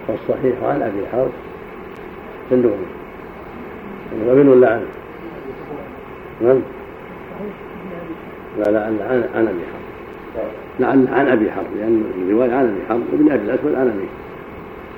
[0.09, 1.31] والصحيح عن أبي حرب.
[2.51, 2.85] عندهم
[4.29, 4.85] ابن ولا عن؟
[6.41, 6.61] نعم.
[8.57, 8.99] لا لا عن
[9.35, 9.84] عن أبي حرب.
[10.80, 14.07] لعل عن أبي حرب لأن الرواية عن أبي حرب ابن أبي الأسود عن ابي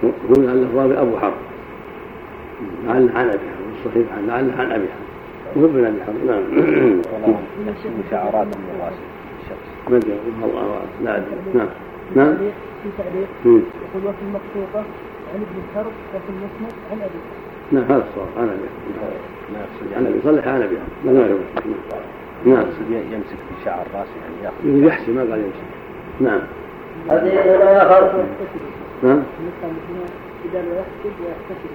[0.03, 1.33] يقول لعل الراوي أبو حرب.
[2.87, 5.05] لعل عن أبي حرب الصحيح عن لعل عن أبي حرب.
[5.55, 6.43] وهو ابن أبي حرب نعم.
[8.07, 8.93] مشاعرات من الرأس.
[9.89, 10.13] ما أدري
[10.43, 11.27] الله اعلم لا أدري.
[11.53, 11.67] نعم.
[12.15, 12.37] نعم.
[12.83, 14.85] في تعليق يقول وفي المخطوطه
[15.33, 17.19] عن ابن حرب وفي المسند عن أبي
[17.71, 18.67] نعم هذا الصواب عن أبي
[19.53, 21.15] يقصد عن ابي صلح عن أبي حرب.
[21.15, 21.39] ما
[22.45, 22.65] نعم.
[22.91, 24.87] يمسك في شعر راسه يعني ياخذ.
[24.87, 25.69] يحسن ما قال يمسك.
[26.19, 26.41] نعم.
[27.09, 28.25] حديث آخر
[29.03, 29.23] نعم
[30.45, 31.69] إذا يخطب ويحتسب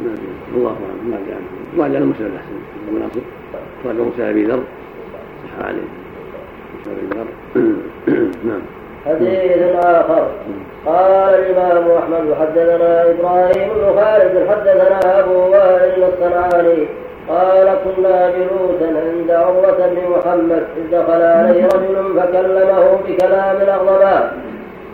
[0.00, 1.10] ما ادري الله أعلم.
[1.10, 2.88] ما ادري عنه راجع المسألة أحسن.
[2.88, 3.20] المناصب
[3.86, 4.62] راجع مسألة أبي ذر.
[5.44, 5.82] صح عليه.
[6.80, 7.26] مسألة أبي ذر.
[8.48, 8.62] نعم.
[9.06, 10.28] حديث آخر
[10.86, 16.88] قال الإمام أحمد حدثنا إبراهيم بن خالد حدثنا أبو وائل الصنعاني
[17.28, 24.22] قال كنا جلوسا عند عروة بن محمد إذ دخل عليه رجل فكلمه بكلام أغضباه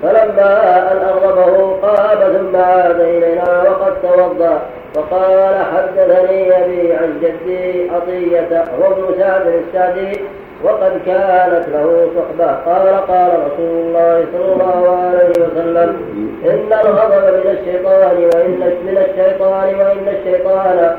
[0.02, 4.60] فلما أن أغضبه قام ثم عاد إلينا وقد توضأ.
[4.94, 10.20] فقال حدثني أبي عن جدي عطية هو ابن سعد السعدي
[10.64, 12.52] وقد كانت له صحبة.
[12.66, 15.96] قال قال رسول الله صلى الله عليه وسلم
[16.44, 20.96] إن الغضب من الشيطان وإن من الشيطان وإن الشيطان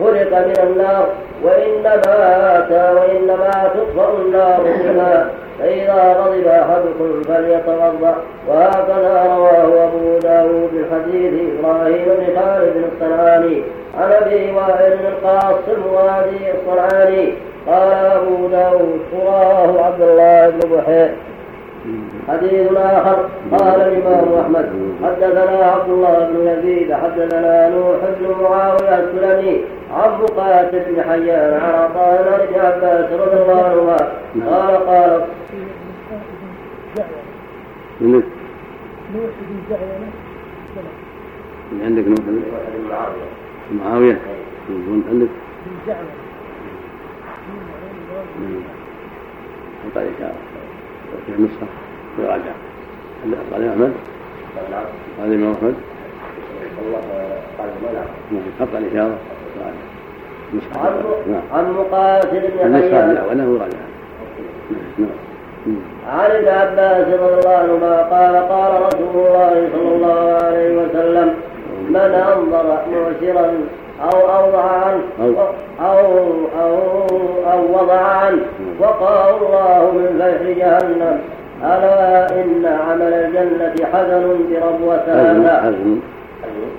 [0.00, 1.06] خلق من النار
[1.44, 8.14] وإنما أتى وإنما تطفأ النار بما فإذا غضب أحدكم فليتوضأ.
[8.48, 13.62] وهكذا رواه أبو داود من حديث إبراهيم بن خالد الصنعاني.
[14.00, 17.32] عن أبي وائل القاص المرادي الصنعاني.
[17.66, 21.10] قال أبو داود رواه عبد الله بن بحير
[22.28, 23.28] حديث آخر.
[23.58, 24.70] قال الإمام أحمد
[25.04, 29.60] حدثنا عبد الله بن يزيد حدثنا نوح بن معاوية السلمي.
[29.92, 33.96] عن مقاتل بن حيان عن عطاء بن عباس رضي الله عنهما
[34.46, 35.24] قال قال
[41.72, 42.42] اللي عندك نوح بن
[43.84, 44.18] معاوية.
[44.70, 45.28] وانت عندك.
[49.84, 50.34] حط عليه إشارة
[51.26, 51.66] في النسخة
[52.18, 52.52] يراجع
[53.52, 53.92] قال أحمد؟
[55.18, 55.74] قال الإمام أحمد
[58.32, 58.42] نعم.
[58.60, 59.18] حط عليه إشارة.
[61.54, 63.18] عن مقاتل بن حيان.
[63.30, 63.78] وله يراجع
[64.98, 65.08] نعم.
[66.08, 71.34] عن ابن عباس رضي الله عنهما قال قال رسول الله صلى الله عليه وسلم
[71.88, 71.96] من
[72.34, 73.52] أنظر معسرا
[74.02, 75.34] أو أوضع عنه أو.
[75.86, 76.26] أو
[77.52, 78.42] أو وضع عنه
[78.80, 81.20] وقاه الله من فيح جهنم
[81.62, 85.32] ألا إن عمل الجنة حزن بربوتها.
[85.32, 86.00] الله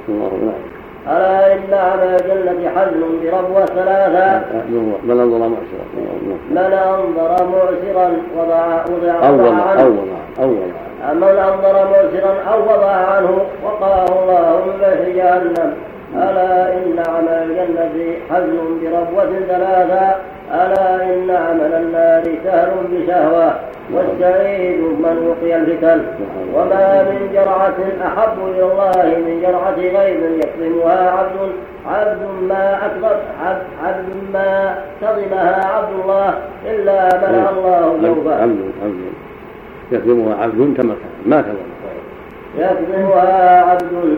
[0.10, 0.52] نعم
[1.08, 4.42] ألا إن عمل الجنة حزن بربوة ثلاثة
[5.04, 5.86] بل أنظر معسرا
[6.52, 9.48] من أنظر معسرا وضع وضع أول
[9.80, 10.08] أول
[10.40, 10.56] أول
[11.16, 15.74] من أنظر معسرا أو وضع عنه وقاه الله من فيح جهنم.
[16.16, 20.16] ألا إن عمل الجنة حزن بربوة ثلاثة
[20.52, 23.54] ألا إن عمل النار سهل بشهوة
[23.94, 26.02] والسعيد من وقي الفتن.
[26.56, 31.52] وما من جرعة أحب إلى الله من جرعة غيظ يكظمها عبد
[31.88, 32.20] عبد
[32.50, 36.34] ما أكظم عبد, عبد ما كظمها عبد الله
[36.66, 39.02] إلا منع الله جوفه عبد عبد.
[39.92, 41.56] يخدمها عبد كما كان ما كان
[42.58, 44.18] يكظمها عبد.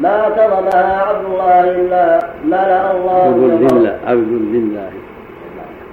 [0.00, 4.90] ما كظمها عبد الله إلا ملأ الله عبد لله عبد لله.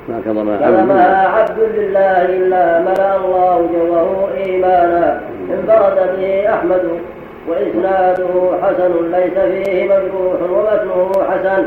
[0.09, 5.21] ما كظمها عبد كلمها عبد لله إلا ملأ الله جوه إيمانا.
[5.53, 6.84] انفرد به أحمد
[7.47, 11.63] وإسناده حسن ليس فيه مجروح ومتنه حسن.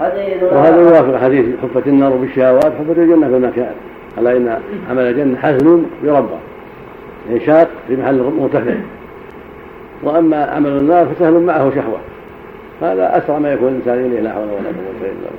[0.00, 3.72] حديث وهذا يوافق حديث حفت النار بالشهوات حفت الجنة في المكان
[4.18, 4.58] ألا إن
[4.90, 6.38] عمل الجنة حزن بربه.
[7.28, 8.74] يعني شاق في محل مرتفع
[10.02, 11.98] وأما عمل النار فسهل معه شهوة
[12.82, 15.30] هذا أسرع ما يكون الإنسان إليه لا حول ولا قوة إلا بالله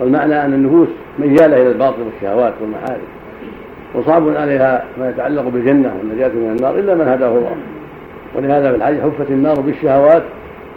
[0.00, 0.88] والمعنى أن النفوس
[1.18, 3.06] ميالة إلى الباطل والشهوات والمحارم
[3.94, 7.56] وصعب عليها ما يتعلق بالجنة والنجاة من النار إلا من هداه الله
[8.34, 10.22] ولهذا في الحديث حفت النار بالشهوات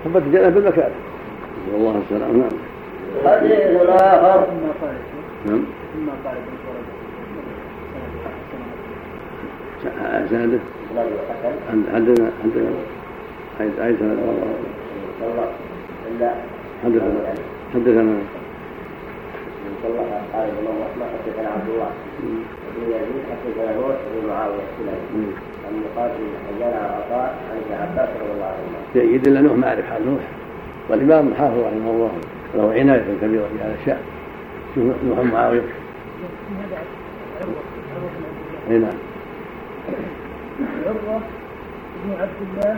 [0.05, 0.91] حفت الجنة بالمكاره
[1.67, 2.49] نسأل الله السلامة نعم
[3.25, 4.45] حديث آخر
[5.45, 5.61] نعم
[10.29, 10.59] سنده
[11.93, 12.69] عندنا عندنا
[13.59, 14.19] أي سند
[16.83, 17.21] حدثنا
[17.73, 18.03] حدثنا
[20.33, 20.87] قال ابن الله
[21.25, 21.49] حدثنا.
[21.49, 21.91] عبد الله
[22.75, 25.31] بن يزيد حدثنا نوح بن معاويه السلمي
[25.65, 28.79] عن مقاتل حجاج عن عطاء عن ابن عباس رضي الله عنهما.
[29.27, 30.23] إلا نوح ما حال نوح.
[30.89, 32.11] والإمام حافظ رحمه الله
[32.55, 34.03] له عناية كبيرة في هذا الشأن.
[34.75, 35.61] شوف نوح معاوية.
[38.69, 38.83] نعم.
[40.85, 41.21] عروة
[42.05, 42.77] بن عبد الله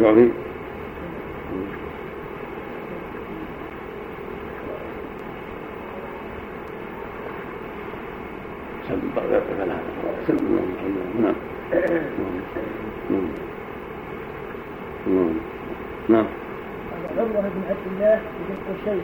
[0.00, 0.28] يعطي
[11.20, 11.34] نعم
[16.08, 16.26] نعم
[17.18, 18.20] عروة بن عبد الله.
[18.48, 19.00] بن قشير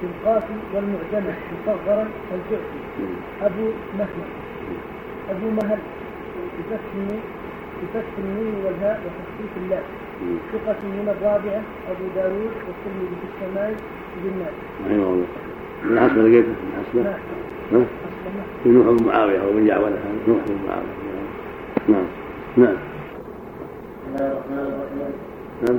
[0.00, 2.78] في القافي والمعجمة مصغرا الجعفي
[3.42, 4.28] أبو مهمل
[5.30, 5.78] أبو مهل
[6.58, 6.80] بفتح
[7.84, 9.82] بفتح النون والهاء وتخفيف الله.
[10.52, 13.74] ثقة من الرابعة أبو داوود والترمذي في السماء
[14.22, 14.60] بن مالك.
[14.86, 15.26] رحمه الله.
[15.84, 17.06] من حسب لقيته؟ من حسب
[17.72, 17.84] نعم.
[18.62, 19.96] في نوح بن معاوية أو بن جعولة
[20.28, 20.94] نوح بن معاوية.
[21.88, 22.06] نعم.
[22.56, 22.76] نعم.
[25.62, 25.78] نعم.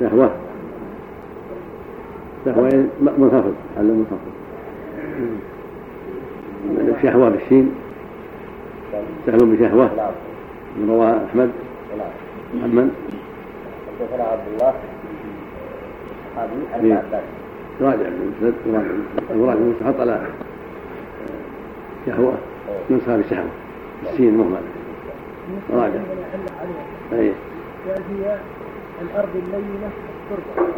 [0.00, 0.30] شهوة
[2.44, 3.54] شهوة منخفض.
[3.76, 4.32] حل منخفض.
[7.02, 7.74] شهوة بالشين
[9.26, 9.90] سهل بشهوة
[10.76, 11.50] من رواه أحمد.
[12.62, 12.90] عن من؟
[14.00, 14.74] حدثنا عبد الله.
[16.26, 16.94] الصحابي عن إيه.
[16.94, 17.22] عباس
[17.80, 18.54] راجع بن مسدد
[19.30, 20.26] راجع بن مسدد حط على
[22.06, 22.34] شهوة.
[22.90, 23.50] نسخة بشهوة
[24.02, 24.62] السين مهمل
[25.72, 26.00] راجع.
[27.12, 27.32] أي
[27.92, 28.36] هي
[29.02, 29.90] الأرض اللينة
[30.30, 30.72] التربة.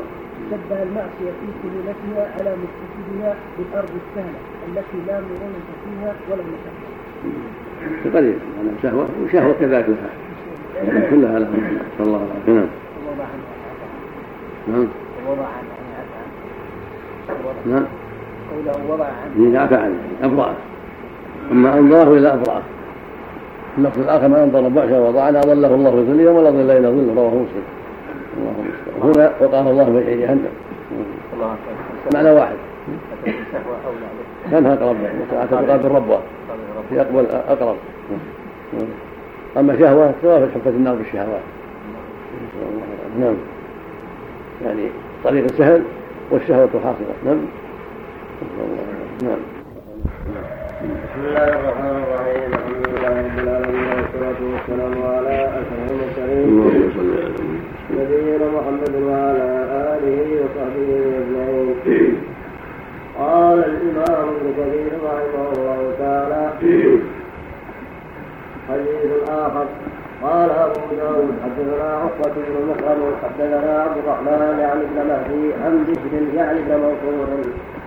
[0.53, 4.39] شبه المعصية في سهولتها على مستفيدها بالأرض السهلة
[4.69, 8.39] التي لا مرونة فيها ولا مشقة قليل.
[8.61, 9.87] أنا شهوة وشهوة كذلك.
[10.85, 12.53] لها كلها لها نسأل الله العافية.
[12.53, 12.67] نعم.
[14.69, 14.89] نعم.
[15.29, 15.73] عفى عنه
[17.67, 17.87] نعم.
[18.51, 20.55] قوله وضع هي عفى عنه أبرأه
[21.53, 22.63] أما أنظره إلى أبرأه
[23.79, 27.31] اللفظ الآخر ما أنظر بعشا وضعنا أضله الله في ظله ولا ظل إلا ظله رواه
[27.31, 27.82] مسلم.
[29.03, 30.53] هنا وقال الله في عين جهنم
[31.35, 31.57] الله
[32.15, 32.57] معنى واحد.
[34.51, 34.97] كان أقرب
[35.51, 36.21] تقابل ربه
[36.93, 37.77] يقبل أقرب
[39.57, 41.41] أما شهوة توافق حفة النار بالشهوات.
[43.21, 43.35] نعم.
[44.65, 44.89] يعني
[45.25, 45.83] طريق سهل
[46.31, 47.15] والشهوة حاصلة.
[47.25, 47.39] نعم.
[49.23, 49.39] نعم.
[50.83, 52.53] بسم الله الرحمن الرحيم.
[52.53, 57.52] الحمد لله رب العالمين والصلاة والسلام على أشرف المرسلين.
[57.99, 59.47] نبينا محمد وعلى
[59.95, 60.91] آله وصحبه
[61.21, 62.17] أجمعين.
[63.19, 66.51] قال الإمام ابن كثير رحمه الله تعالى
[68.69, 69.67] حديث آخر
[70.23, 76.37] قال أبو داود حدثنا عقبة بن مكرم حدثنا عبد الرحمن يعني ابن مهدي عن بشر
[76.37, 77.29] يعني ابن منصور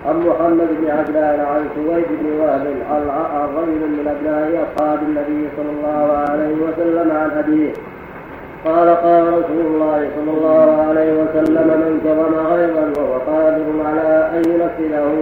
[0.06, 5.70] عن محمد بن عجلان عن سويد بن وهب عن رجل من أبناء أصحاب النبي صلى
[5.78, 7.72] الله عليه وسلم عن أبيه
[8.66, 14.42] قال قال رسول الله صلى الله عليه وسلم من كظم غيظا وهو قادر على أن
[14.52, 15.12] ينفذه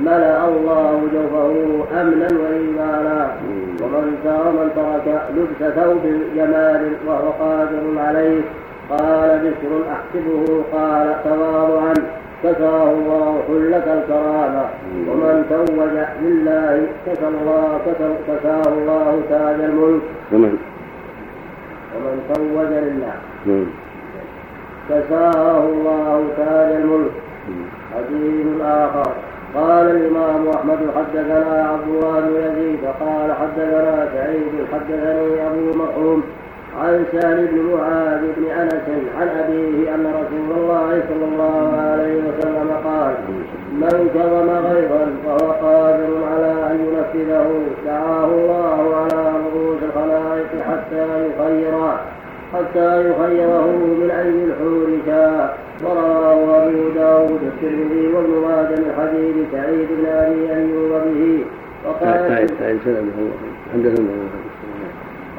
[0.00, 1.52] ملأ الله جوفه
[2.00, 3.30] امنا وإيمانا.
[3.82, 4.06] ومن
[4.46, 6.04] ومن ترك لبس ثوب
[6.36, 8.40] جمال وهو قادر عليه
[8.90, 11.94] قال بشر أحسبه قال تواضعا
[12.42, 14.64] كساه الله حلة الكرامة.
[15.08, 15.78] ومن توج
[16.22, 17.80] لله كسى الله
[18.28, 20.58] كساه الله تاج الملك.
[21.94, 23.14] ومن توج لله.
[23.46, 23.66] نعم.
[24.88, 27.14] كساه الله تاج الملك.
[27.94, 29.12] حديث آخر.
[29.54, 36.22] قال الإمام أحمد حدثنا عبد الله بن يزيد قال حدثنا سعيد حدثني أبو مرحوم
[36.80, 38.88] عن سهل بن معاذ بن أنس
[39.18, 43.14] عن أبيه أن رسول الله صلى الله عليه وسلم قال
[43.72, 47.46] من كظم غيظا فهو قادر على أن ينفذه.
[47.86, 52.00] دعاه الله على رؤوس الخلائق حتى يخيره
[52.54, 53.66] حتى يخيره
[54.00, 55.58] من أي الحور شاء.
[55.84, 58.06] ورواه أبو داود الترمذي
[58.46, 61.44] ماجه من حديث سعيد بن أبي أيوب به.
[61.86, 63.06] وقال تعال سلام
[63.72, 64.08] حدثنا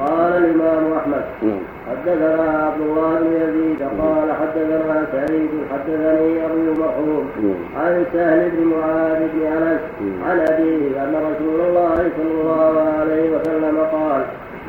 [0.00, 1.24] قال الإمام أحمد.
[1.42, 1.71] نعم.
[1.90, 7.30] حدثنا عبد الله بن يزيد قال حدثنا سعيد حدثني أبو مرحوم
[7.76, 9.80] عن سهل بن معاذ بن أنس
[10.26, 14.22] عن أبيه أن رسول الله صلى الله عليه وسلم قال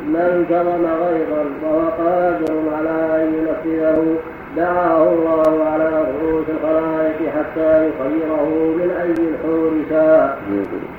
[0.08, 4.16] من كظم غيظا وهو قادر على أن ينفذه.
[4.58, 10.38] دعاه الله على رؤوس الخلائق حتى يخيره من اي الحور شاء.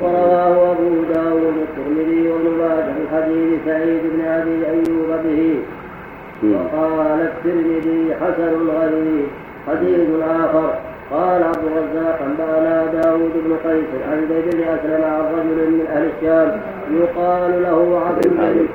[0.01, 5.63] ورواه أبو داود الترمذي وابن ماجه من حديث سعيد بن أبي أيوب به.
[6.43, 9.27] وقال الترمذي حسن غريب
[9.69, 10.75] حديث آخر
[11.11, 16.11] قال عبد الرزاق أنبأنا داود بن قيس عن زيد بن أسلم عن رجل من أهل
[16.17, 16.61] الشام
[17.01, 18.69] يقال له عبد الملك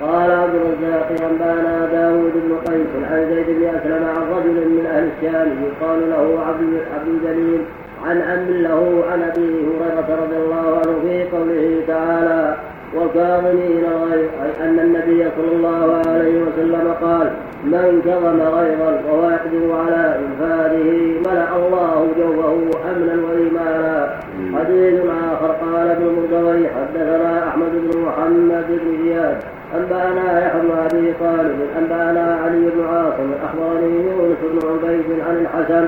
[0.00, 5.08] قال عبد الرزاق أنبأنا داود بن قيس عن زيد بن أسلم عن رجل من أهل
[5.18, 7.60] الشام يقال له عبد عبد الجليل.
[8.06, 12.56] عن عم له عن أبي هريرة رضي الله عنه في قوله تعالى
[12.94, 17.30] اي أن النبي صلى الله عليه وسلم قال
[17.64, 24.16] من كظم غيظا وهو يقدر على إنفاذه ملأ الله جوفه أمنا وإيمانا
[24.58, 25.00] حديث
[25.32, 29.36] آخر قال ابن المردوي حدثنا أحمد بن محمد بن زياد
[29.76, 35.86] أنبأنا يحيى بن أبي طالب أنبأنا علي بن عاصم أخبرني يونس بن عبيد عن الحسن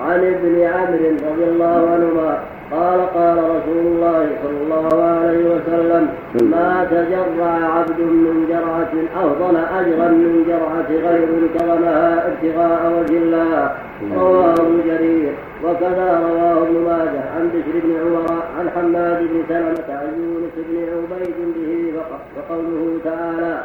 [0.00, 2.38] عن ابن عمرو رضي الله عنهما
[2.70, 6.08] قال قال رسول الله صلى الله عليه وسلم
[6.50, 8.92] ما تجرع عبد من جرعة
[9.24, 11.28] أفضل أجرا من جرعة غير
[11.58, 13.72] كرمها ابتغاء وجه الله.
[14.16, 15.32] رواه ابن جرير.
[15.64, 20.76] وكذا رواه ابن ماجه عن بشر بن عمر عن حماد بن سلمة عن يونس بن
[20.92, 21.92] عبيد به
[22.36, 23.60] وقوله تعالى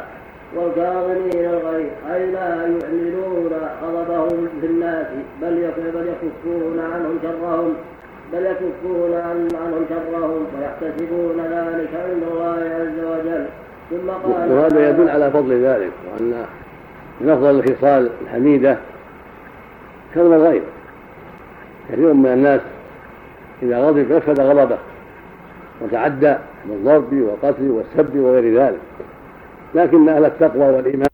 [0.54, 3.50] والكاظمين الغيظ أي لا يعلنون
[3.82, 5.06] غضبهم في الناس
[5.42, 7.74] بل بل يكفون عنهم شرهم
[8.32, 13.46] بل يكفون عنهم شرهم ويحتسبون ذلك عند الله عز وجل.
[13.90, 16.44] ثم قال وهذا يدل على فضل ذلك وأن
[17.20, 18.76] من أفضل الخصال الحميدة
[20.14, 20.62] كظم الغيظ
[21.88, 22.60] كثير من الناس
[23.62, 24.78] إذا غضب نفذ غضبه
[25.80, 28.78] وتعدى بالضرب والقتل والسب وغير ذلك.
[29.76, 31.08] لكن أهل التقوى والإيمان